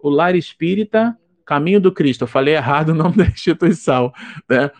O 0.00 0.10
Lar 0.10 0.34
Espírita 0.34 1.16
Caminho 1.46 1.80
do 1.80 1.92
Cristo. 1.92 2.24
Eu 2.24 2.28
falei 2.28 2.54
errado 2.54 2.90
o 2.90 2.94
nome 2.94 3.16
da 3.16 3.26
instituição, 3.26 4.12
né? 4.48 4.70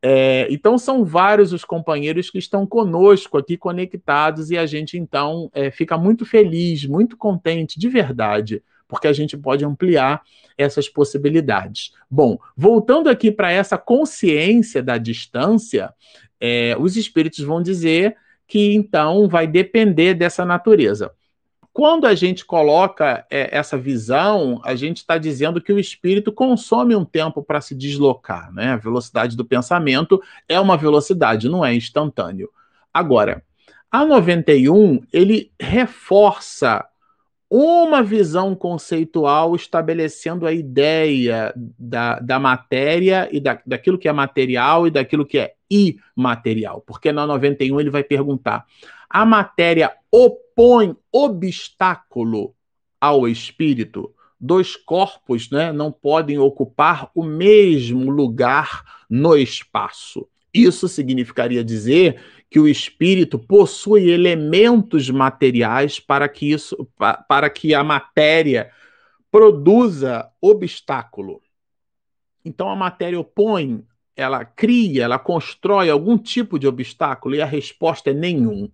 É, 0.00 0.46
então 0.48 0.78
são 0.78 1.04
vários 1.04 1.52
os 1.52 1.64
companheiros 1.64 2.30
que 2.30 2.38
estão 2.38 2.64
conosco 2.64 3.36
aqui 3.36 3.56
conectados 3.56 4.48
e 4.48 4.56
a 4.56 4.64
gente 4.64 4.96
então 4.96 5.50
é, 5.52 5.72
fica 5.72 5.98
muito 5.98 6.24
feliz, 6.24 6.86
muito 6.86 7.16
contente, 7.16 7.80
de 7.80 7.88
verdade, 7.88 8.62
porque 8.86 9.08
a 9.08 9.12
gente 9.12 9.36
pode 9.36 9.64
ampliar 9.64 10.22
essas 10.56 10.88
possibilidades. 10.88 11.92
Bom, 12.08 12.38
voltando 12.56 13.08
aqui 13.10 13.32
para 13.32 13.50
essa 13.50 13.76
consciência 13.76 14.80
da 14.80 14.98
distância, 14.98 15.92
é, 16.40 16.76
os 16.78 16.96
espíritos 16.96 17.40
vão 17.40 17.60
dizer 17.60 18.16
que 18.46 18.74
então 18.74 19.28
vai 19.28 19.46
depender 19.46 20.14
dessa 20.14 20.44
natureza. 20.44 21.10
Quando 21.72 22.06
a 22.06 22.14
gente 22.14 22.44
coloca 22.44 23.26
é, 23.30 23.56
essa 23.56 23.78
visão, 23.78 24.60
a 24.62 24.74
gente 24.74 24.98
está 24.98 25.16
dizendo 25.16 25.60
que 25.60 25.72
o 25.72 25.78
espírito 25.78 26.30
consome 26.30 26.94
um 26.94 27.04
tempo 27.04 27.42
para 27.42 27.62
se 27.62 27.74
deslocar. 27.74 28.52
Né? 28.52 28.72
A 28.72 28.76
velocidade 28.76 29.36
do 29.36 29.44
pensamento 29.44 30.20
é 30.46 30.60
uma 30.60 30.76
velocidade, 30.76 31.48
não 31.48 31.64
é 31.64 31.74
instantâneo. 31.74 32.50
Agora, 32.92 33.42
a 33.90 34.04
91 34.04 35.02
ele 35.12 35.50
reforça 35.58 36.84
uma 37.54 38.02
visão 38.02 38.54
conceitual 38.54 39.54
estabelecendo 39.54 40.46
a 40.46 40.52
ideia 40.54 41.52
da, 41.78 42.18
da 42.18 42.38
matéria 42.38 43.28
e 43.30 43.38
da, 43.38 43.60
daquilo 43.66 43.98
que 43.98 44.08
é 44.08 44.12
material 44.12 44.86
e 44.86 44.90
daquilo 44.90 45.26
que 45.26 45.38
é 45.38 45.52
imaterial. 45.68 46.80
Porque 46.80 47.12
na 47.12 47.26
91 47.26 47.78
ele 47.78 47.90
vai 47.90 48.02
perguntar: 48.02 48.64
a 49.06 49.26
matéria 49.26 49.92
opõe 50.10 50.96
obstáculo 51.12 52.54
ao 52.98 53.28
espírito? 53.28 54.14
Dois 54.40 54.74
corpos 54.74 55.50
né, 55.50 55.72
não 55.72 55.92
podem 55.92 56.38
ocupar 56.38 57.10
o 57.14 57.22
mesmo 57.22 58.10
lugar 58.10 59.04
no 59.10 59.36
espaço. 59.36 60.26
Isso 60.52 60.86
significaria 60.88 61.64
dizer 61.64 62.20
que 62.50 62.60
o 62.60 62.68
espírito 62.68 63.38
possui 63.38 64.10
elementos 64.10 65.08
materiais 65.08 65.98
para 65.98 66.28
que 66.28 66.52
isso 66.52 66.88
para 67.26 67.48
que 67.48 67.74
a 67.74 67.82
matéria 67.82 68.70
produza 69.30 70.30
obstáculo. 70.40 71.40
Então 72.44 72.68
a 72.68 72.76
matéria 72.76 73.18
opõe, 73.18 73.82
ela 74.14 74.44
cria, 74.44 75.04
ela 75.04 75.18
constrói 75.18 75.88
algum 75.88 76.18
tipo 76.18 76.58
de 76.58 76.66
obstáculo 76.66 77.34
e 77.34 77.40
a 77.40 77.46
resposta 77.46 78.10
é 78.10 78.14
nenhum 78.14 78.70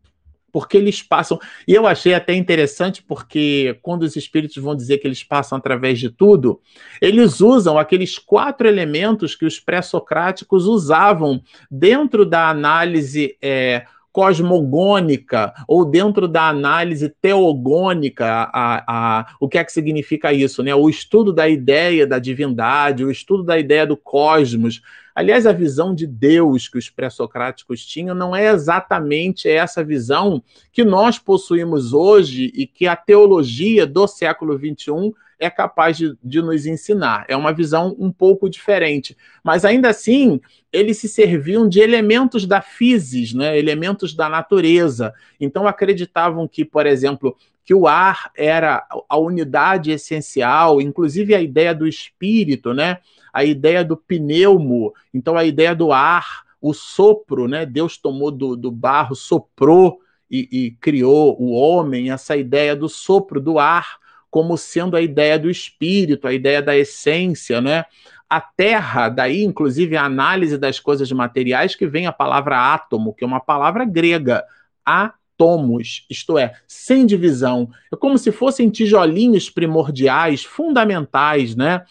porque 0.53 0.76
eles 0.76 1.03
passam. 1.03 1.38
E 1.66 1.74
eu 1.74 1.86
achei 1.86 2.14
até 2.14 2.34
interessante, 2.34 3.03
porque 3.03 3.78
quando 3.82 4.03
os 4.03 4.16
espíritos 4.16 4.57
vão 4.57 4.74
dizer 4.74 4.99
que 4.99 5.07
eles 5.07 5.22
passam 5.22 5.59
através 5.59 5.99
de 5.99 6.11
tudo, 6.11 6.61
eles 7.01 7.40
usam 7.40 7.78
aqueles 7.78 8.18
quatro 8.18 8.66
elementos 8.66 9.34
que 9.34 9.46
os 9.46 9.61
pré-socráticos 9.61 10.66
usavam 10.66 11.42
dentro 11.70 12.24
da 12.24 12.49
análise. 12.49 13.36
É, 13.40 13.84
cosmogônica 14.18 15.55
ou 15.68 15.84
dentro 15.84 16.26
da 16.26 16.49
análise 16.49 17.09
teogônica, 17.20 18.26
a, 18.53 18.82
a, 18.88 19.26
o 19.38 19.49
que 19.49 19.59
é 19.59 19.62
que 19.62 19.70
significa 19.70 20.32
isso? 20.32 20.61
Né? 20.61 20.74
O 20.74 20.88
estudo 20.88 21.32
da 21.32 21.49
ideia 21.49 22.05
da 22.05 22.18
divindade, 22.18 23.05
o 23.05 23.12
estudo 23.12 23.44
da 23.44 23.57
ideia 23.57 23.86
do 23.86 23.96
cosmos. 23.96 24.82
Aliás, 25.19 25.49
a 25.49 25.53
visão 25.53 25.93
de 25.93 26.07
Deus 26.07 26.69
que 26.69 26.79
os 26.79 26.89
pré-socráticos 26.89 27.85
tinham 27.85 28.14
não 28.14 28.37
é 28.37 28.53
exatamente 28.53 29.49
essa 29.49 29.83
visão 29.83 30.41
que 30.73 30.85
nós 30.85 31.19
possuímos 31.19 31.93
hoje 31.93 32.53
e 32.55 32.69
que 32.69 32.87
a 32.87 32.95
teologia 32.95 33.85
do 33.85 34.07
século 34.07 34.57
XXI 34.57 35.12
é 35.37 35.51
capaz 35.51 35.97
de, 35.97 36.16
de 36.23 36.41
nos 36.41 36.66
ensinar. 36.66 37.25
É 37.27 37.37
uma 37.37 37.53
visão 37.53 37.97
um 37.99 38.12
pouco 38.12 38.49
diferente. 38.49 39.16
Mas 39.43 39.64
ainda 39.64 39.89
assim, 39.89 40.41
eles 40.73 40.99
se 40.99 41.09
serviam 41.09 41.69
de 41.69 41.81
elementos 41.81 42.47
da 42.47 42.62
physis, 42.62 43.35
né? 43.35 43.59
elementos 43.59 44.14
da 44.14 44.29
natureza. 44.29 45.12
Então 45.41 45.66
acreditavam 45.66 46.47
que, 46.47 46.64
por 46.64 46.87
exemplo, 46.87 47.37
que 47.64 47.75
o 47.75 47.89
ar 47.89 48.31
era 48.37 48.87
a 49.09 49.19
unidade 49.19 49.91
essencial, 49.91 50.81
inclusive 50.81 51.35
a 51.35 51.43
ideia 51.43 51.75
do 51.75 51.89
espírito, 51.89 52.73
né? 52.73 52.99
A 53.39 53.45
ideia 53.45 53.84
do 53.84 53.97
pneumo, 53.97 54.93
então 55.14 55.36
a 55.36 55.45
ideia 55.45 55.74
do 55.74 55.93
ar, 55.93 56.43
o 56.61 56.74
sopro, 56.74 57.47
né? 57.47 57.64
Deus 57.64 57.97
tomou 57.97 58.32
do, 58.32 58.57
do 58.57 58.70
barro, 58.70 59.14
soprou 59.14 60.01
e, 60.28 60.49
e 60.51 60.70
criou 60.72 61.41
o 61.41 61.53
homem, 61.53 62.11
essa 62.11 62.36
ideia 62.36 62.74
do 62.74 62.89
sopro 62.89 63.41
do 63.41 63.59
ar 63.61 63.99
como 64.28 64.59
sendo 64.59 64.97
a 64.97 65.01
ideia 65.01 65.39
do 65.39 65.49
espírito, 65.49 66.26
a 66.26 66.32
ideia 66.32 66.61
da 66.61 66.76
essência, 66.76 67.61
né? 67.61 67.84
A 68.28 68.41
terra, 68.41 69.09
daí, 69.09 69.45
inclusive, 69.45 69.97
a 69.97 70.05
análise 70.05 70.59
das 70.59 70.80
coisas 70.80 71.11
materiais, 71.12 71.76
que 71.76 71.86
vem 71.86 72.07
a 72.07 72.12
palavra 72.12 72.74
átomo, 72.74 73.14
que 73.14 73.24
é 73.24 73.26
uma 73.26 73.41
palavra 73.41 73.84
grega. 73.84 74.45
A 74.84 75.14
tomos, 75.39 76.05
isto 76.11 76.36
é, 76.36 76.53
sem 76.66 77.07
divisão. 77.07 77.70
É 77.91 77.97
como 77.97 78.18
se 78.18 78.32
fossem 78.32 78.68
tijolinhos 78.68 79.49
primordiais, 79.49 80.45
fundamentais, 80.45 81.55
né? 81.55 81.84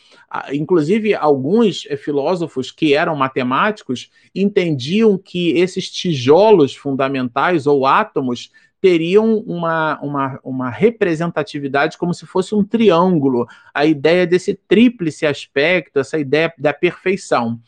Inclusive, 0.52 1.16
alguns 1.16 1.88
eh, 1.90 1.96
filósofos 1.96 2.70
que 2.70 2.94
eram 2.94 3.16
matemáticos 3.16 4.12
entendiam 4.36 5.18
que 5.18 5.52
esses 5.52 5.90
tijolos 5.90 6.76
fundamentais 6.76 7.66
ou 7.66 7.86
átomos 7.86 8.52
teriam 8.82 9.38
uma, 9.40 10.00
uma, 10.02 10.40
uma 10.44 10.70
representatividade 10.70 11.98
como 11.98 12.14
se 12.14 12.26
fosse 12.26 12.54
um 12.54 12.64
triângulo, 12.64 13.48
a 13.74 13.86
ideia 13.86 14.28
desse 14.28 14.54
tríplice 14.68 15.26
aspecto, 15.26 16.00
essa 16.00 16.20
ideia 16.20 16.54
da 16.58 16.74
perfeição. 16.74 17.60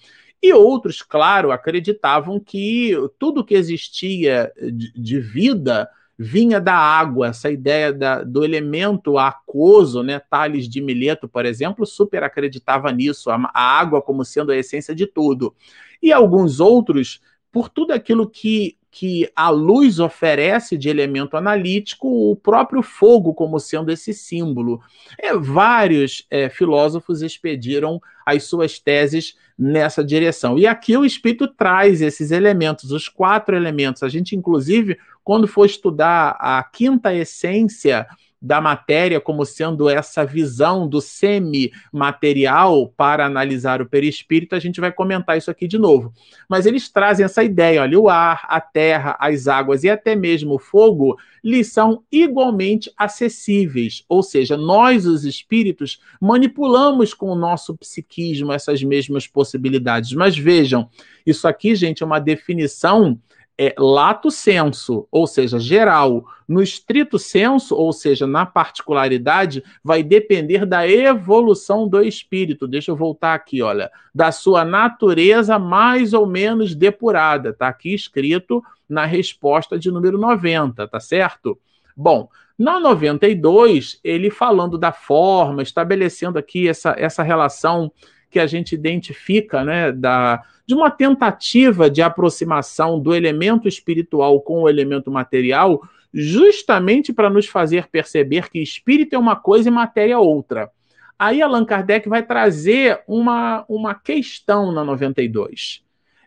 E 0.41 0.53
outros, 0.53 1.01
claro, 1.01 1.51
acreditavam 1.51 2.39
que 2.39 2.93
tudo 3.17 3.43
que 3.43 3.53
existia 3.53 4.51
de, 4.55 4.91
de 4.93 5.19
vida 5.19 5.89
vinha 6.17 6.59
da 6.59 6.75
água, 6.75 7.27
essa 7.27 7.49
ideia 7.49 7.93
da, 7.93 8.23
do 8.23 8.43
elemento 8.43 9.17
aquoso, 9.17 10.03
né? 10.03 10.19
Tales 10.19 10.67
de 10.67 10.81
Mileto, 10.81 11.29
por 11.29 11.45
exemplo, 11.45 11.85
super 11.85 12.23
acreditava 12.23 12.91
nisso, 12.91 13.29
a, 13.29 13.49
a 13.53 13.79
água 13.79 14.01
como 14.01 14.25
sendo 14.25 14.51
a 14.51 14.57
essência 14.57 14.93
de 14.93 15.07
tudo. 15.07 15.55
E 16.01 16.11
alguns 16.11 16.59
outros, 16.59 17.21
por 17.51 17.69
tudo 17.69 17.91
aquilo 17.91 18.29
que 18.29 18.77
que 18.91 19.31
a 19.35 19.49
luz 19.49 19.99
oferece 19.99 20.77
de 20.77 20.89
elemento 20.89 21.37
analítico, 21.37 22.31
o 22.31 22.35
próprio 22.35 22.81
fogo 22.81 23.33
como 23.33 23.59
sendo 23.59 23.91
esse 23.91 24.13
símbolo. 24.13 24.81
É, 25.17 25.35
vários 25.35 26.25
é, 26.29 26.49
filósofos 26.49 27.21
expediram 27.21 28.01
as 28.25 28.43
suas 28.43 28.79
teses 28.79 29.35
nessa 29.59 30.01
direção. 30.01 30.57
E 30.57 30.65
aqui 30.65 30.95
o 30.95 31.03
Espírito 31.03 31.45
traz 31.45 32.01
esses 32.01 32.31
elementos, 32.31 32.91
os 32.91 33.09
quatro 33.09 33.53
elementos. 33.53 34.01
A 34.01 34.07
gente, 34.07 34.33
inclusive, 34.33 34.97
quando 35.21 35.47
for 35.49 35.65
estudar 35.65 36.37
a 36.39 36.63
quinta 36.63 37.13
essência 37.13 38.07
da 38.41 38.61
matéria 38.61 39.19
como 39.19 39.45
sendo 39.45 39.89
essa 39.89 40.25
visão 40.25 40.87
do 40.87 41.01
semi-material 41.01 42.87
para 42.95 43.25
analisar 43.25 43.81
o 43.81 43.89
perispírito, 43.89 44.55
a 44.55 44.59
gente 44.59 44.79
vai 44.79 44.91
comentar 44.91 45.37
isso 45.37 45.51
aqui 45.51 45.67
de 45.67 45.77
novo. 45.77 46.13
Mas 46.47 46.65
eles 46.65 46.89
trazem 46.89 47.25
essa 47.25 47.43
ideia, 47.43 47.81
olha, 47.81 47.99
o 47.99 48.09
ar, 48.09 48.45
a 48.47 48.61
terra, 48.61 49.17
as 49.19 49.47
águas 49.47 49.83
e 49.83 49.89
até 49.89 50.15
mesmo 50.15 50.55
o 50.55 50.59
fogo 50.59 51.17
lhes 51.43 51.71
são 51.71 52.03
igualmente 52.11 52.91
acessíveis, 52.97 54.03
ou 54.07 54.21
seja, 54.21 54.57
nós 54.57 55.05
os 55.05 55.25
espíritos 55.25 55.99
manipulamos 56.19 57.13
com 57.13 57.27
o 57.27 57.35
nosso 57.35 57.77
psiquismo 57.77 58.51
essas 58.51 58.83
mesmas 58.83 59.27
possibilidades. 59.27 60.13
Mas 60.13 60.37
vejam, 60.37 60.89
isso 61.25 61.47
aqui, 61.47 61.75
gente, 61.75 62.03
é 62.03 62.05
uma 62.05 62.19
definição 62.19 63.19
é 63.61 63.75
lato 63.77 64.31
senso, 64.31 65.05
ou 65.11 65.27
seja, 65.27 65.59
geral. 65.59 66.23
No 66.47 66.63
estrito 66.63 67.19
senso, 67.19 67.75
ou 67.75 67.91
seja, 67.91 68.25
na 68.25 68.45
particularidade, 68.45 69.61
vai 69.83 70.01
depender 70.01 70.65
da 70.65 70.87
evolução 70.87 71.85
do 71.85 72.01
espírito. 72.01 72.65
Deixa 72.65 72.89
eu 72.89 72.95
voltar 72.95 73.33
aqui, 73.33 73.61
olha, 73.61 73.91
da 74.15 74.31
sua 74.31 74.63
natureza 74.63 75.59
mais 75.59 76.13
ou 76.13 76.25
menos 76.25 76.73
depurada. 76.73 77.49
Está 77.49 77.67
aqui 77.67 77.93
escrito 77.93 78.63
na 78.87 79.03
resposta 79.03 79.77
de 79.77 79.91
número 79.91 80.17
90, 80.17 80.87
tá 80.87 80.99
certo? 81.01 81.59
Bom, 81.97 82.29
na 82.57 82.79
92, 82.79 83.99
ele 84.01 84.31
falando 84.31 84.77
da 84.77 84.93
forma, 84.93 85.61
estabelecendo 85.61 86.39
aqui 86.39 86.69
essa, 86.69 86.95
essa 86.97 87.23
relação 87.23 87.91
que 88.29 88.39
a 88.39 88.47
gente 88.47 88.75
identifica, 88.75 89.63
né, 89.63 89.91
da, 89.91 90.43
de 90.65 90.75
uma 90.75 90.91
tentativa 90.91 91.89
de 91.89 92.01
aproximação 92.01 92.99
do 92.99 93.15
elemento 93.15 93.67
espiritual 93.67 94.39
com 94.41 94.61
o 94.61 94.69
elemento 94.69 95.09
material, 95.09 95.81
justamente 96.13 97.11
para 97.11 97.29
nos 97.29 97.47
fazer 97.47 97.87
perceber 97.87 98.49
que 98.49 98.59
espírito 98.59 99.15
é 99.15 99.17
uma 99.17 99.35
coisa 99.35 99.69
e 99.69 99.71
matéria 99.71 100.13
é 100.13 100.17
outra. 100.17 100.69
Aí 101.17 101.41
Allan 101.41 101.65
Kardec 101.65 102.07
vai 102.07 102.23
trazer 102.23 103.01
uma, 103.07 103.65
uma 103.67 103.95
questão 103.95 104.71
na 104.71 104.83
92. 104.83 105.83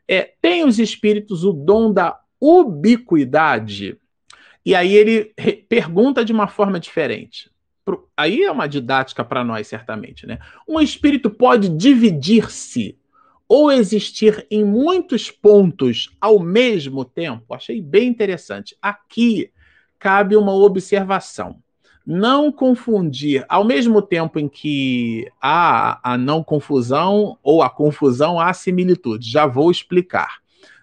É, 0.09 0.33
tem 0.41 0.65
os 0.65 0.79
espíritos 0.79 1.45
o 1.45 1.53
dom 1.53 1.93
da 1.93 2.21
ubiquidade? 2.41 3.97
E 4.67 4.75
aí 4.75 4.95
ele 4.95 5.33
pergunta 5.69 6.25
de 6.25 6.33
uma 6.33 6.47
forma 6.47 6.79
diferente 6.79 7.52
aí 8.17 8.43
é 8.43 8.51
uma 8.51 8.69
didática 8.69 9.25
para 9.25 9.45
nós, 9.45 9.67
certamente, 9.67 10.27
né? 10.27 10.39
Um 10.69 10.81
espírito 10.81 11.29
pode 11.31 11.69
dividir-se 11.69 12.97
ou 13.49 13.71
existir 13.71 14.47
em 14.51 14.65
muitos 14.65 15.31
pontos 15.31 16.11
ao 16.21 16.39
mesmo 16.39 17.05
tempo. 17.05 17.53
Achei 17.53 17.83
bem 17.83 18.09
interessante. 18.09 18.77
Aqui 18.81 19.51
cabe 19.99 20.37
uma 20.37 20.55
observação. 20.55 21.57
Não 22.05 22.51
confundir, 22.51 23.45
ao 23.49 23.63
mesmo 23.63 24.03
tempo 24.03 24.39
em 24.39 24.49
que 24.49 25.31
há 25.41 26.01
a 26.03 26.19
não 26.19 26.43
confusão 26.43 27.39
ou 27.43 27.63
a 27.63 27.71
confusão, 27.71 28.41
há 28.41 28.53
similitude. 28.53 29.31
Já 29.31 29.47
vou 29.47 29.71
explicar. 29.71 30.39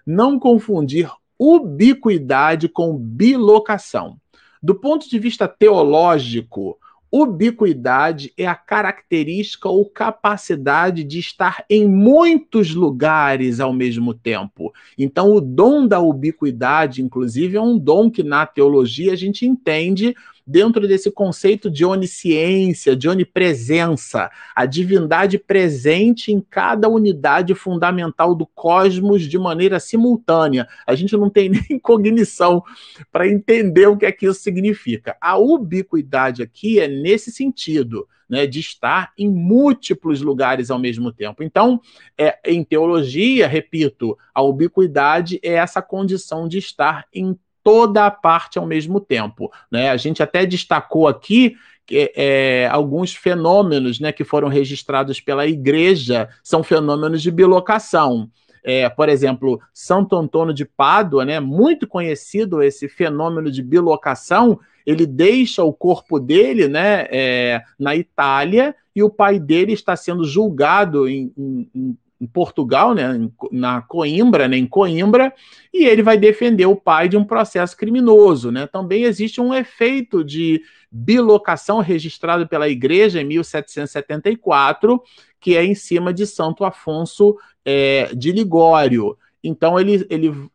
Não 0.05 0.39
confundir 0.39 1.11
ubiquidade 1.39 2.69
com 2.69 2.95
bilocação. 2.95 4.17
Do 4.61 4.75
ponto 4.75 5.09
de 5.09 5.17
vista 5.17 5.47
teológico, 5.47 6.77
Ubiquidade 7.11 8.31
é 8.37 8.45
a 8.45 8.53
característica 8.53 9.67
ou 9.67 9.89
capacidade 9.89 11.03
de 11.03 11.17
estar 11.17 11.65
em 11.69 11.87
muitos 11.87 12.75
lugares 12.75 13.59
ao 13.59 13.73
mesmo 13.73 14.13
tempo. 14.13 14.71
Então, 14.97 15.33
o 15.33 15.41
dom 15.41 15.87
da 15.87 15.99
ubiquidade, 15.99 17.01
inclusive, 17.01 17.57
é 17.57 17.61
um 17.61 17.77
dom 17.77 18.11
que 18.11 18.21
na 18.21 18.45
teologia 18.45 19.11
a 19.13 19.15
gente 19.15 19.45
entende 19.45 20.15
dentro 20.49 20.87
desse 20.87 21.11
conceito 21.11 21.69
de 21.69 21.85
onisciência, 21.85 22.95
de 22.95 23.07
onipresença, 23.07 24.31
a 24.55 24.65
divindade 24.65 25.37
presente 25.37 26.31
em 26.31 26.41
cada 26.41 26.89
unidade 26.89 27.53
fundamental 27.53 28.33
do 28.33 28.47
cosmos 28.47 29.21
de 29.21 29.37
maneira 29.37 29.79
simultânea. 29.79 30.67
A 30.87 30.95
gente 30.95 31.15
não 31.15 31.29
tem 31.29 31.49
nem 31.69 31.77
cognição 31.79 32.63
para 33.11 33.27
entender 33.27 33.85
o 33.85 33.95
que 33.95 34.07
é 34.07 34.11
que 34.11 34.25
isso 34.25 34.41
significa. 34.41 35.15
A 35.21 35.37
ubiquidade 35.37 36.41
aqui 36.41 36.79
é 36.79 36.87
nesse 36.87 37.31
sentido. 37.31 38.07
Né, 38.27 38.45
de 38.45 38.59
estar 38.59 39.11
em 39.17 39.27
múltiplos 39.27 40.21
lugares 40.21 40.69
ao 40.69 40.77
mesmo 40.77 41.11
tempo. 41.11 41.41
Então, 41.41 41.81
é, 42.15 42.37
em 42.45 42.63
teologia, 42.63 43.47
repito, 43.47 44.15
a 44.35 44.43
ubiquidade 44.43 45.39
é 45.41 45.53
essa 45.53 45.81
condição 45.81 46.47
de 46.47 46.59
estar 46.59 47.07
em 47.11 47.35
toda 47.63 48.05
a 48.05 48.11
parte 48.11 48.57
ao 48.57 48.65
mesmo 48.65 48.99
tempo. 48.99 49.51
Né? 49.71 49.89
A 49.89 49.97
gente 49.97 50.21
até 50.23 50.45
destacou 50.45 51.07
aqui 51.07 51.55
é, 51.91 52.67
alguns 52.71 53.15
fenômenos 53.15 53.99
né, 53.99 54.11
que 54.11 54.23
foram 54.23 54.47
registrados 54.47 55.19
pela 55.19 55.47
igreja, 55.47 56.29
são 56.43 56.63
fenômenos 56.63 57.21
de 57.21 57.31
bilocação. 57.31 58.29
É, 58.63 58.89
por 58.89 59.07
exemplo, 59.09 59.59
Santo 59.73 60.15
Antônio 60.15 60.53
de 60.53 60.65
Pádua, 60.65 61.23
né, 61.23 61.39
muito 61.39 61.87
conhecido 61.87 62.61
esse 62.61 62.89
fenômeno 62.89 63.49
de 63.49 63.63
bilocação, 63.63 64.59
ele 64.85 65.05
deixa 65.05 65.63
o 65.63 65.73
corpo 65.73 66.19
dele 66.19 66.67
né, 66.67 67.07
é, 67.09 67.61
na 67.79 67.95
Itália 67.95 68.75
e 68.95 69.01
o 69.01 69.09
pai 69.09 69.39
dele 69.39 69.73
está 69.73 69.95
sendo 69.95 70.25
julgado 70.25 71.07
em, 71.07 71.31
em, 71.37 71.97
em 72.19 72.27
Portugal, 72.27 72.93
né, 72.93 73.29
na 73.51 73.81
Coimbra, 73.81 74.47
né, 74.47 74.57
em 74.57 74.67
Coimbra, 74.67 75.33
e 75.73 75.85
ele 75.85 76.03
vai 76.03 76.17
defender 76.17 76.65
o 76.65 76.75
pai 76.75 77.07
de 77.07 77.15
um 77.15 77.23
processo 77.23 77.77
criminoso. 77.77 78.51
Né? 78.51 78.67
Também 78.67 79.03
existe 79.03 79.39
um 79.39 79.53
efeito 79.53 80.23
de 80.23 80.61
bilocação 80.91 81.79
registrado 81.79 82.47
pela 82.47 82.67
igreja 82.67 83.21
em 83.21 83.25
1774, 83.25 85.01
que 85.39 85.55
é 85.55 85.63
em 85.63 85.75
cima 85.75 86.13
de 86.13 86.27
Santo 86.27 86.65
Afonso 86.65 87.37
é, 87.63 88.13
de 88.13 88.31
Ligório. 88.31 89.17
Então 89.41 89.79
ele 89.79 90.05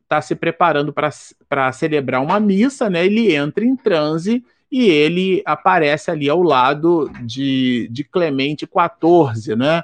está 0.03 0.21
se 0.21 0.35
preparando 0.35 0.93
para 0.93 1.73
celebrar 1.73 2.21
uma 2.23 2.39
missa, 2.39 2.91
né? 2.91 3.07
ele 3.07 3.35
entra 3.35 3.65
em 3.65 3.75
transe 3.75 4.45
e 4.71 4.91
ele 4.91 5.43
aparece 5.47 6.11
ali 6.11 6.29
ao 6.29 6.43
lado 6.43 7.11
de, 7.23 7.89
de 7.91 8.05
Clemente 8.05 8.67
XIV, 8.67 9.57
né? 9.57 9.83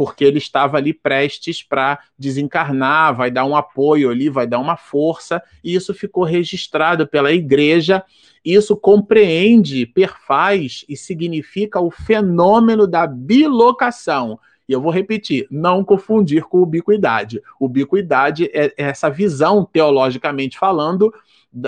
Porque 0.00 0.24
ele 0.24 0.38
estava 0.38 0.78
ali 0.78 0.94
prestes 0.94 1.62
para 1.62 1.98
desencarnar, 2.18 3.14
vai 3.14 3.30
dar 3.30 3.44
um 3.44 3.54
apoio 3.54 4.08
ali, 4.08 4.30
vai 4.30 4.46
dar 4.46 4.58
uma 4.58 4.74
força, 4.74 5.42
e 5.62 5.74
isso 5.74 5.92
ficou 5.92 6.24
registrado 6.24 7.06
pela 7.06 7.30
igreja. 7.30 8.02
Isso 8.42 8.74
compreende, 8.78 9.84
perfaz 9.84 10.86
e 10.88 10.96
significa 10.96 11.82
o 11.82 11.90
fenômeno 11.90 12.86
da 12.86 13.06
bilocação. 13.06 14.40
E 14.66 14.72
eu 14.72 14.80
vou 14.80 14.90
repetir, 14.90 15.46
não 15.50 15.84
confundir 15.84 16.44
com 16.44 16.62
ubiquidade. 16.62 17.42
Ubiquidade 17.60 18.50
é 18.54 18.72
essa 18.78 19.10
visão, 19.10 19.68
teologicamente 19.70 20.58
falando, 20.58 21.12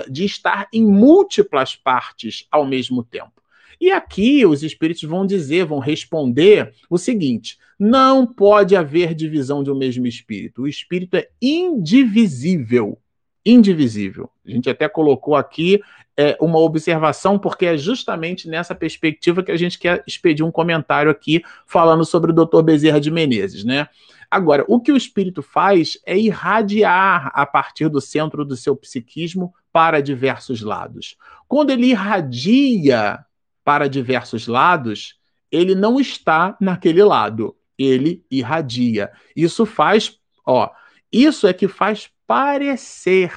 de 0.09 0.25
estar 0.25 0.67
em 0.73 0.83
múltiplas 0.83 1.75
partes 1.75 2.47
ao 2.49 2.65
mesmo 2.65 3.03
tempo. 3.03 3.42
E 3.83 3.91
aqui 3.91 4.45
os 4.45 4.63
espíritos 4.63 5.03
vão 5.03 5.25
dizer, 5.25 5.65
vão 5.65 5.77
responder 5.77 6.73
o 6.89 6.97
seguinte: 6.97 7.57
não 7.77 8.25
pode 8.25 8.77
haver 8.77 9.13
divisão 9.13 9.61
de 9.61 9.69
um 9.69 9.75
mesmo 9.75 10.07
espírito. 10.07 10.61
O 10.61 10.67
espírito 10.69 11.17
é 11.17 11.27
indivisível. 11.41 12.97
Indivisível. 13.45 14.29
A 14.47 14.51
gente 14.51 14.69
até 14.69 14.87
colocou 14.87 15.35
aqui 15.35 15.81
é, 16.15 16.37
uma 16.39 16.59
observação, 16.59 17.37
porque 17.37 17.65
é 17.65 17.77
justamente 17.77 18.47
nessa 18.47 18.73
perspectiva 18.73 19.43
que 19.43 19.51
a 19.51 19.57
gente 19.57 19.77
quer 19.77 20.01
expedir 20.07 20.45
um 20.45 20.51
comentário 20.51 21.11
aqui 21.11 21.43
falando 21.67 22.05
sobre 22.05 22.31
o 22.31 22.33
Dr. 22.33 22.61
Bezerra 22.61 23.01
de 23.01 23.11
Menezes, 23.11 23.65
né? 23.65 23.89
Agora, 24.31 24.63
o 24.69 24.79
que 24.79 24.93
o 24.93 24.97
espírito 24.97 25.41
faz 25.41 25.97
é 26.05 26.17
irradiar 26.17 27.33
a 27.35 27.45
partir 27.45 27.89
do 27.89 27.99
centro 27.99 28.45
do 28.45 28.55
seu 28.55 28.77
psiquismo 28.77 29.53
para 29.73 30.01
diversos 30.01 30.61
lados. 30.61 31.17
Quando 31.49 31.71
ele 31.71 31.87
irradia 31.87 33.19
para 33.63 33.89
diversos 33.89 34.47
lados, 34.47 35.15
ele 35.51 35.75
não 35.75 35.99
está 35.99 36.57
naquele 36.59 37.03
lado, 37.03 37.55
ele 37.77 38.25
irradia. 38.29 39.11
Isso 39.35 39.65
faz, 39.65 40.17
ó, 40.45 40.69
isso 41.11 41.47
é 41.47 41.53
que 41.53 41.67
faz 41.67 42.09
parecer 42.25 43.31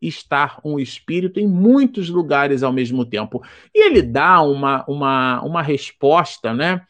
estar 0.00 0.60
um 0.64 0.78
espírito 0.78 1.40
em 1.40 1.46
muitos 1.46 2.08
lugares 2.08 2.62
ao 2.62 2.72
mesmo 2.72 3.04
tempo. 3.04 3.42
E 3.74 3.84
ele 3.84 4.00
dá 4.00 4.40
uma, 4.42 4.84
uma, 4.88 5.42
uma 5.42 5.62
resposta, 5.62 6.54
né? 6.54 6.86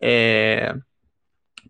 É, 0.00 0.74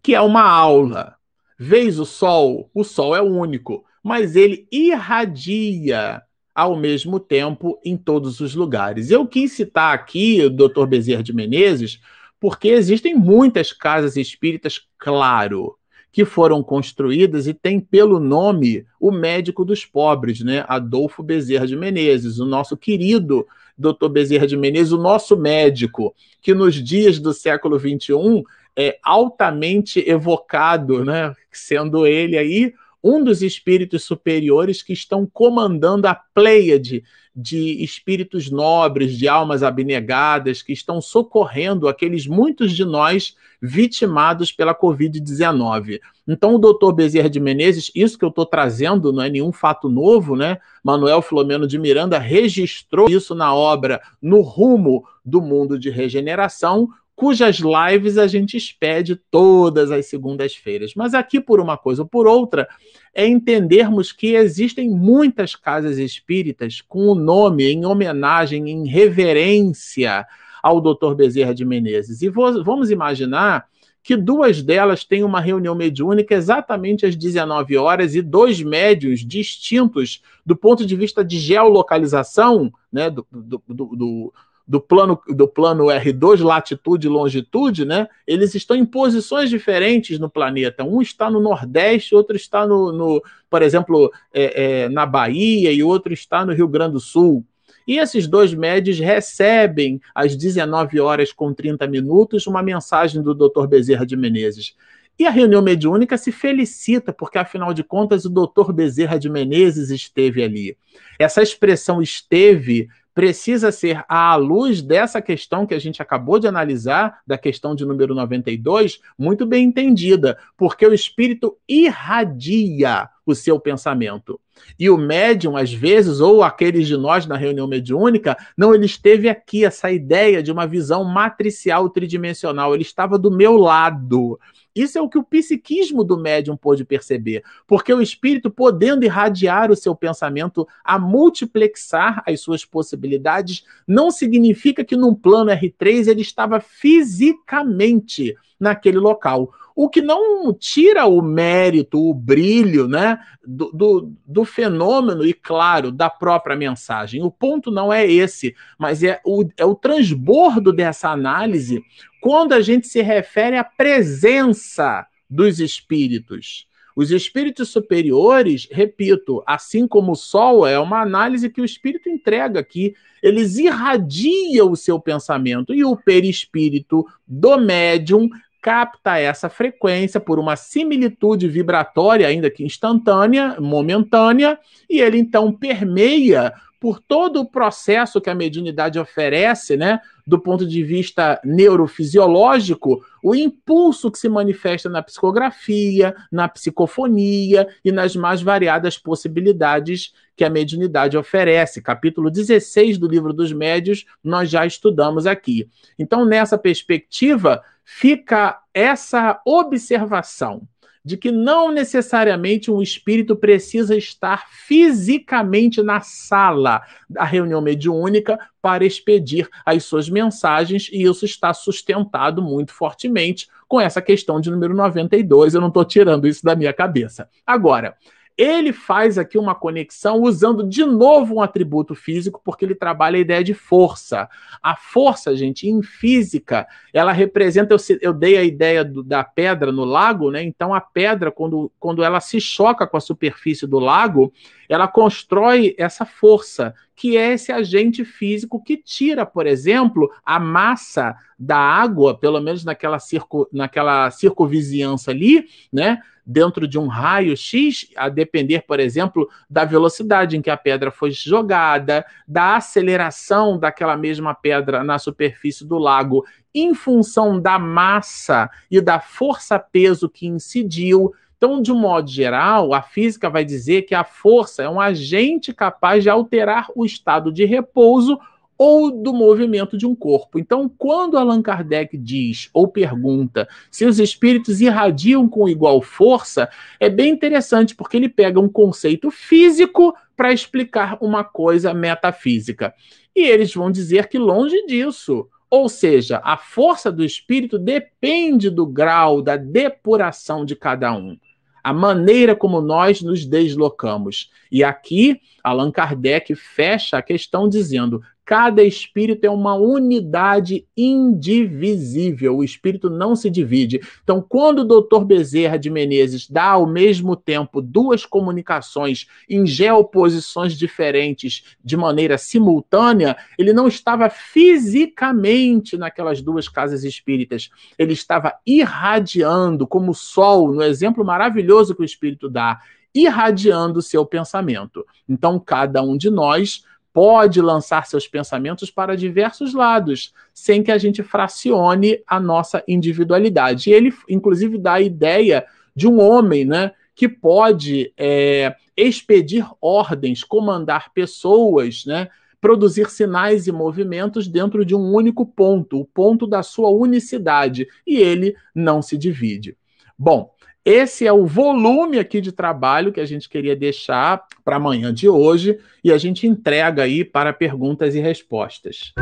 que 0.02 0.14
é 0.14 0.20
uma 0.20 0.42
aula. 0.42 1.16
Vês 1.58 1.98
o 1.98 2.04
sol? 2.04 2.70
O 2.74 2.84
sol 2.84 3.16
é 3.16 3.22
único, 3.22 3.84
mas 4.02 4.36
ele 4.36 4.66
irradia 4.70 6.22
ao 6.54 6.76
mesmo 6.76 7.18
tempo 7.18 7.78
em 7.84 7.96
todos 7.96 8.40
os 8.40 8.54
lugares. 8.54 9.10
Eu 9.10 9.26
quis 9.26 9.52
citar 9.52 9.94
aqui 9.94 10.42
o 10.44 10.50
Dr. 10.50 10.86
Bezerra 10.86 11.22
de 11.22 11.32
Menezes, 11.32 12.00
porque 12.38 12.68
existem 12.68 13.14
muitas 13.14 13.72
casas 13.72 14.16
espíritas, 14.16 14.80
claro, 14.98 15.76
que 16.10 16.24
foram 16.24 16.62
construídas 16.62 17.46
e 17.46 17.54
tem 17.54 17.80
pelo 17.80 18.20
nome 18.20 18.84
o 19.00 19.10
médico 19.10 19.64
dos 19.64 19.86
pobres, 19.86 20.40
né? 20.40 20.64
Adolfo 20.68 21.22
Bezerra 21.22 21.66
de 21.66 21.74
Menezes, 21.74 22.38
o 22.38 22.44
nosso 22.44 22.76
querido 22.76 23.46
Dr. 23.78 24.08
Bezerra 24.10 24.46
de 24.46 24.56
Menezes, 24.56 24.92
o 24.92 24.98
nosso 24.98 25.36
médico, 25.36 26.14
que 26.42 26.52
nos 26.52 26.74
dias 26.74 27.18
do 27.18 27.32
século 27.32 27.78
XXI 27.78 28.44
é 28.76 28.98
altamente 29.02 30.00
evocado, 30.06 31.04
né? 31.04 31.34
Sendo 31.50 32.06
ele 32.06 32.36
aí 32.36 32.74
um 33.02 33.22
dos 33.22 33.42
espíritos 33.42 34.04
superiores 34.04 34.82
que 34.82 34.92
estão 34.92 35.26
comandando 35.26 36.06
a 36.06 36.14
pleiade 36.14 37.02
de 37.34 37.82
espíritos 37.82 38.50
nobres, 38.50 39.16
de 39.16 39.26
almas 39.26 39.62
abnegadas, 39.62 40.62
que 40.62 40.72
estão 40.72 41.00
socorrendo 41.00 41.88
aqueles 41.88 42.26
muitos 42.26 42.72
de 42.72 42.84
nós 42.84 43.34
vitimados 43.60 44.52
pela 44.52 44.74
Covid-19. 44.74 45.98
Então, 46.28 46.54
o 46.54 46.58
doutor 46.58 46.92
Bezerra 46.92 47.30
de 47.30 47.40
Menezes, 47.40 47.90
isso 47.94 48.18
que 48.18 48.24
eu 48.24 48.28
estou 48.28 48.44
trazendo 48.44 49.12
não 49.12 49.22
é 49.22 49.30
nenhum 49.30 49.50
fato 49.50 49.88
novo, 49.88 50.36
né? 50.36 50.58
Manuel 50.84 51.22
Filomeno 51.22 51.66
de 51.66 51.78
Miranda 51.78 52.18
registrou 52.18 53.08
isso 53.08 53.34
na 53.34 53.54
obra 53.54 54.00
No 54.20 54.40
Rumo 54.40 55.04
do 55.24 55.40
Mundo 55.40 55.78
de 55.78 55.88
Regeneração, 55.88 56.88
cujas 57.22 57.58
lives 57.60 58.18
a 58.18 58.26
gente 58.26 58.56
expede 58.56 59.14
todas 59.14 59.92
as 59.92 60.06
segundas-feiras. 60.06 60.92
Mas 60.96 61.14
aqui, 61.14 61.40
por 61.40 61.60
uma 61.60 61.78
coisa 61.78 62.02
ou 62.02 62.08
por 62.08 62.26
outra, 62.26 62.66
é 63.14 63.24
entendermos 63.24 64.10
que 64.10 64.34
existem 64.34 64.90
muitas 64.90 65.54
casas 65.54 65.98
espíritas 65.98 66.80
com 66.80 67.06
o 67.06 67.14
nome 67.14 67.70
em 67.70 67.86
homenagem, 67.86 68.68
em 68.68 68.88
reverência 68.88 70.26
ao 70.60 70.80
Dr. 70.80 71.14
Bezerra 71.14 71.54
de 71.54 71.64
Menezes. 71.64 72.22
E 72.22 72.28
vamos 72.28 72.90
imaginar 72.90 73.68
que 74.02 74.16
duas 74.16 74.60
delas 74.60 75.04
têm 75.04 75.22
uma 75.22 75.40
reunião 75.40 75.76
mediúnica 75.76 76.34
exatamente 76.34 77.06
às 77.06 77.14
19 77.14 77.76
horas 77.76 78.16
e 78.16 78.20
dois 78.20 78.60
médios 78.60 79.20
distintos 79.20 80.20
do 80.44 80.56
ponto 80.56 80.84
de 80.84 80.96
vista 80.96 81.24
de 81.24 81.38
geolocalização, 81.38 82.72
né, 82.92 83.08
do, 83.08 83.24
do, 83.30 83.62
do, 83.68 83.84
do 83.96 84.32
plano, 84.80 85.20
do 85.28 85.48
plano 85.48 85.86
R2, 85.86 86.42
latitude 86.42 87.06
e 87.06 87.10
longitude, 87.10 87.84
né? 87.84 88.08
Eles 88.26 88.54
estão 88.54 88.76
em 88.76 88.84
posições 88.84 89.50
diferentes 89.50 90.18
no 90.18 90.30
planeta. 90.30 90.84
Um 90.84 91.02
está 91.02 91.30
no 91.30 91.40
Nordeste, 91.40 92.14
outro 92.14 92.36
está 92.36 92.66
no, 92.66 92.92
no 92.92 93.22
por 93.50 93.62
exemplo, 93.62 94.10
é, 94.32 94.84
é, 94.84 94.88
na 94.88 95.04
Bahia 95.04 95.72
e 95.72 95.82
outro 95.82 96.12
está 96.12 96.44
no 96.44 96.54
Rio 96.54 96.68
Grande 96.68 96.92
do 96.92 97.00
Sul. 97.00 97.44
E 97.86 97.98
esses 97.98 98.26
dois 98.26 98.54
médios 98.54 98.98
recebem 98.98 100.00
às 100.14 100.36
19 100.36 101.00
horas 101.00 101.32
com 101.32 101.52
30 101.52 101.86
minutos 101.86 102.46
uma 102.46 102.62
mensagem 102.62 103.20
do 103.20 103.34
Dr. 103.34 103.66
Bezerra 103.66 104.06
de 104.06 104.16
Menezes. 104.16 104.74
E 105.18 105.26
a 105.26 105.30
reunião 105.30 105.60
mediúnica 105.60 106.16
se 106.16 106.32
felicita, 106.32 107.12
porque 107.12 107.38
afinal 107.38 107.74
de 107.74 107.84
contas 107.84 108.24
o 108.24 108.30
doutor 108.30 108.72
Bezerra 108.72 109.18
de 109.18 109.28
Menezes 109.28 109.90
esteve 109.90 110.42
ali. 110.42 110.76
Essa 111.18 111.42
expressão 111.42 112.00
esteve 112.00 112.88
precisa 113.14 113.70
ser 113.70 114.04
à 114.08 114.34
luz 114.36 114.80
dessa 114.80 115.20
questão 115.20 115.66
que 115.66 115.74
a 115.74 115.78
gente 115.78 116.00
acabou 116.00 116.38
de 116.38 116.46
analisar, 116.46 117.20
da 117.26 117.36
questão 117.36 117.74
de 117.74 117.84
número 117.84 118.14
92, 118.14 119.00
muito 119.18 119.44
bem 119.44 119.64
entendida, 119.64 120.38
porque 120.56 120.86
o 120.86 120.94
espírito 120.94 121.56
irradia 121.68 123.08
o 123.24 123.34
seu 123.34 123.60
pensamento. 123.60 124.40
E 124.78 124.90
o 124.90 124.96
médium, 124.96 125.56
às 125.56 125.72
vezes, 125.72 126.20
ou 126.20 126.42
aqueles 126.42 126.86
de 126.86 126.96
nós 126.96 127.26
na 127.26 127.36
reunião 127.36 127.66
mediúnica, 127.66 128.36
não, 128.56 128.74
ele 128.74 128.86
esteve 128.86 129.28
aqui, 129.28 129.64
essa 129.64 129.90
ideia 129.90 130.42
de 130.42 130.50
uma 130.50 130.66
visão 130.66 131.04
matricial 131.04 131.88
tridimensional, 131.88 132.74
ele 132.74 132.82
estava 132.82 133.18
do 133.18 133.30
meu 133.30 133.56
lado. 133.56 134.38
Isso 134.74 134.96
é 134.96 135.02
o 135.02 135.08
que 135.08 135.18
o 135.18 135.22
psiquismo 135.22 136.02
do 136.02 136.16
médium 136.16 136.56
pôde 136.56 136.84
perceber, 136.84 137.44
porque 137.66 137.92
o 137.92 138.00
espírito, 138.00 138.50
podendo 138.50 139.04
irradiar 139.04 139.70
o 139.70 139.76
seu 139.76 139.94
pensamento 139.94 140.66
a 140.82 140.98
multiplexar 140.98 142.22
as 142.26 142.40
suas 142.40 142.64
possibilidades, 142.64 143.64
não 143.86 144.10
significa 144.10 144.82
que 144.82 144.96
num 144.96 145.14
plano 145.14 145.50
R3 145.50 146.08
ele 146.08 146.22
estava 146.22 146.58
fisicamente 146.58 148.34
naquele 148.58 148.98
local. 148.98 149.52
O 149.74 149.88
que 149.88 150.02
não 150.02 150.52
tira 150.52 151.06
o 151.06 151.20
mérito, 151.22 151.98
o 151.98 152.14
brilho 152.14 152.86
né, 152.86 153.18
do, 153.46 153.70
do, 153.72 154.12
do, 154.26 154.44
fenômeno 154.52 155.26
e, 155.26 155.32
claro, 155.32 155.90
da 155.90 156.10
própria 156.10 156.54
mensagem. 156.54 157.22
O 157.22 157.30
ponto 157.30 157.70
não 157.70 157.92
é 157.92 158.06
esse, 158.06 158.54
mas 158.78 159.02
é 159.02 159.20
o, 159.24 159.44
é 159.56 159.64
o 159.64 159.74
transbordo 159.74 160.72
dessa 160.72 161.08
análise 161.08 161.82
quando 162.20 162.52
a 162.52 162.60
gente 162.60 162.86
se 162.86 163.02
refere 163.02 163.56
à 163.56 163.64
presença 163.64 165.06
dos 165.28 165.58
espíritos. 165.58 166.66
Os 166.94 167.10
espíritos 167.10 167.70
superiores, 167.70 168.68
repito, 168.70 169.42
assim 169.46 169.88
como 169.88 170.12
o 170.12 170.16
Sol, 170.16 170.66
é 170.66 170.78
uma 170.78 171.00
análise 171.00 171.48
que 171.48 171.60
o 171.60 171.64
espírito 171.64 172.08
entrega 172.08 172.60
aqui. 172.60 172.94
Eles 173.22 173.56
irradiam 173.56 174.70
o 174.70 174.76
seu 174.76 175.00
pensamento 175.00 175.72
e 175.74 175.82
o 175.84 175.96
perispírito 175.96 177.06
do 177.26 177.56
médium 177.56 178.28
capta 178.62 179.18
essa 179.18 179.50
frequência 179.50 180.20
por 180.20 180.38
uma 180.38 180.54
similitude 180.54 181.48
vibratória, 181.48 182.28
ainda 182.28 182.48
que 182.48 182.64
instantânea, 182.64 183.56
momentânea, 183.60 184.56
e 184.88 185.00
ele 185.00 185.18
então 185.18 185.52
permeia 185.52 186.54
por 186.82 186.98
todo 186.98 187.38
o 187.38 187.48
processo 187.48 188.20
que 188.20 188.28
a 188.28 188.34
mediunidade 188.34 188.98
oferece, 188.98 189.76
né, 189.76 190.00
do 190.26 190.36
ponto 190.36 190.66
de 190.66 190.82
vista 190.82 191.40
neurofisiológico, 191.44 193.04
o 193.22 193.36
impulso 193.36 194.10
que 194.10 194.18
se 194.18 194.28
manifesta 194.28 194.88
na 194.88 195.00
psicografia, 195.00 196.12
na 196.32 196.48
psicofonia 196.48 197.68
e 197.84 197.92
nas 197.92 198.16
mais 198.16 198.42
variadas 198.42 198.98
possibilidades 198.98 200.12
que 200.36 200.42
a 200.42 200.50
mediunidade 200.50 201.16
oferece. 201.16 201.80
Capítulo 201.80 202.28
16 202.28 202.98
do 202.98 203.06
Livro 203.06 203.32
dos 203.32 203.52
Médios, 203.52 204.04
nós 204.24 204.50
já 204.50 204.66
estudamos 204.66 205.24
aqui. 205.24 205.68
Então, 205.96 206.24
nessa 206.24 206.58
perspectiva, 206.58 207.62
fica 207.84 208.58
essa 208.74 209.40
observação 209.46 210.66
de 211.04 211.16
que 211.16 211.32
não 211.32 211.72
necessariamente 211.72 212.70
um 212.70 212.80
espírito 212.80 213.34
precisa 213.34 213.96
estar 213.96 214.48
fisicamente 214.50 215.82
na 215.82 216.00
sala 216.00 216.82
da 217.08 217.24
reunião 217.24 217.60
mediúnica 217.60 218.38
para 218.60 218.84
expedir 218.84 219.48
as 219.66 219.84
suas 219.84 220.08
mensagens, 220.08 220.88
e 220.92 221.02
isso 221.02 221.24
está 221.24 221.52
sustentado 221.52 222.40
muito 222.40 222.72
fortemente 222.72 223.48
com 223.66 223.80
essa 223.80 224.00
questão 224.00 224.40
de 224.40 224.50
número 224.50 224.74
92. 224.74 225.54
Eu 225.54 225.60
não 225.60 225.68
estou 225.68 225.84
tirando 225.84 226.28
isso 226.28 226.44
da 226.44 226.54
minha 226.54 226.72
cabeça. 226.72 227.28
Agora, 227.46 227.96
ele 228.36 228.72
faz 228.72 229.18
aqui 229.18 229.36
uma 229.36 229.54
conexão 229.54 230.20
usando 230.22 230.66
de 230.66 230.84
novo 230.84 231.36
um 231.36 231.42
atributo 231.42 231.94
físico, 231.94 232.40
porque 232.44 232.64
ele 232.64 232.74
trabalha 232.74 233.16
a 233.16 233.20
ideia 233.20 233.44
de 233.44 233.54
força. 233.54 234.28
A 234.62 234.74
força, 234.76 235.36
gente, 235.36 235.68
em 235.68 235.82
física, 235.82 236.66
ela 236.92 237.12
representa. 237.12 237.74
Eu, 237.74 237.98
eu 238.00 238.12
dei 238.12 238.36
a 238.36 238.42
ideia 238.42 238.84
do, 238.84 239.02
da 239.02 239.22
pedra 239.22 239.70
no 239.70 239.84
lago, 239.84 240.30
né? 240.30 240.42
Então, 240.42 240.74
a 240.74 240.80
pedra, 240.80 241.30
quando, 241.30 241.70
quando 241.78 242.02
ela 242.02 242.20
se 242.20 242.40
choca 242.40 242.86
com 242.86 242.96
a 242.96 243.00
superfície 243.00 243.66
do 243.66 243.78
lago, 243.78 244.32
ela 244.68 244.88
constrói 244.88 245.74
essa 245.76 246.06
força, 246.06 246.74
que 247.02 247.16
é 247.16 247.32
esse 247.32 247.50
agente 247.50 248.04
físico 248.04 248.62
que 248.62 248.76
tira, 248.76 249.26
por 249.26 249.44
exemplo, 249.44 250.08
a 250.24 250.38
massa 250.38 251.16
da 251.36 251.58
água, 251.58 252.16
pelo 252.16 252.40
menos 252.40 252.64
naquela, 252.64 253.00
circo, 253.00 253.48
naquela 253.52 254.08
circunvizinhança 254.12 255.10
ali, 255.10 255.44
né? 255.72 255.98
dentro 256.24 256.68
de 256.68 256.78
um 256.78 256.86
raio 256.86 257.36
X, 257.36 257.88
a 257.96 258.08
depender, 258.08 258.60
por 258.68 258.78
exemplo, 258.78 259.28
da 259.50 259.64
velocidade 259.64 260.36
em 260.36 260.40
que 260.40 260.48
a 260.48 260.56
pedra 260.56 260.92
foi 260.92 261.10
jogada, 261.10 262.06
da 262.28 262.54
aceleração 262.54 263.58
daquela 263.58 263.96
mesma 263.96 264.32
pedra 264.32 264.84
na 264.84 264.96
superfície 264.96 265.66
do 265.66 265.78
lago, 265.78 266.24
em 266.54 266.72
função 266.72 267.40
da 267.40 267.58
massa 267.58 268.48
e 268.70 268.80
da 268.80 269.00
força-peso 269.00 270.08
que 270.08 270.28
incidiu. 270.28 271.12
Então, 271.42 271.60
de 271.60 271.72
um 271.72 271.76
modo 271.76 272.08
geral, 272.08 272.72
a 272.72 272.80
física 272.80 273.28
vai 273.28 273.44
dizer 273.44 273.82
que 273.82 273.96
a 273.96 274.04
força 274.04 274.62
é 274.62 274.68
um 274.68 274.80
agente 274.80 275.52
capaz 275.52 276.04
de 276.04 276.08
alterar 276.08 276.68
o 276.72 276.86
estado 276.86 277.32
de 277.32 277.44
repouso 277.44 278.16
ou 278.56 278.92
do 278.92 279.12
movimento 279.12 279.76
de 279.76 279.84
um 279.84 279.92
corpo. 279.92 280.38
Então, 280.38 280.68
quando 280.78 281.18
Allan 281.18 281.42
Kardec 281.42 281.98
diz 281.98 282.48
ou 282.54 282.68
pergunta 282.68 283.48
se 283.72 283.84
os 283.84 283.98
espíritos 283.98 284.60
irradiam 284.60 285.28
com 285.28 285.48
igual 285.48 285.82
força, 285.82 286.48
é 286.78 286.88
bem 286.88 287.10
interessante 287.10 287.74
porque 287.74 287.96
ele 287.96 288.08
pega 288.08 288.38
um 288.38 288.48
conceito 288.48 289.10
físico 289.10 289.92
para 290.16 290.32
explicar 290.32 290.96
uma 291.00 291.24
coisa 291.24 291.74
metafísica. 291.74 292.72
E 293.16 293.26
eles 293.26 293.52
vão 293.52 293.68
dizer 293.68 294.06
que 294.06 294.16
longe 294.16 294.64
disso. 294.64 295.26
Ou 295.50 295.68
seja, 295.68 296.20
a 296.22 296.36
força 296.36 296.90
do 296.90 297.04
espírito 297.04 297.58
depende 297.58 298.48
do 298.48 298.64
grau 298.64 299.20
da 299.20 299.36
depuração 299.36 300.44
de 300.44 300.54
cada 300.54 300.94
um 300.94 301.18
a 301.62 301.72
maneira 301.72 302.34
como 302.34 302.60
nós 302.60 303.02
nos 303.02 303.24
deslocamos. 303.24 304.30
E 304.50 304.64
aqui, 304.64 305.20
Allan 305.42 305.70
Kardec 305.70 306.34
fecha 306.34 306.98
a 306.98 307.02
questão 307.02 307.48
dizendo: 307.48 308.02
Cada 308.24 308.62
espírito 308.62 309.24
é 309.24 309.30
uma 309.30 309.54
unidade 309.54 310.64
indivisível. 310.76 312.36
O 312.36 312.44
espírito 312.44 312.88
não 312.88 313.16
se 313.16 313.28
divide. 313.28 313.80
Então, 314.04 314.24
quando 314.26 314.60
o 314.60 314.64
doutor 314.64 315.04
Bezerra 315.04 315.58
de 315.58 315.68
Menezes 315.68 316.30
dá 316.30 316.50
ao 316.50 316.64
mesmo 316.64 317.16
tempo 317.16 317.60
duas 317.60 318.06
comunicações 318.06 319.06
em 319.28 319.44
geoposições 319.44 320.56
diferentes 320.56 321.56
de 321.64 321.76
maneira 321.76 322.16
simultânea, 322.16 323.16
ele 323.36 323.52
não 323.52 323.66
estava 323.66 324.08
fisicamente 324.08 325.76
naquelas 325.76 326.22
duas 326.22 326.48
casas 326.48 326.84
espíritas. 326.84 327.50
Ele 327.76 327.92
estava 327.92 328.34
irradiando, 328.46 329.66
como 329.66 329.90
o 329.90 329.94
sol, 329.94 330.52
no 330.52 330.62
exemplo 330.62 331.04
maravilhoso 331.04 331.74
que 331.74 331.82
o 331.82 331.84
espírito 331.84 332.28
dá, 332.28 332.60
irradiando 332.94 333.80
o 333.80 333.82
seu 333.82 334.06
pensamento. 334.06 334.86
Então, 335.08 335.40
cada 335.40 335.82
um 335.82 335.96
de 335.96 336.08
nós 336.10 336.64
pode 336.92 337.40
lançar 337.40 337.86
seus 337.86 338.06
pensamentos 338.06 338.70
para 338.70 338.96
diversos 338.96 339.54
lados, 339.54 340.12
sem 340.32 340.62
que 340.62 340.70
a 340.70 340.78
gente 340.78 341.02
fracione 341.02 342.00
a 342.06 342.20
nossa 342.20 342.62
individualidade. 342.68 343.70
E 343.70 343.72
ele, 343.72 343.92
inclusive, 344.08 344.58
dá 344.58 344.74
a 344.74 344.80
ideia 344.80 345.46
de 345.74 345.88
um 345.88 346.00
homem, 346.00 346.44
né? 346.44 346.72
Que 346.94 347.08
pode 347.08 347.92
é, 347.96 348.54
expedir 348.76 349.46
ordens, 349.60 350.22
comandar 350.22 350.92
pessoas, 350.92 351.84
né? 351.86 352.08
produzir 352.42 352.90
sinais 352.90 353.46
e 353.46 353.52
movimentos 353.52 354.26
dentro 354.26 354.64
de 354.64 354.74
um 354.74 354.92
único 354.92 355.24
ponto, 355.24 355.78
o 355.78 355.84
ponto 355.84 356.26
da 356.26 356.42
sua 356.42 356.70
unicidade, 356.70 357.68
e 357.86 357.98
ele 357.98 358.34
não 358.52 358.82
se 358.82 358.98
divide. 358.98 359.56
Bom, 359.96 360.34
esse 360.64 361.04
é 361.04 361.12
o 361.12 361.26
volume 361.26 361.98
aqui 361.98 362.20
de 362.20 362.30
trabalho 362.30 362.92
que 362.92 363.00
a 363.00 363.04
gente 363.04 363.28
queria 363.28 363.56
deixar 363.56 364.22
para 364.44 364.56
amanhã 364.56 364.94
de 364.94 365.08
hoje 365.08 365.58
e 365.82 365.90
a 365.90 365.98
gente 365.98 366.24
entrega 366.24 366.84
aí 366.84 367.04
para 367.04 367.32
perguntas 367.32 367.96
e 367.96 368.00
respostas. 368.00 368.92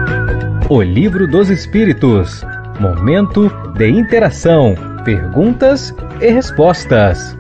O 0.71 0.81
Livro 0.81 1.29
dos 1.29 1.51
Espíritos. 1.51 2.43
Momento 2.81 3.51
de 3.77 3.89
interação, 3.89 4.75
perguntas 5.05 5.95
e 6.23 6.31
respostas. 6.31 7.37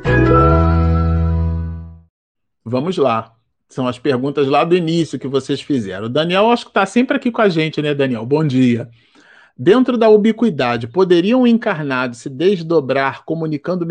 Vamos 2.62 2.98
lá. 2.98 3.32
São 3.70 3.86
as 3.88 3.98
perguntas 3.98 4.46
lá 4.48 4.64
do 4.64 4.76
início 4.76 5.18
que 5.18 5.28
vocês 5.28 5.62
fizeram. 5.62 6.06
O 6.06 6.10
Daniel, 6.10 6.50
acho 6.50 6.64
que 6.66 6.70
está 6.70 6.84
sempre 6.84 7.16
aqui 7.16 7.30
com 7.30 7.40
a 7.40 7.48
gente, 7.48 7.80
né, 7.80 7.94
Daniel? 7.94 8.26
Bom 8.26 8.46
dia. 8.46 8.90
Dentro 9.62 9.98
da 9.98 10.08
ubiquidade, 10.08 10.88
poderiam 10.88 11.46
encarnados 11.46 12.20
se 12.20 12.30
desdobrar 12.30 13.26
comunicando 13.26 13.86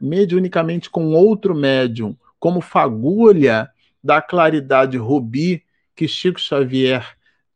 mediunicamente 0.00 0.88
com 0.88 1.12
outro 1.12 1.54
médium, 1.54 2.16
como 2.38 2.62
fagulha 2.62 3.68
da 4.02 4.22
claridade 4.22 4.96
rubi 4.96 5.62
que 5.94 6.08
Chico 6.08 6.40
Xavier 6.40 7.06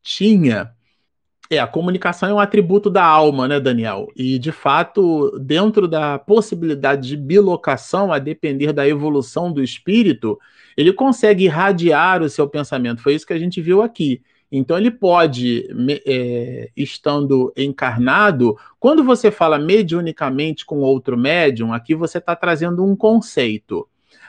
tinha? 0.03 0.73
É, 1.49 1.59
a 1.59 1.67
comunicação 1.67 2.29
é 2.29 2.35
um 2.35 2.39
atributo 2.39 2.91
da 2.91 3.03
alma, 3.03 3.49
né, 3.49 3.59
Daniel? 3.59 4.09
E, 4.15 4.39
de 4.39 4.53
fato, 4.53 5.31
dentro 5.39 5.89
da 5.89 6.19
possibilidade 6.19 7.09
de 7.09 7.17
bilocação, 7.17 8.13
a 8.13 8.19
depender 8.19 8.75
da 8.75 8.87
evolução 8.87 9.51
do 9.51 9.63
espírito, 9.63 10.39
ele 10.77 10.93
consegue 10.93 11.45
irradiar 11.45 12.23
o 12.23 12.29
seu 12.29 12.47
pensamento. 12.47 13.01
Foi 13.01 13.15
isso 13.15 13.27
que 13.27 13.33
a 13.33 13.39
gente 13.39 13.63
viu 13.63 13.81
aqui. 13.81 14.21
Então, 14.51 14.79
ele 14.79 14.91
pode, 14.91 15.67
é, 16.07 16.71
estando 16.77 17.53
encarnado, 17.57 18.57
quando 18.79 19.03
você 19.03 19.31
fala 19.31 19.59
mediunicamente 19.59 20.65
com 20.65 20.79
outro 20.79 21.17
médium, 21.17 21.73
aqui 21.73 21.95
você 21.95 22.19
está 22.19 22.37
trazendo 22.37 22.85
um 22.85 22.95
conceito. 22.95 23.89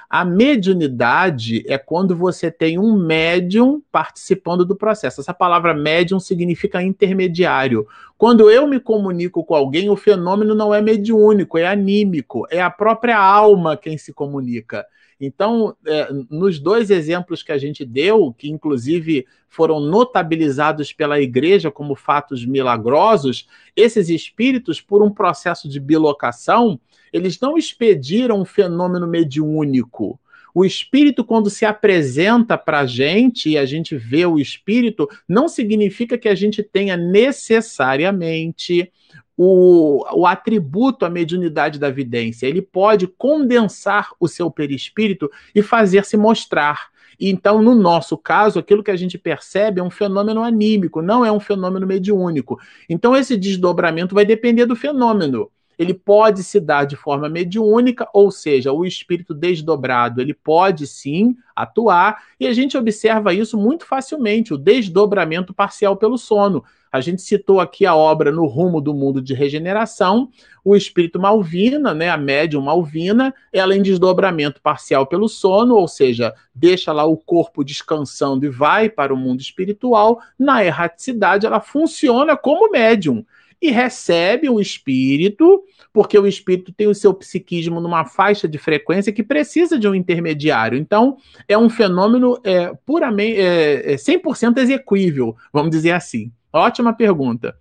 A 0.09 0.24
mediunidade 0.24 1.63
é 1.68 1.78
quando 1.78 2.16
você 2.16 2.51
tem 2.51 2.78
um 2.78 2.95
médium 2.95 3.82
participando 3.91 4.63
do 4.63 4.76
processo. 4.76 5.20
Essa 5.20 5.34
palavra 5.34 5.74
médium 5.74 6.20
significa 6.20 6.82
intermediário. 6.82 7.88
Quando 8.18 8.49
eu 8.49 8.68
me 8.68 8.80
comunico 8.80 9.43
com 9.43 9.55
alguém, 9.55 9.89
o 9.89 9.95
fenômeno 9.95 10.53
não 10.53 10.74
é 10.74 10.82
mediúnico, 10.82 11.57
é 11.57 11.68
anímico, 11.68 12.47
é 12.49 12.61
a 12.61 12.70
própria 12.70 13.18
alma 13.18 13.76
quem 13.76 13.97
se 13.97 14.13
comunica. 14.13 14.86
Então, 15.20 15.76
é, 15.86 16.09
nos 16.30 16.59
dois 16.59 16.89
exemplos 16.89 17.41
que 17.41 17.51
a 17.51 17.57
gente 17.57 17.86
deu, 17.86 18.34
que 18.38 18.49
inclusive 18.49 19.26
foram 19.47 19.80
notabilizados 19.80 20.91
pela 20.91 21.22
igreja 21.22 21.72
como 21.72 21.95
fatos 21.95 22.45
milagrosos, 22.45 23.47
esses 23.76 24.09
espíritos, 24.09 24.82
por 24.82 25.01
um 25.01 25.09
processo 25.09 25.70
de 25.70 25.80
bilocação, 25.80 26.80
eles 27.13 27.39
não 27.39 27.57
expediram 27.57 28.41
um 28.41 28.45
fenômeno 28.45 29.07
mediúnico. 29.07 30.20
O 30.53 30.63
espírito, 30.66 31.24
quando 31.24 31.49
se 31.49 31.66
apresenta 31.66 32.57
para 32.57 32.80
a 32.80 32.86
gente 32.86 33.49
e 33.49 33.57
a 33.57 33.66
gente 33.66 33.97
vê 33.97 34.26
o 34.26 34.39
espírito, 34.39 35.09
não 35.28 35.49
significa 35.49 36.18
que 36.18 36.30
a 36.30 36.36
gente 36.36 36.63
tenha 36.63 36.95
necessariamente 36.95 38.91
o, 39.38 40.06
o 40.14 40.26
atributo, 40.26 41.06
a 41.06 41.10
mediunidade 41.10 41.80
da 41.80 41.90
vidência. 41.90 42.48
Ele 42.48 42.62
pode 42.62 43.08
condensar 43.08 44.12
o 44.20 44.28
seu 44.28 44.50
perispírito 44.50 45.30
e 45.54 45.62
fazer-se 45.62 46.16
mostrar. 46.18 46.90
Então, 47.20 47.62
no 47.62 47.74
nosso 47.74 48.18
caso, 48.18 48.60
aquilo 48.60 48.84
que 48.84 48.92
a 48.92 48.96
gente 48.96 49.18
percebe 49.18 49.80
é 49.80 49.84
um 49.84 49.90
fenômeno 49.90 50.44
anímico, 50.44 51.02
não 51.02 51.24
é 51.26 51.32
um 51.32 51.40
fenômeno 51.40 51.88
mediúnico. 51.88 52.60
Então, 52.90 53.16
esse 53.16 53.38
desdobramento 53.38 54.14
vai 54.14 54.26
depender 54.26 54.66
do 54.66 54.76
fenômeno 54.76 55.50
ele 55.78 55.93
pode 55.93 56.43
se 56.43 56.59
dar 56.59 56.86
de 56.86 56.95
forma 56.95 57.30
mediúnica, 57.30 58.07
ou 58.13 58.32
seja, 58.32 58.71
o 58.71 58.86
espírito 58.86 59.34
desdobrado, 59.34 60.21
ele 60.21 60.34
pode 60.34 60.88
sim 60.88 61.36
atuar, 61.55 62.23
e 62.39 62.47
a 62.47 62.53
gente 62.53 62.78
observa 62.78 63.34
isso 63.34 63.57
muito 63.57 63.86
facilmente, 63.86 64.53
o 64.53 64.57
desdobramento 64.57 65.53
parcial 65.53 65.95
pelo 65.95 66.17
sono. 66.17 66.63
A 66.91 67.01
gente 67.01 67.21
citou 67.21 67.59
aqui 67.59 67.86
a 67.86 67.93
obra 67.93 68.32
No 68.32 68.45
Rumo 68.45 68.80
do 68.80 68.93
Mundo 68.93 69.21
de 69.21 69.34
Regeneração, 69.34 70.30
o 70.63 70.78
espírito 70.78 71.19
Malvina, 71.19 71.93
né, 71.93 72.09
a 72.09 72.15
médium 72.15 72.61
Malvina, 72.61 73.34
ela 73.51 73.76
em 73.76 73.82
desdobramento 73.82 74.61
parcial 74.61 75.05
pelo 75.05 75.28
sono, 75.28 75.76
ou 75.76 75.89
seja, 75.89 76.34
deixa 76.53 76.93
lá 76.93 77.03
o 77.03 77.17
corpo 77.17 77.65
descansando 77.65 78.45
e 78.45 78.49
vai 78.49 78.89
para 78.89 79.13
o 79.13 79.17
mundo 79.17 79.41
espiritual. 79.41 80.21
Na 80.39 80.63
erraticidade, 80.63 81.45
ela 81.45 81.59
funciona 81.59 82.38
como 82.38 82.71
médium 82.71 83.26
e 83.68 83.72
recebe 83.72 84.49
o 84.49 84.59
espírito, 84.59 85.63
porque 85.91 86.18
o 86.18 86.28
espírito 86.28 86.74
tem 86.74 86.88
o 86.88 86.95
seu 86.95 87.13
psiquismo 87.13 87.80
numa 87.80 88.05
faixa 88.05 88.47
de 88.47 88.57
frequência 88.57 89.13
que 89.13 89.24
precisa 89.24 89.78
de 89.80 89.88
um 89.88 89.95
intermediário. 89.95 90.78
Então, 90.78 91.18
é 91.47 91.57
um 91.57 91.70
fenômeno 91.70 92.39
é, 92.43 92.74
puramente 92.86 93.39
é, 93.39 93.93
é 93.93 93.95
100% 93.95 94.57
exequível, 94.57 95.36
vamos 95.51 95.72
dizer 95.72 95.91
assim. 95.91 96.32
Ótima 96.51 96.93
pergunta. 96.93 97.55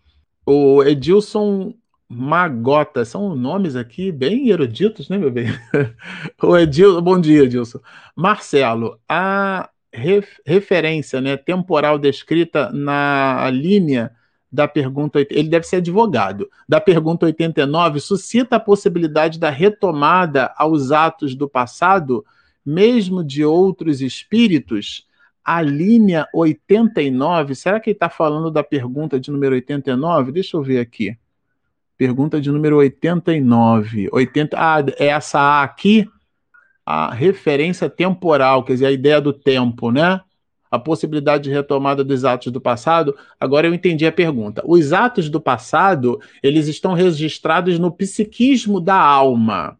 O 0.47 0.83
Edilson 0.83 1.75
Magota, 2.09 3.05
são 3.05 3.35
nomes 3.35 3.75
aqui 3.75 4.13
bem 4.13 4.49
eruditos, 4.51 5.09
né, 5.09 5.17
meu 5.17 5.31
bem? 5.31 5.47
o 6.43 6.57
Edil, 6.57 7.01
bom 7.01 7.19
dia, 7.19 7.45
Edilson. 7.45 7.81
Marcelo, 8.15 8.99
a 9.09 9.69
ref, 9.93 10.39
referência 10.47 11.21
né, 11.21 11.37
temporal 11.37 11.99
descrita 11.99 12.71
na 12.73 13.51
linha 13.51 14.11
da 14.55 14.69
pergunta, 14.69 15.19
ele 15.31 15.49
deve 15.49 15.67
ser 15.67 15.77
advogado, 15.77 16.49
da 16.69 16.81
pergunta 16.81 17.27
89, 17.27 17.99
suscita 17.99 18.55
a 18.55 18.61
possibilidade 18.61 19.37
da 19.37 19.51
retomada 19.51 20.55
aos 20.57 20.93
atos 20.93 21.35
do 21.35 21.49
passado, 21.49 22.25
mesmo 22.65 23.25
de 23.25 23.45
outros 23.45 24.01
espíritos? 24.01 25.09
A 25.45 25.61
linha 25.61 26.29
89, 26.33 27.57
será 27.57 27.81
que 27.81 27.91
ele 27.91 27.97
está 27.97 28.09
falando 28.09 28.49
da 28.49 28.63
pergunta 28.63 29.19
de 29.19 29.31
número 29.31 29.57
89? 29.57 30.31
Deixa 30.31 30.57
eu 30.57 30.63
ver 30.63 30.79
aqui. 30.79 31.19
Pergunta 31.99 32.41
de 32.41 32.51
número 32.51 32.77
89. 32.77 34.09
80, 34.13 34.57
ah, 34.57 34.85
é 34.99 35.07
essa 35.09 35.63
aqui, 35.63 36.09
a 36.87 37.13
referência 37.13 37.91
temporal, 37.91 38.63
quer 38.63 38.75
dizer, 38.75 38.87
a 38.87 38.93
ideia 38.93 39.21
do 39.21 39.33
tempo, 39.33 39.91
né? 39.91 40.21
A 40.75 40.79
possibilidade 40.79 41.45
de 41.45 41.51
retomada 41.51 42.03
dos 42.03 42.25
atos 42.25 42.51
do 42.51 42.61
passado, 42.61 43.15
agora 43.39 43.67
eu 43.67 43.75
entendi 43.75 44.05
a 44.05 44.11
pergunta. 44.11 44.61
Os 44.67 44.93
atos 44.93 45.31
do 45.31 45.41
passado, 45.41 46.21
eles 46.43 46.67
estão 46.67 46.95
registrados 46.95 47.79
no 47.79 47.93
psiquismo 47.93 48.81
da 48.81 48.97
alma. 48.97 49.79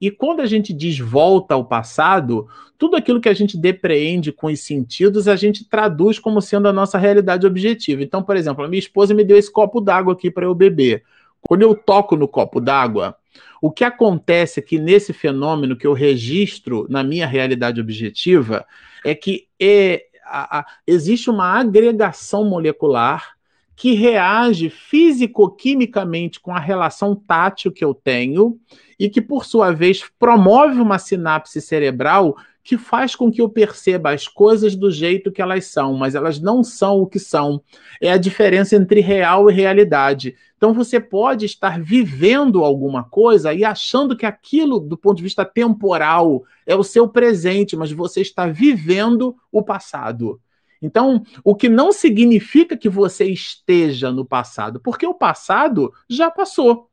E 0.00 0.10
quando 0.10 0.40
a 0.40 0.46
gente 0.46 0.72
diz 0.72 0.98
volta 0.98 1.54
ao 1.54 1.64
passado, 1.66 2.48
tudo 2.78 2.96
aquilo 2.96 3.20
que 3.20 3.28
a 3.28 3.34
gente 3.34 3.58
depreende 3.58 4.32
com 4.32 4.46
os 4.46 4.60
sentidos, 4.60 5.28
a 5.28 5.36
gente 5.36 5.68
traduz 5.68 6.18
como 6.18 6.40
sendo 6.40 6.68
a 6.68 6.72
nossa 6.72 6.96
realidade 6.96 7.46
objetiva. 7.46 8.02
Então, 8.02 8.22
por 8.22 8.34
exemplo, 8.34 8.64
a 8.64 8.68
minha 8.68 8.78
esposa 8.78 9.12
me 9.12 9.22
deu 9.22 9.36
esse 9.36 9.52
copo 9.52 9.78
d'água 9.78 10.14
aqui 10.14 10.30
para 10.30 10.46
eu 10.46 10.54
beber. 10.54 11.04
Quando 11.42 11.60
eu 11.60 11.74
toco 11.74 12.16
no 12.16 12.26
copo 12.26 12.62
d'água, 12.62 13.14
o 13.60 13.70
que 13.70 13.84
acontece 13.84 14.60
aqui 14.60 14.78
nesse 14.78 15.12
fenômeno 15.12 15.76
que 15.76 15.86
eu 15.86 15.92
registro 15.92 16.86
na 16.88 17.04
minha 17.04 17.26
realidade 17.26 17.78
objetiva 17.78 18.64
é 19.04 19.14
que 19.14 19.46
é, 19.60 20.06
a, 20.30 20.60
a, 20.60 20.66
existe 20.86 21.28
uma 21.28 21.58
agregação 21.58 22.44
molecular 22.44 23.34
que 23.74 23.94
reage 23.94 24.68
físico-quimicamente 24.68 26.38
com 26.38 26.54
a 26.54 26.60
relação 26.60 27.16
tátil 27.16 27.72
que 27.72 27.84
eu 27.84 27.94
tenho 27.94 28.58
e 28.98 29.08
que, 29.08 29.22
por 29.22 29.44
sua 29.44 29.72
vez, 29.72 30.04
promove 30.18 30.80
uma 30.80 30.98
sinapse 30.98 31.60
cerebral 31.62 32.36
que 32.62 32.76
faz 32.76 33.16
com 33.16 33.30
que 33.30 33.40
eu 33.40 33.48
perceba 33.48 34.12
as 34.12 34.28
coisas 34.28 34.76
do 34.76 34.90
jeito 34.90 35.32
que 35.32 35.40
elas 35.40 35.66
são, 35.66 35.96
mas 35.96 36.14
elas 36.14 36.38
não 36.38 36.62
são 36.62 37.00
o 37.00 37.06
que 37.06 37.18
são. 37.18 37.62
É 38.00 38.12
a 38.12 38.18
diferença 38.18 38.76
entre 38.76 39.00
real 39.00 39.50
e 39.50 39.54
realidade. 39.54 40.36
Então 40.56 40.74
você 40.74 41.00
pode 41.00 41.46
estar 41.46 41.80
vivendo 41.80 42.62
alguma 42.62 43.02
coisa 43.02 43.54
e 43.54 43.64
achando 43.64 44.16
que 44.16 44.26
aquilo, 44.26 44.78
do 44.78 44.96
ponto 44.96 45.16
de 45.16 45.22
vista 45.22 45.44
temporal, 45.44 46.44
é 46.66 46.76
o 46.76 46.84
seu 46.84 47.08
presente, 47.08 47.76
mas 47.76 47.90
você 47.90 48.20
está 48.20 48.46
vivendo 48.46 49.34
o 49.50 49.62
passado. 49.62 50.38
Então, 50.82 51.22
o 51.44 51.54
que 51.54 51.68
não 51.68 51.92
significa 51.92 52.76
que 52.76 52.88
você 52.88 53.24
esteja 53.26 54.10
no 54.10 54.24
passado, 54.24 54.80
porque 54.80 55.06
o 55.06 55.14
passado 55.14 55.92
já 56.08 56.30
passou. 56.30 56.89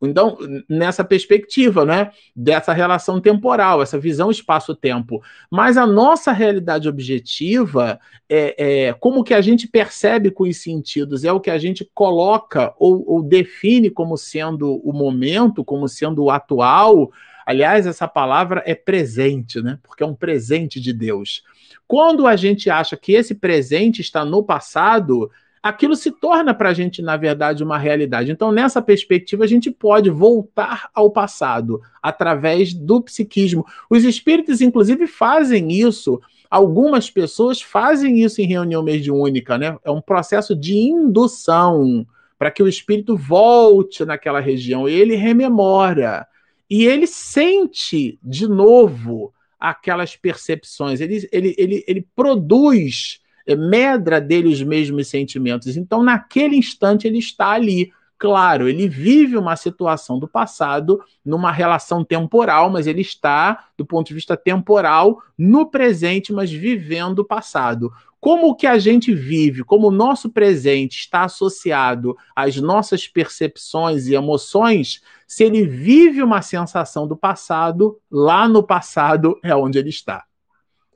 Então, 0.00 0.38
nessa 0.68 1.02
perspectiva, 1.02 1.84
né, 1.84 2.12
dessa 2.34 2.72
relação 2.72 3.20
temporal, 3.20 3.82
essa 3.82 3.98
visão 3.98 4.30
espaço-tempo. 4.30 5.20
Mas 5.50 5.76
a 5.76 5.86
nossa 5.86 6.30
realidade 6.30 6.88
objetiva, 6.88 7.98
é, 8.28 8.86
é, 8.86 8.92
como 8.92 9.24
que 9.24 9.34
a 9.34 9.40
gente 9.40 9.66
percebe 9.66 10.30
com 10.30 10.44
os 10.44 10.56
sentidos, 10.58 11.24
é 11.24 11.32
o 11.32 11.40
que 11.40 11.50
a 11.50 11.58
gente 11.58 11.88
coloca 11.94 12.72
ou, 12.78 13.04
ou 13.10 13.22
define 13.22 13.90
como 13.90 14.16
sendo 14.16 14.76
o 14.84 14.92
momento, 14.92 15.64
como 15.64 15.88
sendo 15.88 16.24
o 16.24 16.30
atual. 16.30 17.10
Aliás, 17.44 17.84
essa 17.86 18.06
palavra 18.06 18.62
é 18.66 18.76
presente, 18.76 19.60
né? 19.60 19.78
Porque 19.82 20.04
é 20.04 20.06
um 20.06 20.14
presente 20.14 20.80
de 20.80 20.92
Deus. 20.92 21.42
Quando 21.88 22.26
a 22.26 22.36
gente 22.36 22.70
acha 22.70 22.96
que 22.96 23.12
esse 23.14 23.34
presente 23.34 24.00
está 24.00 24.24
no 24.24 24.44
passado, 24.44 25.28
aquilo 25.62 25.96
se 25.96 26.10
torna 26.10 26.54
para 26.54 26.70
a 26.70 26.74
gente, 26.74 27.02
na 27.02 27.16
verdade, 27.16 27.64
uma 27.64 27.78
realidade. 27.78 28.30
Então, 28.30 28.52
nessa 28.52 28.80
perspectiva, 28.80 29.44
a 29.44 29.46
gente 29.46 29.70
pode 29.70 30.10
voltar 30.10 30.88
ao 30.94 31.10
passado 31.10 31.80
através 32.02 32.72
do 32.72 33.02
psiquismo. 33.02 33.66
Os 33.90 34.04
espíritos, 34.04 34.60
inclusive, 34.60 35.06
fazem 35.06 35.72
isso. 35.72 36.20
Algumas 36.50 37.10
pessoas 37.10 37.60
fazem 37.60 38.22
isso 38.22 38.40
em 38.40 38.46
reunião 38.46 38.82
mediúnica, 38.82 39.58
né? 39.58 39.76
É 39.84 39.90
um 39.90 40.00
processo 40.00 40.54
de 40.54 40.76
indução 40.76 42.06
para 42.38 42.50
que 42.50 42.62
o 42.62 42.68
espírito 42.68 43.16
volte 43.16 44.04
naquela 44.04 44.40
região. 44.40 44.88
Ele 44.88 45.16
rememora 45.16 46.26
e 46.70 46.84
ele 46.84 47.06
sente 47.06 48.18
de 48.22 48.46
novo 48.46 49.32
aquelas 49.58 50.14
percepções. 50.14 51.00
Ele, 51.00 51.28
ele, 51.32 51.54
ele, 51.58 51.84
ele 51.86 52.06
produz 52.14 53.20
medra 53.56 54.20
dele 54.20 54.48
os 54.48 54.62
mesmos 54.62 55.08
sentimentos. 55.08 55.76
Então, 55.76 56.02
naquele 56.02 56.56
instante, 56.56 57.06
ele 57.06 57.18
está 57.18 57.50
ali. 57.50 57.92
Claro, 58.18 58.68
ele 58.68 58.88
vive 58.88 59.36
uma 59.36 59.54
situação 59.54 60.18
do 60.18 60.26
passado 60.26 61.00
numa 61.24 61.52
relação 61.52 62.04
temporal, 62.04 62.68
mas 62.68 62.88
ele 62.88 63.00
está, 63.00 63.66
do 63.76 63.86
ponto 63.86 64.08
de 64.08 64.14
vista 64.14 64.36
temporal, 64.36 65.22
no 65.38 65.70
presente, 65.70 66.32
mas 66.32 66.50
vivendo 66.50 67.20
o 67.20 67.24
passado. 67.24 67.92
Como 68.20 68.48
o 68.48 68.56
que 68.56 68.66
a 68.66 68.76
gente 68.76 69.14
vive, 69.14 69.62
como 69.62 69.86
o 69.86 69.92
nosso 69.92 70.30
presente 70.30 70.98
está 70.98 71.22
associado 71.22 72.16
às 72.34 72.56
nossas 72.56 73.06
percepções 73.06 74.08
e 74.08 74.14
emoções, 74.14 75.00
se 75.24 75.44
ele 75.44 75.64
vive 75.64 76.20
uma 76.20 76.42
sensação 76.42 77.06
do 77.06 77.16
passado, 77.16 78.00
lá 78.10 78.48
no 78.48 78.64
passado 78.64 79.38
é 79.44 79.54
onde 79.54 79.78
ele 79.78 79.90
está. 79.90 80.24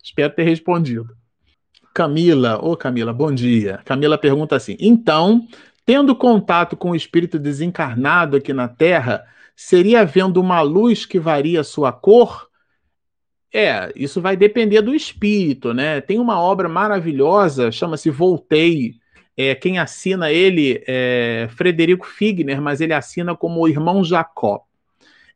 Espero 0.02 0.34
ter 0.34 0.42
respondido. 0.42 1.21
Camila, 1.94 2.58
ô 2.62 2.76
Camila, 2.76 3.12
bom 3.12 3.32
dia. 3.32 3.80
Camila 3.84 4.16
pergunta 4.16 4.56
assim: 4.56 4.76
então, 4.80 5.46
tendo 5.84 6.16
contato 6.16 6.76
com 6.76 6.90
o 6.90 6.96
espírito 6.96 7.38
desencarnado 7.38 8.36
aqui 8.36 8.52
na 8.52 8.68
Terra, 8.68 9.24
seria 9.54 10.04
vendo 10.04 10.40
uma 10.40 10.60
luz 10.62 11.04
que 11.04 11.18
varia 11.18 11.62
sua 11.62 11.92
cor? 11.92 12.48
É, 13.52 13.92
isso 13.94 14.20
vai 14.22 14.34
depender 14.34 14.80
do 14.80 14.94
espírito, 14.94 15.74
né? 15.74 16.00
Tem 16.00 16.18
uma 16.18 16.40
obra 16.40 16.68
maravilhosa, 16.68 17.70
chama-se 17.70 18.08
Voltei. 18.08 18.94
É, 19.36 19.54
quem 19.54 19.78
assina 19.78 20.30
ele 20.30 20.82
é 20.86 21.48
Frederico 21.56 22.06
Figner, 22.06 22.60
mas 22.60 22.80
ele 22.80 22.94
assina 22.94 23.36
como 23.36 23.60
o 23.60 23.68
irmão 23.68 24.02
Jacó. 24.02 24.64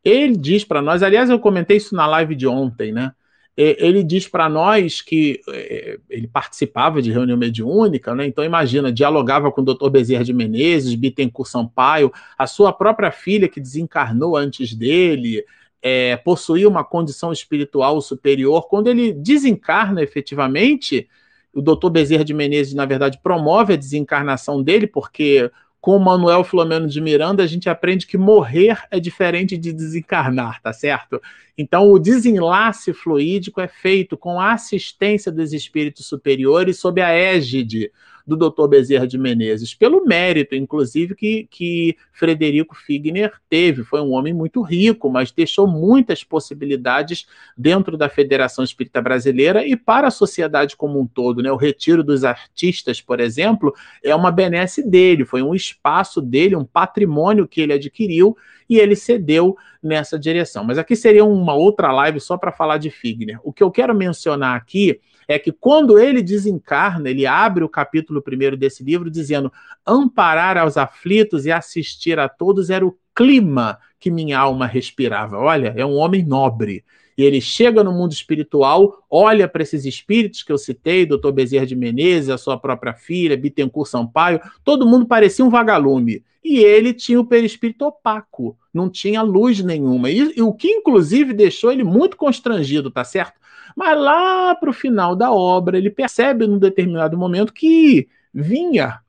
Ele 0.02 0.36
diz 0.36 0.64
para 0.64 0.80
nós, 0.80 1.02
aliás, 1.02 1.28
eu 1.28 1.38
comentei 1.38 1.76
isso 1.76 1.94
na 1.94 2.06
live 2.06 2.34
de 2.34 2.46
ontem, 2.46 2.92
né? 2.92 3.12
Ele 3.56 4.02
diz 4.02 4.28
para 4.28 4.50
nós 4.50 5.00
que 5.00 5.40
é, 5.48 5.98
ele 6.10 6.28
participava 6.28 7.00
de 7.00 7.10
reunião 7.10 7.38
mediúnica, 7.38 8.14
né? 8.14 8.26
Então 8.26 8.44
imagina, 8.44 8.92
dialogava 8.92 9.50
com 9.50 9.62
o 9.62 9.64
Dr. 9.64 9.88
Bezerra 9.88 10.24
de 10.24 10.34
Menezes, 10.34 10.94
Bittencourt 10.94 11.48
Sampaio, 11.48 12.12
a 12.36 12.46
sua 12.46 12.70
própria 12.70 13.10
filha 13.10 13.48
que 13.48 13.58
desencarnou 13.58 14.36
antes 14.36 14.74
dele, 14.74 15.42
é, 15.80 16.16
possuía 16.18 16.68
uma 16.68 16.84
condição 16.84 17.32
espiritual 17.32 17.98
superior. 18.02 18.68
Quando 18.68 18.88
ele 18.88 19.12
desencarna 19.12 20.02
efetivamente, 20.02 21.08
o 21.54 21.62
doutor 21.62 21.88
Bezerra 21.88 22.24
de 22.24 22.34
Menezes, 22.34 22.74
na 22.74 22.84
verdade, 22.84 23.18
promove 23.22 23.72
a 23.72 23.76
desencarnação 23.76 24.62
dele, 24.62 24.86
porque 24.86 25.50
com 25.86 26.00
Manuel 26.00 26.42
Filomeno 26.42 26.88
de 26.88 27.00
Miranda, 27.00 27.44
a 27.44 27.46
gente 27.46 27.68
aprende 27.68 28.08
que 28.08 28.18
morrer 28.18 28.76
é 28.90 28.98
diferente 28.98 29.56
de 29.56 29.72
desencarnar, 29.72 30.60
tá 30.60 30.72
certo? 30.72 31.22
Então, 31.56 31.92
o 31.92 31.96
desenlace 31.96 32.92
fluídico 32.92 33.60
é 33.60 33.68
feito 33.68 34.16
com 34.16 34.40
a 34.40 34.52
assistência 34.52 35.30
dos 35.30 35.52
espíritos 35.52 36.06
superiores 36.06 36.80
sob 36.80 37.00
a 37.00 37.10
égide 37.10 37.92
do 38.26 38.36
Dr. 38.36 38.66
Bezerra 38.66 39.06
de 39.06 39.16
Menezes, 39.16 39.72
pelo 39.72 40.04
mérito, 40.04 40.54
inclusive, 40.56 41.14
que, 41.14 41.46
que 41.48 41.96
Frederico 42.12 42.74
Figner 42.74 43.32
teve. 43.48 43.84
Foi 43.84 44.00
um 44.00 44.12
homem 44.12 44.34
muito 44.34 44.62
rico, 44.62 45.08
mas 45.08 45.30
deixou 45.30 45.66
muitas 45.66 46.24
possibilidades 46.24 47.26
dentro 47.56 47.96
da 47.96 48.08
Federação 48.08 48.64
Espírita 48.64 49.00
Brasileira 49.00 49.64
e 49.64 49.76
para 49.76 50.08
a 50.08 50.10
sociedade 50.10 50.76
como 50.76 51.00
um 51.00 51.06
todo. 51.06 51.42
Né? 51.42 51.52
O 51.52 51.56
Retiro 51.56 52.02
dos 52.02 52.24
Artistas, 52.24 53.00
por 53.00 53.20
exemplo, 53.20 53.72
é 54.02 54.14
uma 54.14 54.32
benesse 54.32 54.82
dele, 54.82 55.24
foi 55.24 55.42
um 55.42 55.54
espaço 55.54 56.20
dele, 56.20 56.56
um 56.56 56.64
patrimônio 56.64 57.46
que 57.46 57.60
ele 57.60 57.74
adquiriu 57.74 58.36
e 58.68 58.78
ele 58.78 58.96
cedeu 58.96 59.56
nessa 59.80 60.18
direção. 60.18 60.64
Mas 60.64 60.78
aqui 60.78 60.96
seria 60.96 61.24
uma 61.24 61.54
outra 61.54 61.92
live 61.92 62.18
só 62.18 62.36
para 62.36 62.50
falar 62.50 62.78
de 62.78 62.90
Figner. 62.90 63.38
O 63.44 63.52
que 63.52 63.62
eu 63.62 63.70
quero 63.70 63.94
mencionar 63.94 64.56
aqui 64.56 65.00
é 65.28 65.38
que 65.38 65.50
quando 65.50 65.98
ele 65.98 66.22
desencarna, 66.22 67.10
ele 67.10 67.26
abre 67.26 67.64
o 67.64 67.68
capítulo 67.68 68.22
primeiro 68.22 68.56
desse 68.56 68.84
livro 68.84 69.10
dizendo: 69.10 69.52
amparar 69.84 70.56
aos 70.56 70.76
aflitos 70.76 71.46
e 71.46 71.52
assistir 71.52 72.18
a 72.18 72.28
todos 72.28 72.70
era 72.70 72.86
o 72.86 72.96
clima 73.14 73.78
que 73.98 74.10
minha 74.10 74.38
alma 74.38 74.66
respirava. 74.66 75.38
Olha, 75.38 75.74
é 75.76 75.84
um 75.84 75.96
homem 75.96 76.24
nobre. 76.24 76.84
E 77.16 77.22
ele 77.24 77.40
chega 77.40 77.82
no 77.82 77.92
mundo 77.92 78.12
espiritual, 78.12 79.02
olha 79.10 79.48
para 79.48 79.62
esses 79.62 79.86
espíritos 79.86 80.42
que 80.42 80.52
eu 80.52 80.58
citei, 80.58 81.06
doutor 81.06 81.32
Bezerra 81.32 81.64
de 81.66 81.74
Menezes, 81.74 82.28
a 82.28 82.36
sua 82.36 82.58
própria 82.58 82.92
filha, 82.92 83.36
Bittencourt 83.38 83.88
Sampaio, 83.88 84.38
todo 84.62 84.86
mundo 84.86 85.06
parecia 85.06 85.42
um 85.42 85.48
vagalume. 85.48 86.22
E 86.44 86.58
ele 86.58 86.92
tinha 86.92 87.18
o 87.18 87.24
perispírito 87.24 87.86
opaco, 87.86 88.56
não 88.72 88.90
tinha 88.90 89.22
luz 89.22 89.60
nenhuma. 89.62 90.10
E, 90.10 90.34
e 90.36 90.42
o 90.42 90.52
que, 90.52 90.68
inclusive, 90.68 91.32
deixou 91.32 91.72
ele 91.72 91.82
muito 91.82 92.18
constrangido, 92.18 92.90
tá 92.90 93.02
certo? 93.02 93.40
Mas 93.76 94.00
lá 94.00 94.54
para 94.54 94.70
o 94.70 94.72
final 94.72 95.14
da 95.14 95.30
obra, 95.30 95.76
ele 95.76 95.90
percebe 95.90 96.46
num 96.46 96.58
determinado 96.58 97.16
momento 97.18 97.52
que 97.52 98.08
vinha 98.32 99.00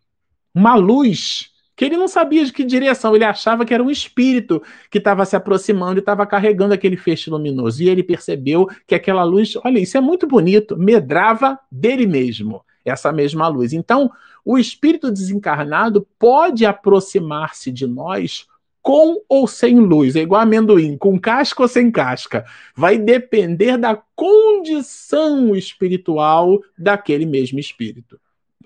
uma 0.54 0.76
luz 0.76 1.54
que 1.78 1.86
ele 1.86 1.96
não 1.96 2.08
sabia 2.08 2.44
de 2.44 2.52
que 2.52 2.64
direção, 2.64 3.16
ele 3.16 3.24
achava 3.24 3.64
que 3.64 3.72
era 3.72 3.84
um 3.84 3.92
espírito 3.92 4.64
que 4.90 4.98
estava 4.98 5.24
se 5.26 5.36
aproximando 5.36 6.00
e 6.00 6.02
estava 6.02 6.26
carregando 6.26 6.74
aquele 6.74 6.98
feixe 6.98 7.30
luminoso. 7.30 7.84
E 7.84 7.88
ele 7.88 8.02
percebeu 8.02 8.68
que 8.88 8.96
aquela 8.96 9.24
luz, 9.24 9.56
olha, 9.64 9.78
isso 9.78 9.96
é 9.96 10.02
muito 10.02 10.26
bonito, 10.26 10.76
medrava 10.76 11.60
dele 11.72 12.08
mesmo, 12.08 12.66
essa 12.84 13.12
mesma 13.12 13.48
luz. 13.48 13.74
Então, 13.74 14.12
o 14.44 14.58
espírito 14.58 15.12
desencarnado 15.12 16.08
pode 16.18 16.66
aproximar-se 16.66 17.72
de 17.72 17.86
nós 17.86 18.48
com 18.88 19.22
ou 19.28 19.46
sem 19.46 19.78
luz, 19.78 20.16
é 20.16 20.22
igual 20.22 20.40
amendoim, 20.40 20.96
com 20.98 21.20
casca 21.20 21.62
ou 21.62 21.68
sem 21.68 21.92
casca. 21.92 22.46
Vai 22.74 22.98
depender 22.98 23.78
da 23.78 24.02
condição 24.16 25.54
espiritual 25.54 26.62
daquele 26.78 27.26
mesmo 27.26 27.60
espírito 27.60 28.18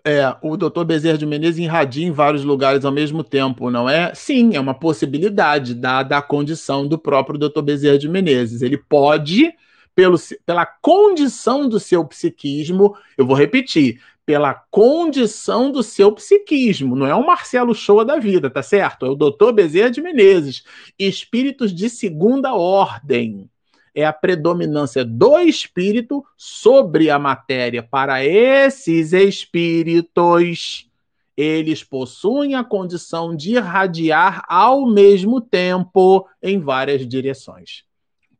é, 0.03 0.36
o 0.41 0.57
doutor 0.57 0.86
Bezerra 0.86 1.17
de 1.17 1.26
Menezes 1.26 1.59
irradia 1.59 2.07
em 2.07 2.11
vários 2.11 2.43
lugares 2.43 2.86
ao 2.86 2.91
mesmo 2.91 3.24
tempo, 3.24 3.69
não 3.69 3.88
é? 3.88 4.13
Sim, 4.15 4.55
é 4.55 4.59
uma 4.59 4.74
possibilidade, 4.74 5.74
dada 5.74 6.17
a 6.17 6.22
condição 6.22 6.88
do 6.88 6.97
próprio 6.97 7.38
doutor 7.38 7.61
Bezerra 7.61 7.97
de 7.97 8.09
Menezes. 8.09 8.61
Ele 8.61 8.78
pode, 8.78 9.53
pelo, 9.96 10.18
pela 10.46 10.66
condição 10.66 11.68
do 11.68 11.80
seu 11.80 12.06
psiquismo, 12.06 12.96
eu 13.18 13.26
vou 13.26 13.36
repetir, 13.36 14.02
pela 14.26 14.54
condição 14.54 15.72
do 15.72 15.84
seu 15.84 16.12
psiquismo, 16.14 16.96
não 16.96 17.08
é 17.08 17.14
o 17.14 17.26
Marcelo 17.26 17.74
Shoa 17.74 18.06
da 18.06 18.18
vida, 18.18 18.50
tá 18.50 18.64
certo? 18.64 19.06
É 19.06 19.10
o 19.10 19.16
doutor 19.16 19.52
Bezerra 19.52 19.89
de 19.89 20.02
Menezes. 20.02 20.64
Espíritos 20.98 21.74
de 21.74 21.89
segunda 21.89 22.54
ordem 22.54 23.50
é 23.94 24.06
a 24.06 24.14
predominância 24.14 25.04
do 25.04 25.38
espírito 25.39 26.24
sobre 26.38 27.10
a 27.10 27.20
matéria. 27.20 27.84
Para 27.84 28.24
esses 28.24 29.12
espíritos, 29.12 30.89
eles 31.36 31.84
possuem 31.84 32.56
a 32.56 32.64
condição 32.64 33.36
de 33.36 33.56
irradiar 33.56 34.44
ao 34.48 34.86
mesmo 34.86 35.42
tempo 35.42 36.28
em 36.42 36.60
várias 36.60 37.06
direções. 37.08 37.84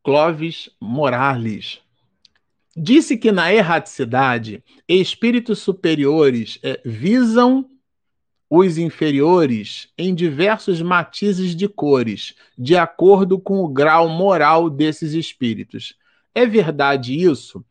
Clóvis 0.04 0.70
Morales 0.80 1.82
disse 2.76 3.18
que 3.18 3.32
na 3.32 3.54
erraticidade, 3.54 4.64
espíritos 4.88 5.60
superiores 5.60 6.58
é, 6.64 6.82
visam 6.86 7.70
os 8.50 8.78
inferiores 8.78 9.90
em 9.98 10.14
diversos 10.14 10.82
matizes 10.82 11.56
de 11.56 11.68
cores, 11.68 12.36
de 12.58 12.76
acordo 12.76 13.40
com 13.40 13.64
o 13.64 13.68
grau 13.68 14.10
moral 14.10 14.70
desses 14.70 15.14
espíritos. 15.14 15.96
É 16.34 16.46
verdade 16.46 17.18
isso? 17.18 17.64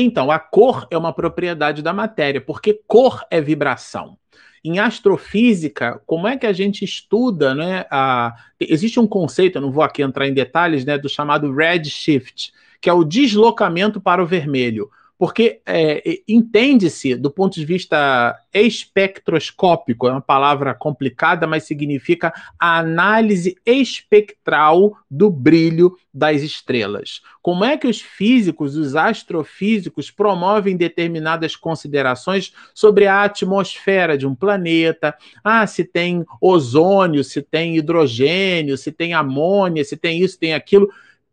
Então, 0.00 0.30
a 0.30 0.38
cor 0.38 0.86
é 0.92 0.96
uma 0.96 1.12
propriedade 1.12 1.82
da 1.82 1.92
matéria, 1.92 2.40
porque 2.40 2.80
cor 2.86 3.26
é 3.32 3.40
vibração. 3.40 4.16
Em 4.64 4.78
astrofísica, 4.78 6.00
como 6.06 6.28
é 6.28 6.36
que 6.36 6.46
a 6.46 6.52
gente 6.52 6.84
estuda, 6.84 7.52
né? 7.52 7.84
A... 7.90 8.32
Existe 8.60 9.00
um 9.00 9.08
conceito, 9.08 9.58
eu 9.58 9.62
não 9.62 9.72
vou 9.72 9.82
aqui 9.82 10.00
entrar 10.00 10.28
em 10.28 10.32
detalhes, 10.32 10.84
né, 10.84 10.96
do 10.96 11.08
chamado 11.08 11.52
redshift, 11.52 12.52
que 12.80 12.88
é 12.88 12.92
o 12.92 13.02
deslocamento 13.02 14.00
para 14.00 14.22
o 14.22 14.26
vermelho 14.26 14.88
porque 15.18 15.60
é, 15.66 16.20
entende-se 16.28 17.16
do 17.16 17.28
ponto 17.28 17.54
de 17.54 17.64
vista 17.64 18.40
espectroscópico, 18.54 20.06
é 20.06 20.12
uma 20.12 20.20
palavra 20.20 20.72
complicada, 20.72 21.44
mas 21.44 21.64
significa 21.64 22.32
a 22.58 22.78
análise 22.78 23.56
espectral 23.66 24.96
do 25.10 25.28
brilho 25.28 25.96
das 26.14 26.42
estrelas. 26.42 27.20
Como 27.42 27.64
é 27.64 27.76
que 27.76 27.88
os 27.88 28.00
físicos, 28.00 28.76
os 28.76 28.94
astrofísicos, 28.94 30.10
promovem 30.10 30.76
determinadas 30.76 31.56
considerações 31.56 32.52
sobre 32.72 33.06
a 33.06 33.24
atmosfera 33.24 34.16
de 34.16 34.26
um 34.26 34.34
planeta? 34.34 35.16
Ah, 35.42 35.66
se 35.66 35.84
tem 35.84 36.24
ozônio, 36.40 37.24
se 37.24 37.42
tem 37.42 37.76
hidrogênio, 37.76 38.78
se 38.78 38.92
tem 38.92 39.14
amônia, 39.14 39.84
se 39.84 39.96
tem 39.96 40.20
isso, 40.22 40.38
tem 40.38 40.54
aquilo 40.54 40.88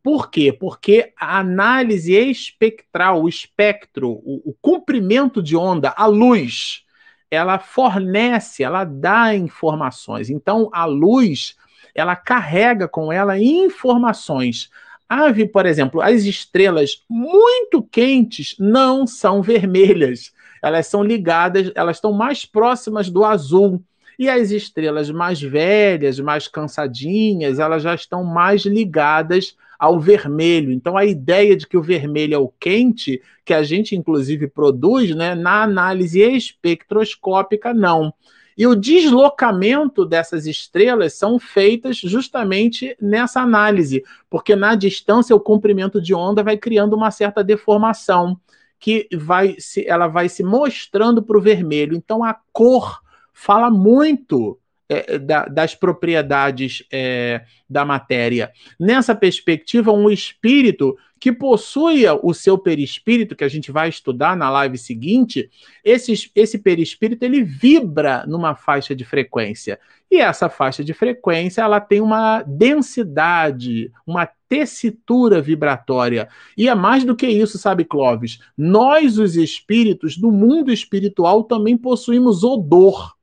por 0.06 0.30
quê? 0.30 0.54
Porque 0.54 1.14
a 1.20 1.40
análise 1.40 2.14
espectral, 2.14 3.24
o 3.24 3.28
espectro, 3.28 4.12
o, 4.12 4.52
o 4.52 4.56
comprimento 4.62 5.42
de 5.42 5.58
onda, 5.58 5.92
a 5.98 6.06
luz, 6.06 6.84
ela 7.32 7.58
fornece, 7.58 8.62
ela 8.62 8.84
dá 8.84 9.34
informações. 9.34 10.30
Então, 10.30 10.70
a 10.72 10.86
luz, 10.86 11.56
ela 11.96 12.16
carrega 12.16 12.88
com 12.88 13.12
ela 13.12 13.40
informações. 13.40 14.70
Ave, 15.10 15.48
por 15.48 15.66
exemplo, 15.66 16.00
as 16.00 16.22
estrelas 16.22 17.04
muito 17.10 17.82
quentes 17.82 18.56
não 18.60 19.08
são 19.08 19.42
vermelhas. 19.42 20.32
Elas 20.62 20.86
são 20.86 21.04
ligadas, 21.04 21.72
elas 21.74 21.98
estão 21.98 22.14
mais 22.14 22.46
próximas 22.46 23.10
do 23.10 23.26
azul. 23.26 23.84
E 24.20 24.30
as 24.30 24.52
estrelas 24.52 25.10
mais 25.10 25.42
velhas, 25.42 26.20
mais 26.20 26.48
cansadinhas, 26.48 27.58
elas 27.58 27.82
já 27.82 27.96
estão 27.96 28.24
mais 28.24 28.66
ligadas 28.66 29.58
ao 29.86 30.00
vermelho. 30.00 30.72
Então, 30.72 30.98
a 30.98 31.06
ideia 31.06 31.56
de 31.56 31.68
que 31.68 31.78
o 31.78 31.82
vermelho 31.82 32.34
é 32.34 32.38
o 32.38 32.52
quente, 32.60 33.22
que 33.44 33.54
a 33.54 33.62
gente 33.62 33.96
inclusive 33.96 34.48
produz, 34.48 35.16
né, 35.16 35.36
na 35.36 35.64
análise 35.64 36.22
espectroscópica, 36.22 37.74
não. 37.74 38.14
E 38.58 38.66
o 38.66 38.76
deslocamento 38.76 40.06
dessas 40.06 40.48
estrelas 40.48 41.14
são 41.14 41.38
feitas 41.38 41.98
justamente 41.98 42.96
nessa 43.02 43.42
análise, 43.42 44.04
porque 44.30 44.56
na 44.56 44.76
distância 44.76 45.36
o 45.36 45.40
comprimento 45.40 46.02
de 46.02 46.14
onda 46.14 46.42
vai 46.42 46.58
criando 46.58 46.96
uma 46.96 47.12
certa 47.12 47.44
deformação 47.44 48.40
que 48.80 49.08
vai 49.14 49.56
se, 49.60 49.86
ela 49.88 50.08
vai 50.08 50.30
se 50.30 50.42
mostrando 50.42 51.22
para 51.22 51.38
o 51.38 51.42
vermelho. 51.42 51.96
Então 51.96 52.24
a 52.24 52.34
cor 52.54 53.02
fala 53.34 53.70
muito 53.70 54.58
é, 54.88 55.18
da, 55.18 55.46
das 55.46 55.74
propriedades 55.74 56.84
é, 56.92 57.44
da 57.70 57.84
matéria. 57.84 58.52
Nessa 58.80 59.16
perspectiva, 59.16 59.92
um 59.92 60.10
espírito 60.10 60.96
que 61.20 61.32
possui 61.32 62.04
o 62.22 62.34
seu 62.34 62.58
perispírito, 62.58 63.36
que 63.36 63.44
a 63.44 63.48
gente 63.50 63.72
vai 63.72 63.90
estudar 63.90 64.38
na 64.38 64.50
live 64.50 64.78
seguinte, 64.78 65.50
esse, 65.84 66.30
esse 66.36 66.60
perispírito 66.60 67.26
ele 67.26 67.42
vibra 67.42 68.26
numa 68.28 68.54
faixa 68.54 68.96
de 68.96 69.04
frequência. 69.04 69.80
E 70.12 70.18
essa 70.18 70.50
faixa 70.50 70.84
de 70.84 70.94
frequência 70.94 71.62
ela 71.62 71.80
tem 71.80 72.00
uma 72.00 72.44
densidade, 72.44 73.92
uma 74.06 74.30
tessitura 74.48 75.42
vibratória. 75.42 76.30
E 76.56 76.70
é 76.70 76.76
mais 76.76 77.04
do 77.04 77.16
que 77.16 77.28
isso, 77.28 77.58
sabe, 77.58 77.86
Clóvis? 77.86 78.40
Nós, 78.56 79.18
os 79.18 79.36
espíritos, 79.36 80.18
do 80.18 80.32
mundo 80.32 80.72
espiritual, 80.72 81.44
também 81.44 81.76
possuímos 81.76 82.44
odor. 82.44 83.16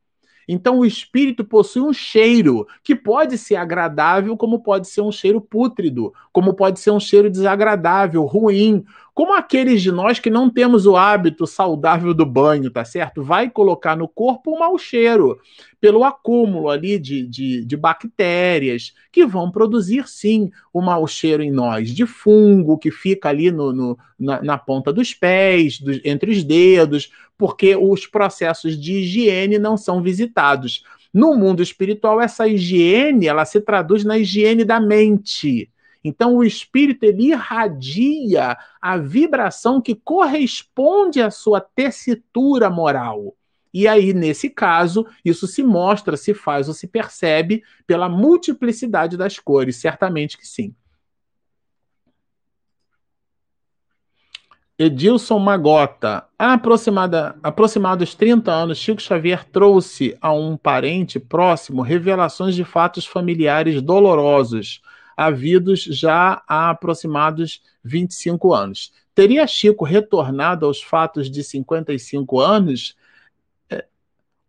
Então, 0.48 0.78
o 0.78 0.84
espírito 0.84 1.44
possui 1.44 1.82
um 1.82 1.92
cheiro 1.92 2.66
que 2.82 2.94
pode 2.94 3.38
ser 3.38 3.56
agradável, 3.56 4.36
como 4.36 4.62
pode 4.62 4.88
ser 4.88 5.00
um 5.00 5.12
cheiro 5.12 5.40
pútrido, 5.40 6.12
como 6.32 6.54
pode 6.54 6.80
ser 6.80 6.90
um 6.90 7.00
cheiro 7.00 7.30
desagradável, 7.30 8.24
ruim, 8.24 8.84
como 9.14 9.34
aqueles 9.34 9.82
de 9.82 9.92
nós 9.92 10.18
que 10.18 10.30
não 10.30 10.48
temos 10.48 10.86
o 10.86 10.96
hábito 10.96 11.46
saudável 11.46 12.14
do 12.14 12.24
banho, 12.24 12.70
tá 12.70 12.84
certo? 12.84 13.22
Vai 13.22 13.50
colocar 13.50 13.94
no 13.94 14.08
corpo 14.08 14.54
um 14.54 14.58
mau 14.60 14.78
cheiro, 14.78 15.38
pelo 15.78 16.02
acúmulo 16.02 16.70
ali 16.70 16.98
de, 16.98 17.26
de, 17.26 17.64
de 17.64 17.76
bactérias, 17.76 18.94
que 19.10 19.26
vão 19.26 19.50
produzir 19.50 20.08
sim 20.08 20.50
o 20.72 20.80
um 20.80 20.84
mau 20.84 21.06
cheiro 21.06 21.42
em 21.42 21.50
nós, 21.50 21.90
de 21.90 22.06
fungo 22.06 22.78
que 22.78 22.90
fica 22.90 23.28
ali 23.28 23.50
no, 23.50 23.72
no 23.72 23.98
na, 24.18 24.42
na, 24.42 24.56
ponta 24.56 24.92
dos 24.92 25.12
pés, 25.12 25.78
do, 25.78 25.92
entre 26.04 26.30
os 26.30 26.42
dedos, 26.42 27.10
porque 27.36 27.76
os 27.76 28.06
processos 28.06 28.80
de 28.80 28.94
higiene 28.94 29.58
não 29.58 29.76
são 29.76 30.02
visitados. 30.02 30.84
No 31.12 31.34
mundo 31.34 31.62
espiritual, 31.62 32.18
essa 32.18 32.48
higiene 32.48 33.26
ela 33.26 33.44
se 33.44 33.60
traduz 33.60 34.04
na 34.04 34.16
higiene 34.16 34.64
da 34.64 34.80
mente. 34.80 35.68
Então, 36.04 36.36
o 36.36 36.44
espírito 36.44 37.04
ele 37.04 37.28
irradia 37.28 38.56
a 38.80 38.96
vibração 38.96 39.80
que 39.80 39.94
corresponde 39.94 41.22
à 41.22 41.30
sua 41.30 41.60
tessitura 41.60 42.68
moral. 42.68 43.36
E 43.72 43.88
aí, 43.88 44.12
nesse 44.12 44.50
caso, 44.50 45.06
isso 45.24 45.46
se 45.46 45.62
mostra, 45.62 46.16
se 46.16 46.34
faz 46.34 46.68
ou 46.68 46.74
se 46.74 46.86
percebe 46.86 47.62
pela 47.86 48.08
multiplicidade 48.08 49.16
das 49.16 49.38
cores, 49.38 49.76
certamente 49.76 50.36
que 50.36 50.46
sim. 50.46 50.74
Edilson 54.78 55.38
Magota. 55.38 56.26
Aproximada, 56.36 57.36
aproximados 57.42 58.14
30 58.14 58.50
anos, 58.50 58.78
Chico 58.78 59.00
Xavier 59.00 59.44
trouxe 59.44 60.16
a 60.20 60.32
um 60.32 60.56
parente 60.56 61.20
próximo 61.20 61.82
revelações 61.82 62.54
de 62.54 62.64
fatos 62.64 63.06
familiares 63.06 63.80
dolorosos 63.80 64.82
havidos 65.16 65.82
já 65.82 66.42
há 66.46 66.70
aproximados 66.70 67.62
25 67.84 68.52
anos. 68.52 68.92
Teria 69.14 69.46
Chico 69.46 69.84
retornado 69.84 70.66
aos 70.66 70.82
fatos 70.82 71.30
de 71.30 71.44
55 71.44 72.40
anos 72.40 72.96
é, 73.70 73.84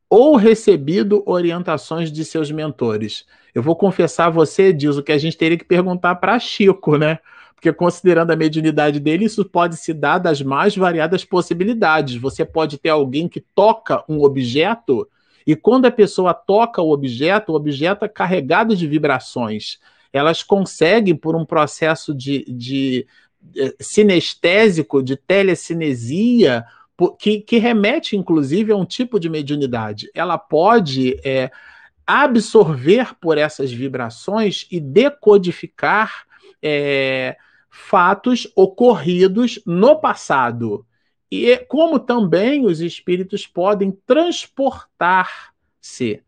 ou 0.09 0.36
recebido 0.36 1.24
orientações 1.26 2.11
de 2.11 2.24
seus 2.24 2.49
mentores? 2.51 3.26
Eu 3.53 3.61
vou 3.61 3.76
confessar 3.76 4.28
a 4.28 4.30
você, 4.30 4.72
diz 4.72 4.95
o 4.95 5.03
que 5.03 5.11
a 5.11 5.18
gente 5.18 5.38
teria 5.38 5.57
que 5.57 5.66
perguntar 5.66 6.16
para 6.16 6.39
Chico, 6.39 6.97
né? 6.97 7.20
Porque 7.55 7.72
considerando 7.72 8.32
a 8.32 8.36
mediunidade 8.36 8.99
dele, 8.99 9.26
isso 9.26 9.45
pode 9.45 9.78
se 9.78 9.93
dar 9.93 10.18
das 10.18 10.41
mais 10.41 10.76
variadas 10.76 11.24
possibilidades. 11.24 12.16
Você 12.16 12.43
pode 12.43 12.78
ter 12.78 12.89
alguém 12.89 13.28
que 13.28 13.39
toca 13.39 14.03
um 14.07 14.22
objeto 14.22 15.07
e 15.45 15.55
quando 15.55 15.86
a 15.86 15.91
pessoa 15.91 16.34
toca 16.34 16.82
o 16.82 16.91
objeto, 16.91 17.51
o 17.51 17.55
objeto 17.55 18.05
é 18.05 18.07
carregado 18.07 18.76
de 18.76 18.88
vibrações 18.88 19.80
elas 20.14 20.43
conseguem, 20.43 21.16
por 21.16 21.36
um 21.36 21.43
processo 21.43 22.14
de, 22.14 22.45
de 22.45 23.07
eh, 23.57 23.74
sinestésico, 23.82 25.01
de 25.01 25.18
telecinesia, 25.18 26.64
que, 27.20 27.41
que, 27.41 27.57
remete, 27.57 28.16
inclusive, 28.16 28.72
a 28.72 28.76
um 28.76 28.86
tipo 28.86 29.20
de 29.20 29.28
mediunidade. 29.28 30.11
Ela 30.14 30.38
pode 30.38 31.20
é, 31.26 31.49
absorver 32.05 33.16
por 33.20 33.39
essas 33.39 33.72
vibrações 33.72 34.68
e 34.72 34.80
decodificar 34.80 36.28
é, 36.61 37.36
fatos 37.70 38.47
ocorridos 38.55 39.59
no 39.66 39.99
passado. 39.99 40.86
E 41.32 41.57
como 41.68 41.97
também 41.97 42.64
os 42.64 42.80
espíritos 42.80 43.47
podem 43.47 43.91
transportar-se 44.05 46.22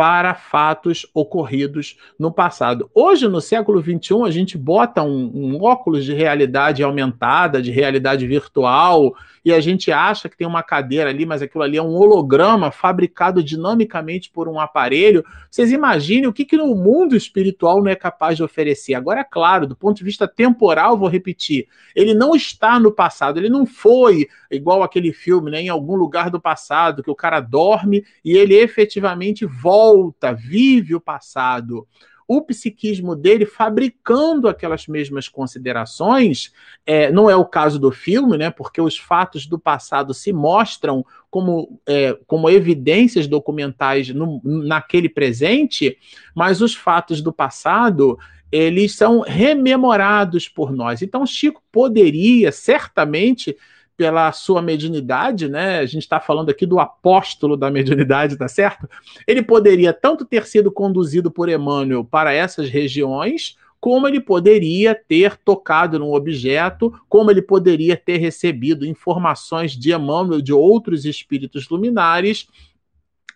para 0.00 0.32
fatos 0.32 1.06
ocorridos 1.12 1.98
no 2.18 2.32
passado. 2.32 2.90
Hoje, 2.94 3.28
no 3.28 3.38
século 3.38 3.82
XXI, 3.82 4.22
a 4.24 4.30
gente 4.30 4.56
bota 4.56 5.02
um, 5.02 5.30
um, 5.34 5.62
óculos 5.62 6.06
de 6.06 6.14
realidade 6.14 6.82
aumentada, 6.82 7.60
de 7.60 7.70
realidade 7.70 8.26
virtual, 8.26 9.14
e 9.44 9.52
a 9.52 9.60
gente 9.60 9.92
acha 9.92 10.26
que 10.26 10.38
tem 10.38 10.46
uma 10.46 10.62
cadeira 10.62 11.10
ali, 11.10 11.26
mas 11.26 11.42
aquilo 11.42 11.62
ali 11.62 11.76
é 11.76 11.82
um 11.82 11.94
holograma 11.94 12.70
fabricado 12.70 13.42
dinamicamente 13.42 14.30
por 14.30 14.48
um 14.48 14.58
aparelho. 14.58 15.22
Vocês 15.50 15.70
imaginem 15.70 16.26
o 16.26 16.32
que, 16.32 16.46
que 16.46 16.56
no 16.56 16.74
mundo 16.74 17.16
espiritual 17.16 17.82
não 17.82 17.90
é 17.90 17.96
capaz 17.96 18.36
de 18.36 18.42
oferecer. 18.42 18.94
Agora, 18.94 19.20
é 19.20 19.24
claro, 19.24 19.66
do 19.66 19.76
ponto 19.76 19.98
de 19.98 20.04
vista 20.04 20.26
temporal, 20.26 20.96
vou 20.96 21.08
repetir, 21.08 21.68
ele 21.94 22.14
não 22.14 22.34
está 22.34 22.78
no 22.78 22.92
passado, 22.92 23.38
ele 23.38 23.48
não 23.48 23.66
foi 23.66 24.28
igual 24.50 24.82
aquele 24.82 25.12
filme, 25.12 25.50
né, 25.50 25.62
em 25.62 25.68
algum 25.68 25.94
lugar 25.94 26.30
do 26.30 26.40
passado, 26.40 27.02
que 27.02 27.10
o 27.10 27.14
cara 27.14 27.40
dorme 27.40 28.04
e 28.24 28.36
ele 28.36 28.54
efetivamente 28.54 29.46
volta, 29.46 29.89
vive 30.36 30.94
o 30.94 31.00
passado 31.00 31.86
o 32.32 32.40
psiquismo 32.40 33.16
dele 33.16 33.44
fabricando 33.44 34.46
aquelas 34.46 34.86
mesmas 34.86 35.28
considerações. 35.28 36.52
É, 36.86 37.10
não 37.10 37.28
é 37.28 37.34
o 37.34 37.44
caso 37.44 37.76
do 37.76 37.90
filme, 37.90 38.38
né? 38.38 38.50
Porque 38.50 38.80
os 38.80 38.96
fatos 38.96 39.48
do 39.48 39.58
passado 39.58 40.14
se 40.14 40.32
mostram 40.32 41.04
como, 41.28 41.80
é, 41.84 42.16
como 42.28 42.48
evidências 42.48 43.26
documentais 43.26 44.10
no, 44.10 44.40
naquele 44.44 45.08
presente, 45.08 45.98
mas 46.32 46.62
os 46.62 46.72
fatos 46.72 47.20
do 47.20 47.32
passado 47.32 48.16
eles 48.52 48.94
são 48.94 49.22
rememorados 49.22 50.48
por 50.48 50.70
nós. 50.70 51.02
Então, 51.02 51.26
Chico 51.26 51.60
poderia 51.72 52.52
certamente 52.52 53.56
pela 54.00 54.32
sua 54.32 54.62
mediunidade, 54.62 55.46
né? 55.46 55.78
A 55.80 55.84
gente 55.84 56.00
está 56.00 56.18
falando 56.18 56.48
aqui 56.48 56.64
do 56.64 56.80
apóstolo 56.80 57.54
da 57.54 57.70
mediunidade, 57.70 58.34
tá 58.34 58.48
certo? 58.48 58.88
Ele 59.26 59.42
poderia 59.42 59.92
tanto 59.92 60.24
ter 60.24 60.46
sido 60.46 60.72
conduzido 60.72 61.30
por 61.30 61.50
Emmanuel 61.50 62.02
para 62.02 62.32
essas 62.32 62.70
regiões, 62.70 63.58
como 63.78 64.08
ele 64.08 64.18
poderia 64.18 64.94
ter 64.94 65.36
tocado 65.36 65.98
num 65.98 66.14
objeto, 66.14 66.98
como 67.10 67.30
ele 67.30 67.42
poderia 67.42 67.94
ter 67.94 68.16
recebido 68.16 68.86
informações 68.86 69.72
de 69.72 69.92
Emmanuel, 69.92 70.40
de 70.40 70.54
outros 70.54 71.04
espíritos 71.04 71.68
luminares. 71.68 72.48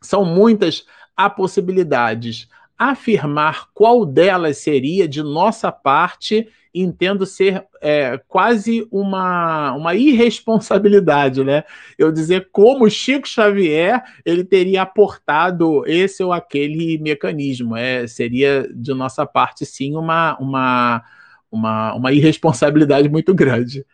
São 0.00 0.24
muitas 0.24 0.86
a 1.14 1.28
possibilidades. 1.28 2.48
Afirmar 2.78 3.68
qual 3.72 4.04
delas 4.04 4.58
seria 4.58 5.06
de 5.06 5.22
nossa 5.22 5.70
parte 5.70 6.48
entendo 6.74 7.24
ser 7.24 7.64
é, 7.80 8.18
quase 8.26 8.86
uma, 8.90 9.72
uma 9.74 9.94
irresponsabilidade, 9.94 11.44
né? 11.44 11.62
Eu 11.96 12.10
dizer 12.10 12.48
como 12.50 12.90
Chico 12.90 13.28
Xavier 13.28 14.02
ele 14.24 14.42
teria 14.42 14.82
aportado 14.82 15.86
esse 15.86 16.22
ou 16.24 16.32
aquele 16.32 16.98
mecanismo. 16.98 17.76
É, 17.76 18.06
seria 18.08 18.68
de 18.74 18.92
nossa 18.92 19.24
parte, 19.24 19.64
sim, 19.64 19.94
uma, 19.94 20.36
uma, 20.38 21.04
uma, 21.50 21.94
uma 21.94 22.12
irresponsabilidade 22.12 23.08
muito 23.08 23.32
grande. 23.32 23.86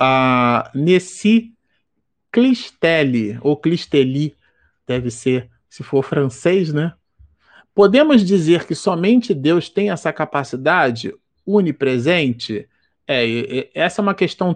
Uh, 0.00 0.68
Nessi 0.74 1.52
Clistelli, 2.32 3.38
ou 3.40 3.56
Clistelli, 3.56 4.36
deve 4.86 5.10
ser, 5.10 5.48
se 5.68 5.82
for 5.82 6.02
francês, 6.02 6.72
né? 6.72 6.92
Podemos 7.78 8.24
dizer 8.24 8.66
que 8.66 8.74
somente 8.74 9.32
Deus 9.32 9.68
tem 9.68 9.92
essa 9.92 10.12
capacidade 10.12 11.14
unipresente? 11.46 12.68
É, 13.06 13.68
essa 13.72 14.00
é 14.00 14.02
uma 14.02 14.16
questão 14.16 14.52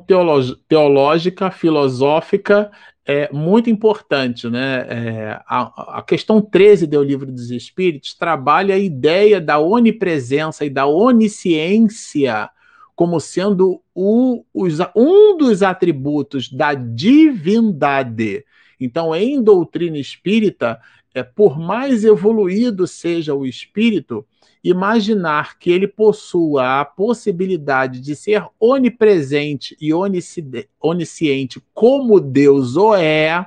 teológica, 0.66 1.48
filosófica, 1.52 2.68
é 3.06 3.32
muito 3.32 3.70
importante, 3.70 4.48
né? 4.48 4.86
É, 4.88 5.40
a, 5.46 5.98
a, 5.98 6.02
questão 6.02 6.40
13 6.42 6.88
do 6.88 7.00
Livro 7.00 7.30
dos 7.30 7.52
Espíritos 7.52 8.12
trabalha 8.12 8.74
a 8.74 8.78
ideia 8.78 9.40
da 9.40 9.56
onipresença 9.56 10.64
e 10.64 10.68
da 10.68 10.86
onisciência 10.86 12.50
como 12.96 13.20
sendo 13.20 13.80
o, 13.94 14.44
os, 14.52 14.78
um 14.96 15.36
dos 15.36 15.62
atributos 15.62 16.50
da 16.50 16.74
divindade. 16.74 18.44
Então, 18.80 19.14
em 19.14 19.40
doutrina 19.40 19.96
espírita, 19.96 20.80
é, 21.14 21.22
por 21.22 21.58
mais 21.58 22.04
evoluído 22.04 22.86
seja 22.86 23.34
o 23.34 23.46
espírito, 23.46 24.26
imaginar 24.62 25.58
que 25.58 25.70
ele 25.70 25.88
possua 25.88 26.80
a 26.80 26.84
possibilidade 26.84 28.00
de 28.00 28.14
ser 28.14 28.46
onipresente 28.60 29.76
e 29.80 29.90
onisciente 30.80 31.62
como 31.74 32.20
Deus 32.20 32.76
o 32.76 32.94
é, 32.94 33.46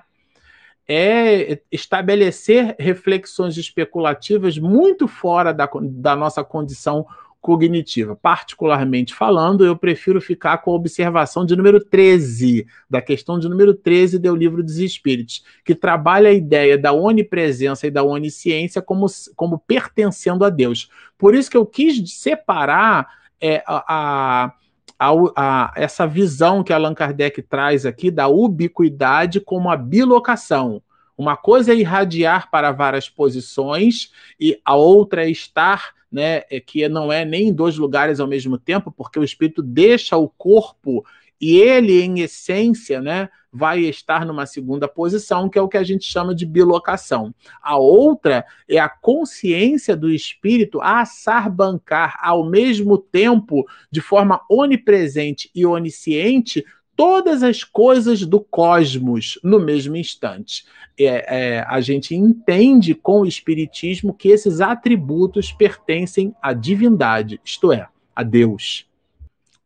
é 0.88 1.60
estabelecer 1.72 2.76
reflexões 2.78 3.58
especulativas 3.58 4.58
muito 4.58 5.08
fora 5.08 5.54
da, 5.54 5.70
da 5.82 6.16
nossa 6.16 6.44
condição 6.44 7.08
cognitiva. 7.46 8.16
Particularmente 8.16 9.14
falando, 9.14 9.64
eu 9.64 9.78
prefiro 9.78 10.20
ficar 10.20 10.58
com 10.58 10.72
a 10.72 10.74
observação 10.74 11.46
de 11.46 11.56
número 11.56 11.80
13, 11.80 12.66
da 12.90 13.04
questão 13.04 13.38
de 13.38 13.48
número 13.48 13.76
13 13.76 14.18
do 14.18 14.36
livro 14.36 14.64
dos 14.64 14.80
Espíritos, 14.80 15.46
que 15.64 15.76
trabalha 15.76 16.32
a 16.32 16.34
ideia 16.34 16.76
da 16.76 16.92
onipresença 16.92 17.86
e 17.86 17.92
da 17.92 18.02
onisciência 18.02 18.82
como, 18.82 19.06
como 19.36 19.60
pertencendo 19.60 20.44
a 20.44 20.50
Deus. 20.50 20.90
Por 21.20 21.36
isso 21.36 21.52
que 21.52 21.56
eu 21.56 21.68
quis 21.68 22.16
separar 22.16 23.08
é, 23.40 23.64
a, 23.68 24.52
a, 25.00 25.12
a, 25.36 25.74
essa 25.76 26.08
visão 26.08 26.64
que 26.64 26.74
Allan 26.74 26.96
Kardec 26.96 27.44
traz 27.44 27.86
aqui 27.86 28.10
da 28.10 28.28
ubiquidade 28.28 29.40
como 29.40 29.70
a 29.70 29.78
bilocação. 29.78 30.82
Uma 31.16 31.38
coisa 31.38 31.74
é 31.74 31.76
irradiar 31.76 32.50
para 32.50 32.72
várias 32.72 33.08
posições 33.08 34.12
e 34.40 34.60
a 34.66 34.74
outra 34.74 35.28
é 35.28 35.30
estar 35.30 35.94
né, 36.16 36.44
é 36.50 36.62
que 36.62 36.88
não 36.88 37.12
é 37.12 37.26
nem 37.26 37.50
em 37.50 37.54
dois 37.54 37.76
lugares 37.76 38.22
ao 38.22 38.28
mesmo 38.28 38.58
tempo, 38.58 38.90
porque 38.90 39.20
o 39.20 39.24
espírito 39.24 39.62
deixa 39.62 40.16
o 40.16 40.30
corpo 40.30 41.06
e 41.42 41.58
ele, 41.58 42.02
em 42.02 42.22
essência, 42.22 43.02
né, 43.02 43.28
vai 43.52 43.82
estar 43.82 44.26
numa 44.26 44.46
segunda 44.46 44.88
posição, 44.88 45.50
que 45.50 45.60
é 45.60 45.62
o 45.62 45.68
que 45.68 45.78
a 45.78 45.84
gente 45.84 46.06
chama 46.06 46.34
de 46.34 46.46
bilocação. 46.46 47.36
A 47.62 47.78
outra 47.78 48.46
é 48.70 48.80
a 48.80 48.88
consciência 48.88 49.94
do 49.94 50.10
espírito 50.10 50.80
a 50.82 51.04
sarbancar 51.04 52.18
ao 52.22 52.50
mesmo 52.50 52.98
tempo, 52.98 53.66
de 53.92 54.00
forma 54.00 54.40
onipresente 54.50 55.52
e 55.54 55.66
onisciente, 55.66 56.64
todas 56.96 57.44
as 57.44 57.64
coisas 57.64 58.26
do 58.26 58.40
cosmos 58.40 59.40
no 59.44 59.60
mesmo 59.60 59.96
instante. 59.96 60.66
É, 60.98 61.56
é, 61.56 61.66
a 61.68 61.82
gente 61.82 62.16
entende 62.16 62.94
com 62.96 63.22
o 63.22 63.26
Espiritismo 63.26 64.14
que 64.14 64.30
esses 64.30 64.62
atributos 64.62 65.52
pertencem 65.52 66.34
à 66.42 66.54
divindade, 66.54 67.40
isto 67.44 67.72
é, 67.72 67.88
a 68.16 68.24
Deus. 68.24 68.88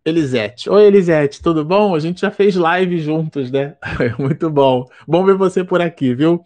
Elisete. 0.04 0.70
Oi, 0.70 0.86
Elisete, 0.86 1.42
tudo 1.42 1.64
bom? 1.64 1.94
A 1.94 2.00
gente 2.00 2.22
já 2.22 2.32
fez 2.32 2.56
live 2.56 2.98
juntos, 3.00 3.52
né? 3.52 3.76
Muito 4.18 4.50
bom. 4.50 4.86
Bom 5.08 5.24
ver 5.24 5.36
você 5.36 5.64
por 5.64 5.82
aqui, 5.82 6.16
viu? 6.16 6.44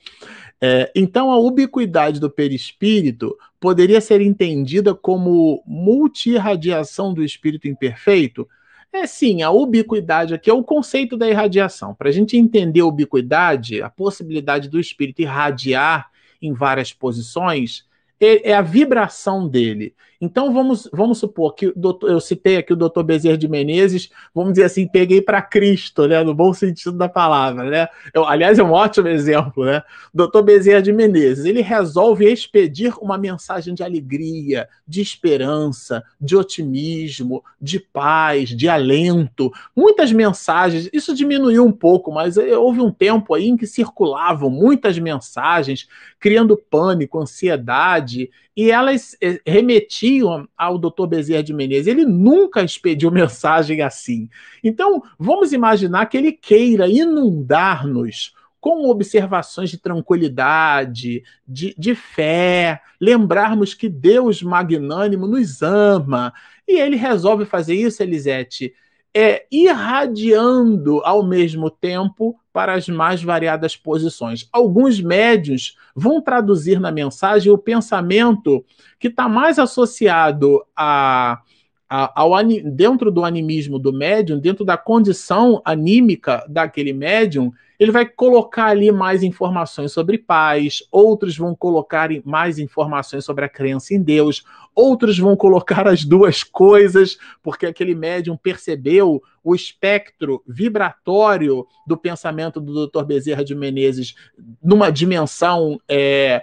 É, 0.60 0.92
então, 0.96 1.32
a 1.32 1.38
ubiquidade 1.38 2.20
do 2.20 2.30
perispírito 2.30 3.38
poderia 3.60 4.02
ser 4.02 4.22
entendida 4.22 4.94
como 4.96 5.64
multirradiação 5.66 7.14
do 7.14 7.24
espírito 7.24 7.68
imperfeito? 7.68 8.48
É 8.96 9.08
sim, 9.08 9.42
a 9.42 9.50
ubiquidade 9.50 10.36
aqui 10.36 10.52
é 10.52 10.54
o 10.54 10.64
conceito 10.64 11.18
da 11.18 11.28
irradiação. 11.28 11.96
Para 11.96 12.10
a 12.10 12.12
gente 12.12 12.38
entender 12.38 12.82
a 12.82 12.86
ubiquidade, 12.86 13.82
a 13.82 13.90
possibilidade 13.90 14.70
do 14.70 14.80
espírito 14.80 15.24
irradiar 15.24 16.12
em 16.40 16.54
várias 16.54 16.94
posições, 16.94 17.88
é, 18.20 18.52
é 18.52 18.54
a 18.54 18.62
vibração 18.62 19.48
dele. 19.50 19.96
Então 20.24 20.54
vamos, 20.54 20.88
vamos 20.94 21.18
supor 21.18 21.54
que 21.54 21.74
doutor, 21.76 22.10
eu 22.10 22.22
citei 22.22 22.56
aqui 22.56 22.72
o 22.72 22.78
doutor 22.78 23.04
Bezerra 23.04 23.38
de 23.38 23.46
Menezes, 23.46 24.10
vamos 24.34 24.54
dizer 24.54 24.64
assim, 24.64 24.88
peguei 24.88 25.22
para 25.22 25.42
Cristo, 25.42 26.08
né, 26.08 26.24
no 26.24 26.34
bom 26.34 26.54
sentido 26.54 26.94
da 26.98 27.10
palavra, 27.10 27.70
né? 27.70 27.88
Eu, 28.14 28.26
aliás, 28.26 28.58
é 28.58 28.64
um 28.64 28.72
ótimo 28.72 29.10
exemplo, 29.10 29.66
né? 29.66 29.84
Doutor 30.14 30.42
Bezerra 30.42 30.82
de 30.82 30.94
Menezes, 30.94 31.44
ele 31.44 31.62
resolve 31.62 32.26
expedir 32.32 32.94
uma 33.02 33.18
mensagem 33.18 33.74
de 33.74 33.84
alegria, 33.84 34.70
de 34.88 35.02
esperança, 35.02 36.02
de 36.22 36.38
otimismo, 36.38 37.44
de 37.62 37.78
paz, 37.78 38.48
de 38.56 38.70
alento, 38.70 39.52
muitas 39.76 40.14
mensagens. 40.14 40.90
Isso 40.94 41.14
diminuiu 41.14 41.66
um 41.66 41.72
pouco, 41.72 42.14
mas 42.14 42.38
houve 42.38 42.80
um 42.80 42.92
tempo 42.92 43.34
aí 43.34 43.50
em 43.50 43.58
que 43.58 43.68
circulavam 43.68 44.50
muitas 44.50 44.98
mensagens, 44.98 45.86
criando 46.18 46.56
pânico, 46.56 47.20
ansiedade 47.20 48.30
e 48.56 48.70
elas 48.70 49.16
eh, 49.22 49.40
remetiam 49.46 50.48
ao 50.58 50.78
Dr. 50.78 51.08
Bezerra 51.08 51.44
de 51.44 51.54
Menezes. 51.54 51.88
Ele 51.88 52.06
nunca 52.06 52.64
expediu 52.64 53.10
mensagem 53.12 53.82
assim. 53.82 54.30
Então, 54.64 55.02
vamos 55.18 55.54
imaginar 55.54 56.06
que 56.06 56.18
ele 56.18 56.32
queira 56.32 56.88
inundar-nos 56.88 58.34
com 58.64 58.90
observações 58.90 59.70
de 59.70 59.78
tranquilidade, 59.78 61.22
de, 61.46 61.76
de 61.78 61.94
fé, 61.94 62.80
lembrarmos 63.00 63.74
que 63.74 63.90
Deus 63.90 64.42
magnânimo 64.42 65.28
nos 65.28 65.62
ama. 65.62 66.34
E 66.66 66.80
ele 66.80 66.96
resolve 66.96 67.44
fazer 67.44 67.76
isso, 67.76 68.02
Elisete, 68.02 68.74
é, 69.16 69.46
irradiando 69.52 71.02
ao 71.04 71.24
mesmo 71.24 71.70
tempo 71.70 72.36
para 72.52 72.74
as 72.74 72.88
mais 72.88 73.22
variadas 73.24 73.76
posições. 73.76 74.48
Alguns 74.52 75.00
médios 75.00 75.76
vão 75.96 76.22
traduzir 76.22 76.80
na 76.80 76.92
mensagem 76.92 77.52
o 77.52 77.58
pensamento 77.58 78.64
que 79.00 79.08
está 79.08 79.28
mais 79.28 79.60
associado 79.60 80.64
a, 80.76 81.42
a, 81.90 82.22
ao, 82.22 82.32
dentro 82.64 83.12
do 83.12 83.24
animismo 83.24 83.78
do 83.78 83.94
médium, 83.94 84.40
dentro 84.40 84.66
da 84.66 84.78
condição 84.78 85.62
anímica 85.66 86.46
daquele 86.48 86.94
médium, 86.94 87.52
ele 87.84 87.92
vai 87.92 88.06
colocar 88.06 88.68
ali 88.68 88.92
mais 88.92 89.24
informações 89.24 89.92
sobre 89.92 90.18
paz, 90.18 90.82
outros 90.90 91.38
vão 91.38 91.54
colocar 91.54 92.10
mais 92.24 92.58
informações 92.58 93.26
sobre 93.26 93.44
a 93.44 93.50
crença 93.50 93.94
em 93.94 94.02
Deus, 94.02 94.46
outros 94.74 95.20
vão 95.20 95.36
colocar 95.36 95.86
as 95.86 96.06
duas 96.06 96.44
coisas, 96.44 97.18
porque 97.42 97.66
aquele 97.66 97.94
médium 97.94 98.38
percebeu 98.38 99.22
o 99.44 99.54
espectro 99.54 100.42
vibratório 100.48 101.68
do 101.86 101.98
pensamento 101.98 102.62
do 102.62 102.88
Dr. 102.88 103.04
Bezerra 103.04 103.44
de 103.44 103.54
Menezes 103.54 104.16
numa 104.64 104.90
dimensão 104.90 105.78
é, 105.88 106.42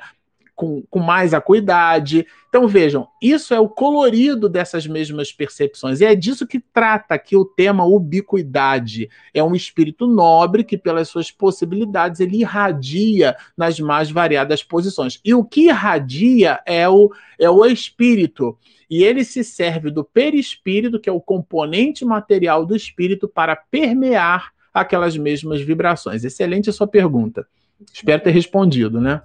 com, 0.61 0.83
com 0.91 0.99
mais 0.99 1.33
acuidade. 1.33 2.27
Então 2.51 2.69
vejam, 2.69 3.09
isso 3.23 3.55
é 3.55 3.59
o 3.59 3.67
colorido 3.67 4.47
dessas 4.47 4.87
mesmas 4.87 5.33
percepções. 5.33 6.03
E 6.03 6.05
é 6.05 6.15
disso 6.15 6.47
que 6.47 6.61
trata 6.61 7.15
aqui 7.15 7.35
o 7.35 7.47
tema 7.47 7.87
ubiquidade. 7.87 9.09
É 9.33 9.43
um 9.43 9.55
espírito 9.55 10.07
nobre 10.07 10.63
que, 10.63 10.77
pelas 10.77 11.09
suas 11.09 11.31
possibilidades, 11.31 12.21
ele 12.21 12.41
irradia 12.41 13.35
nas 13.57 13.81
mais 13.81 14.11
variadas 14.11 14.63
posições. 14.63 15.19
E 15.25 15.33
o 15.33 15.43
que 15.43 15.69
irradia 15.69 16.61
é 16.67 16.87
o, 16.87 17.11
é 17.39 17.49
o 17.49 17.65
espírito. 17.65 18.59
E 18.91 19.03
ele 19.03 19.25
se 19.25 19.43
serve 19.43 19.91
do 19.91 20.05
perispírito, 20.05 21.01
que 21.01 21.09
é 21.09 21.13
o 21.13 21.23
componente 21.23 22.05
material 22.05 22.67
do 22.67 22.77
espírito, 22.77 23.27
para 23.27 23.57
permear 23.57 24.53
aquelas 24.75 25.17
mesmas 25.17 25.63
vibrações. 25.63 26.23
Excelente 26.23 26.69
a 26.69 26.73
sua 26.73 26.87
pergunta. 26.87 27.47
Espero 27.91 28.23
ter 28.23 28.33
respondido, 28.33 29.01
né? 29.01 29.23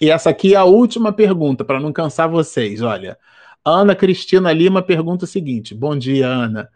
E 0.00 0.10
essa 0.10 0.30
aqui 0.30 0.54
é 0.54 0.56
a 0.56 0.64
última 0.64 1.12
pergunta, 1.12 1.64
para 1.64 1.80
não 1.80 1.92
cansar 1.92 2.28
vocês. 2.28 2.80
Olha, 2.82 3.18
Ana 3.64 3.94
Cristina 3.94 4.52
Lima 4.52 4.82
pergunta 4.82 5.24
o 5.24 5.28
seguinte: 5.28 5.74
Bom 5.74 5.96
dia, 5.96 6.26
Ana. 6.26 6.70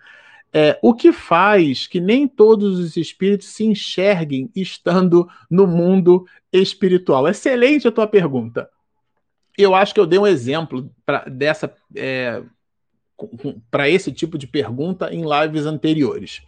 É, 0.55 0.79
o 0.83 0.93
que 0.93 1.13
faz 1.13 1.87
que 1.87 1.99
nem 1.99 2.29
todos 2.29 2.79
os 2.79 2.97
espíritos 2.97 3.49
se 3.49 3.65
enxerguem 3.65 4.51
estando 4.55 5.27
no 5.51 5.67
mundo 5.67 6.27
espiritual? 6.53 7.27
Excelente 7.27 7.89
a 7.89 7.93
tua 7.93 8.07
pergunta. 8.07 8.69
Eu 9.57 9.75
acho 9.75 9.95
que 9.95 10.01
eu 10.01 10.07
dei 10.07 10.19
um 10.19 10.27
exemplo 10.27 10.91
pra, 11.07 11.25
dessa 11.25 11.75
é, 11.97 12.43
para 13.71 13.89
esse 13.89 14.13
tipo 14.13 14.37
de 14.37 14.47
pergunta 14.47 15.13
em 15.13 15.23
lives 15.23 15.65
anteriores. 15.65 16.43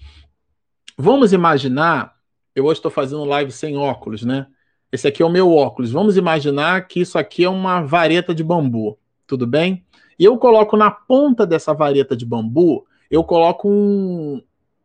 Vamos 0.97 1.33
imaginar, 1.33 2.15
eu 2.55 2.67
hoje 2.67 2.79
estou 2.79 2.91
fazendo 2.91 3.25
live 3.25 3.51
sem 3.51 3.77
óculos, 3.77 4.23
né? 4.23 4.47
Esse 4.95 5.09
aqui 5.09 5.25
é 5.25 5.27
o 5.27 5.29
meu 5.29 5.53
óculos. 5.53 5.91
Vamos 5.91 6.17
imaginar 6.17 6.87
que 6.87 7.01
isso 7.01 7.19
aqui 7.19 7.43
é 7.43 7.49
uma 7.49 7.83
vareta 7.83 8.33
de 8.33 8.45
bambu, 8.45 8.97
tudo 9.27 9.45
bem? 9.45 9.85
E 10.17 10.25
eu 10.25 10.39
coloco 10.39 10.77
na 10.77 10.89
ponta 10.89 11.45
dessa 11.45 11.75
vareta 11.75 12.17
de 12.17 12.25
bambu, 12.25 12.87
eu 13.11 13.25
coloco 13.25 13.69
um, 13.69 14.41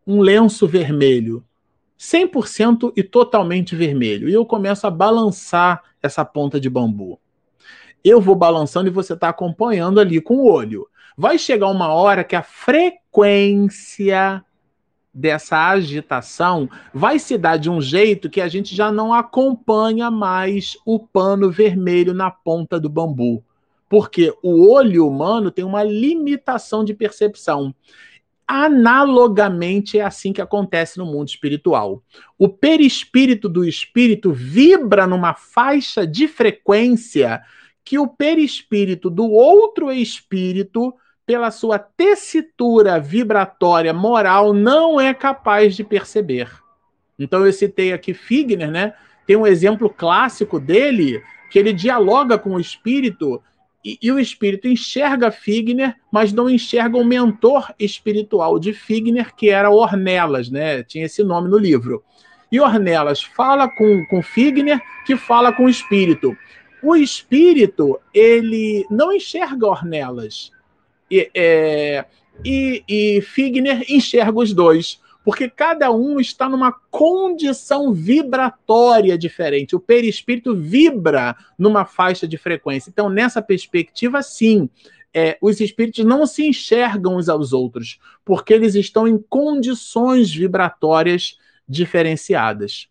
um 0.07 0.19
lenço 0.19 0.67
vermelho, 0.67 1.45
100% 1.99 2.91
e 2.97 3.03
totalmente 3.03 3.75
vermelho. 3.75 4.27
E 4.27 4.33
eu 4.33 4.43
começo 4.47 4.87
a 4.87 4.89
balançar 4.89 5.83
essa 6.01 6.25
ponta 6.25 6.59
de 6.59 6.71
bambu. 6.71 7.19
Eu 8.03 8.19
vou 8.19 8.33
balançando 8.33 8.87
e 8.87 8.91
você 8.91 9.13
está 9.13 9.29
acompanhando 9.29 9.99
ali 9.99 10.19
com 10.19 10.37
o 10.37 10.51
olho. 10.51 10.87
Vai 11.15 11.37
chegar 11.37 11.67
uma 11.67 11.93
hora 11.93 12.23
que 12.23 12.35
a 12.35 12.41
frequência 12.41 14.43
dessa 15.19 15.69
agitação 15.69 16.69
vai 16.93 17.19
se 17.19 17.37
dar 17.37 17.57
de 17.57 17.69
um 17.69 17.81
jeito 17.81 18.29
que 18.29 18.39
a 18.39 18.47
gente 18.47 18.73
já 18.73 18.89
não 18.89 19.13
acompanha 19.13 20.09
mais 20.09 20.77
o 20.85 20.97
pano 20.97 21.51
vermelho 21.51 22.13
na 22.13 22.31
ponta 22.31 22.79
do 22.79 22.87
bambu. 22.87 23.43
Porque 23.89 24.33
o 24.41 24.71
olho 24.71 25.05
humano 25.05 25.51
tem 25.51 25.65
uma 25.65 25.83
limitação 25.83 26.85
de 26.85 26.93
percepção. 26.93 27.75
Analogamente 28.47 29.99
é 29.99 30.03
assim 30.03 30.31
que 30.31 30.41
acontece 30.41 30.97
no 30.97 31.05
mundo 31.05 31.27
espiritual. 31.27 32.01
O 32.37 32.47
perispírito 32.47 33.49
do 33.49 33.65
espírito 33.65 34.31
vibra 34.31 35.05
numa 35.05 35.33
faixa 35.33 36.07
de 36.07 36.29
frequência 36.29 37.41
que 37.83 37.99
o 37.99 38.07
perispírito 38.07 39.09
do 39.09 39.29
outro 39.29 39.91
espírito 39.91 40.93
pela 41.29 41.51
sua 41.51 41.77
tessitura 41.77 42.99
vibratória 42.99 43.93
moral, 43.93 44.51
não 44.51 44.99
é 44.99 45.13
capaz 45.13 45.75
de 45.75 45.83
perceber. 45.83 46.49
Então 47.19 47.45
eu 47.45 47.53
citei 47.53 47.93
aqui 47.93 48.15
Figner, 48.15 48.71
né? 48.71 48.95
tem 49.27 49.35
um 49.35 49.45
exemplo 49.45 49.91
clássico 49.91 50.59
dele 50.59 51.21
que 51.51 51.59
ele 51.59 51.71
dialoga 51.71 52.35
com 52.35 52.55
o 52.55 52.59
espírito 52.59 53.39
e, 53.85 53.99
e, 54.01 54.11
o 54.11 54.17
espírito 54.17 54.67
enxerga 54.67 55.29
Figner, 55.29 55.95
mas 56.11 56.33
não 56.33 56.49
enxerga 56.49 56.97
o 56.97 57.05
mentor 57.05 57.71
espiritual 57.77 58.57
de 58.57 58.73
Figner, 58.73 59.35
que 59.35 59.51
era 59.51 59.69
Ornelas, 59.69 60.49
né? 60.49 60.81
Tinha 60.81 61.05
esse 61.05 61.23
nome 61.23 61.47
no 61.47 61.59
livro. 61.59 62.03
E 62.51 62.59
Ornelas 62.59 63.21
fala 63.21 63.69
com, 63.69 64.03
com 64.07 64.23
Figner, 64.23 64.81
que 65.05 65.15
fala 65.15 65.53
com 65.53 65.65
o 65.65 65.69
espírito. 65.69 66.35
O 66.81 66.95
espírito, 66.95 67.99
ele 68.11 68.83
não 68.89 69.13
enxerga 69.13 69.67
Ornelas. 69.67 70.51
E, 71.11 71.29
é, 71.33 72.05
e, 72.45 72.83
e 72.87 73.21
Figner 73.21 73.85
enxerga 73.89 74.37
os 74.37 74.53
dois 74.53 74.99
porque 75.23 75.49
cada 75.49 75.91
um 75.91 76.19
está 76.19 76.47
numa 76.47 76.71
condição 76.71 77.93
vibratória 77.93 79.17
diferente. 79.17 79.75
O 79.75 79.79
perispírito 79.79 80.55
vibra 80.55 81.35
numa 81.57 81.85
faixa 81.85 82.27
de 82.27 82.37
frequência. 82.37 82.89
Então, 82.89 83.09
nessa 83.09 83.41
perspectiva, 83.41 84.23
sim, 84.23 84.69
é, 85.13 85.37
os 85.41 85.59
espíritos 85.59 86.05
não 86.05 86.25
se 86.25 86.47
enxergam 86.47 87.17
uns 87.17 87.29
aos 87.29 87.51
outros, 87.53 87.99
porque 88.23 88.53
eles 88.53 88.75
estão 88.75 89.07
em 89.07 89.17
condições 89.17 90.33
vibratórias 90.33 91.37
diferenciadas. 91.67 92.87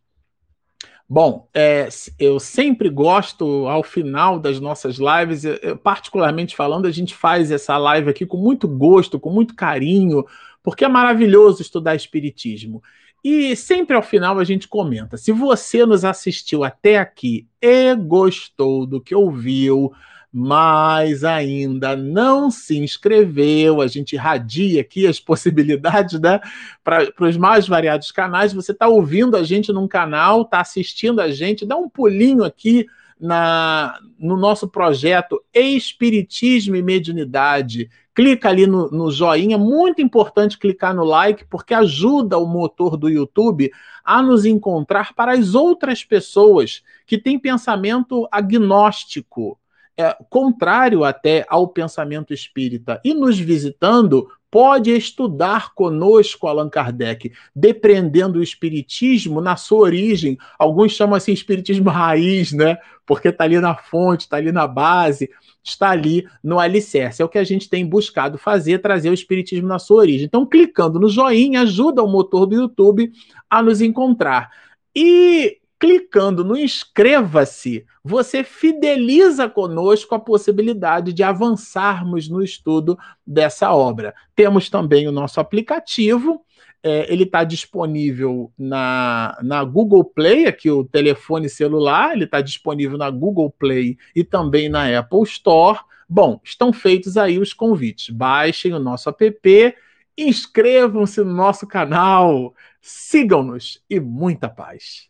Bom, 1.11 1.49
é, 1.55 1.89
eu 2.19 2.39
sempre 2.39 2.91
gosto, 2.91 3.67
ao 3.67 3.83
final 3.83 4.39
das 4.39 4.61
nossas 4.61 4.99
lives, 4.99 5.43
particularmente 5.83 6.55
falando, 6.55 6.87
a 6.87 6.91
gente 6.91 7.15
faz 7.15 7.51
essa 7.51 7.79
live 7.79 8.11
aqui 8.11 8.27
com 8.27 8.37
muito 8.37 8.69
gosto, 8.69 9.19
com 9.19 9.31
muito 9.31 9.55
carinho, 9.55 10.27
porque 10.63 10.85
é 10.85 10.89
maravilhoso 10.89 11.63
estudar 11.63 11.95
Espiritismo. 11.95 12.83
E 13.25 13.57
sempre 13.57 13.97
ao 13.97 14.03
final 14.03 14.39
a 14.39 14.45
gente 14.45 14.69
comenta: 14.69 15.17
se 15.17 15.33
você 15.33 15.87
nos 15.87 16.05
assistiu 16.05 16.63
até 16.63 16.99
aqui 16.99 17.49
e 17.61 17.95
gostou 17.95 18.87
do 18.87 19.01
que 19.01 19.15
ouviu, 19.15 19.93
mas 20.33 21.25
ainda 21.25 21.97
não 21.97 22.51
se 22.51 22.79
inscreveu, 22.79 23.81
a 23.81 23.87
gente 23.87 24.13
irradia 24.13 24.81
aqui 24.81 25.07
as 25.07 25.19
possibilidades 25.21 26.21
né, 26.21 26.41
para 26.85 27.13
os 27.21 27.37
mais 27.37 27.67
variados 27.67 28.13
canais. 28.13 28.53
Você 28.53 28.73
está 28.73 28.89
ouvindo 28.89 29.37
a 29.37 29.43
gente 29.43 29.73
num 29.73 29.89
canal, 29.89 30.43
está 30.43 30.61
assistindo 30.61 31.21
a 31.21 31.31
gente, 31.31 31.67
dá 31.67 31.77
um 31.77 31.89
pulinho 31.89 32.45
aqui 32.45 32.87
na, 33.21 33.99
no 34.19 34.37
nosso 34.37 34.69
projeto 34.69 35.43
Espiritismo 35.53 36.77
e 36.77 36.83
Mediunidade. 36.83 37.91
Clica 38.15 38.49
ali 38.49 38.67
no, 38.67 38.91
no 38.91 39.11
joinha, 39.11 39.57
muito 39.57 40.03
importante 40.03 40.59
clicar 40.59 40.95
no 40.95 41.05
like, 41.05 41.45
porque 41.47 41.73
ajuda 41.73 42.37
o 42.37 42.47
motor 42.47 42.97
do 42.97 43.09
YouTube 43.09 43.71
a 44.05 44.23
nos 44.23 44.45
encontrar 44.45 45.15
para 45.15 45.33
as 45.33 45.55
outras 45.55 46.05
pessoas 46.05 46.83
que 47.07 47.19
têm 47.19 47.39
pensamento 47.39 48.27
agnóstico, 48.31 49.59
é, 49.99 50.17
contrário 50.31 51.03
até 51.03 51.45
ao 51.49 51.67
pensamento 51.67 52.33
espírita, 52.33 53.01
e 53.05 53.13
nos 53.13 53.39
visitando 53.39 54.29
pode 54.51 54.91
estudar 54.91 55.75
conosco 55.75 56.47
Allan 56.47 56.71
Kardec, 56.71 57.33
depreendendo 57.55 58.39
o 58.39 58.43
espiritismo 58.43 59.41
na 59.41 59.57
sua 59.57 59.81
origem. 59.81 60.39
Alguns 60.59 60.93
chamam 60.93 61.17
assim 61.17 61.33
espiritismo 61.33 61.91
raiz, 61.91 62.53
né? 62.53 62.79
Porque 63.05 63.29
está 63.29 63.45
ali 63.45 63.61
na 63.61 63.75
fonte, 63.75 64.23
está 64.23 64.37
ali 64.37 64.53
na 64.53 64.67
base, 64.67 65.29
está 65.63 65.91
ali 65.91 66.27
no 66.43 66.59
alicerce. 66.59 67.21
É 67.21 67.25
o 67.25 67.29
que 67.29 67.39
a 67.39 67.45
gente 67.45 67.69
tem 67.69 67.85
buscado 67.85 68.39
fazer, 68.39 68.79
trazer 68.79 69.11
o 69.11 69.15
espiritismo 69.15 69.69
na 69.69 69.79
sua 69.79 69.99
origem. 69.99 70.27
Então, 70.27 70.47
clicando 70.47 70.99
no 70.99 71.09
joinha 71.11 71.63
ajuda 71.63 72.03
o 72.03 72.09
motor 72.09 72.47
do 72.47 72.55
YouTube 72.55 73.13
a 73.51 73.63
nos 73.63 73.83
encontrar. 73.83 74.51
E 74.95 75.59
clicando 75.79 76.45
no 76.45 76.57
inscreva-se, 76.57 77.87
você 78.03 78.43
fideliza 78.43 79.49
conosco 79.49 80.15
a 80.15 80.19
possibilidade 80.19 81.13
de 81.13 81.23
avançarmos 81.23 82.29
no 82.29 82.43
estudo 82.43 82.99
dessa 83.25 83.73
obra. 83.73 84.13
Temos 84.35 84.69
também 84.69 85.07
o 85.07 85.13
nosso 85.13 85.39
aplicativo. 85.39 86.45
É, 86.83 87.13
ele 87.13 87.25
está 87.25 87.45
disponível 87.45 88.53
na, 88.59 89.39
na 89.43 89.65
Google 89.65 90.05
Play, 90.05 90.47
aqui 90.47 90.71
o 90.71 90.85
telefone 90.85 91.49
celular, 91.49 92.13
ele 92.13 92.25
está 92.25 92.41
disponível 92.41 92.97
na 92.97 93.11
Google 93.11 93.51
Play 93.51 93.97
e 94.15 94.23
também 94.23 94.69
na 94.69 94.99
Apple 94.99 95.23
Store. 95.25 95.81
Bom, 96.09 96.41
estão 96.43 96.73
feitos 96.73 97.17
aí 97.17 97.39
os 97.39 97.53
convites. 97.53 98.11
Baixem 98.11 98.73
o 98.73 98.79
nosso 98.79 99.11
app, 99.11 99.75
inscrevam-se 100.17 101.23
no 101.23 101.33
nosso 101.33 101.67
canal, 101.67 102.55
sigam-nos 102.81 103.83
e 103.91 104.01
muita 104.01 104.49
paz. 104.49 105.09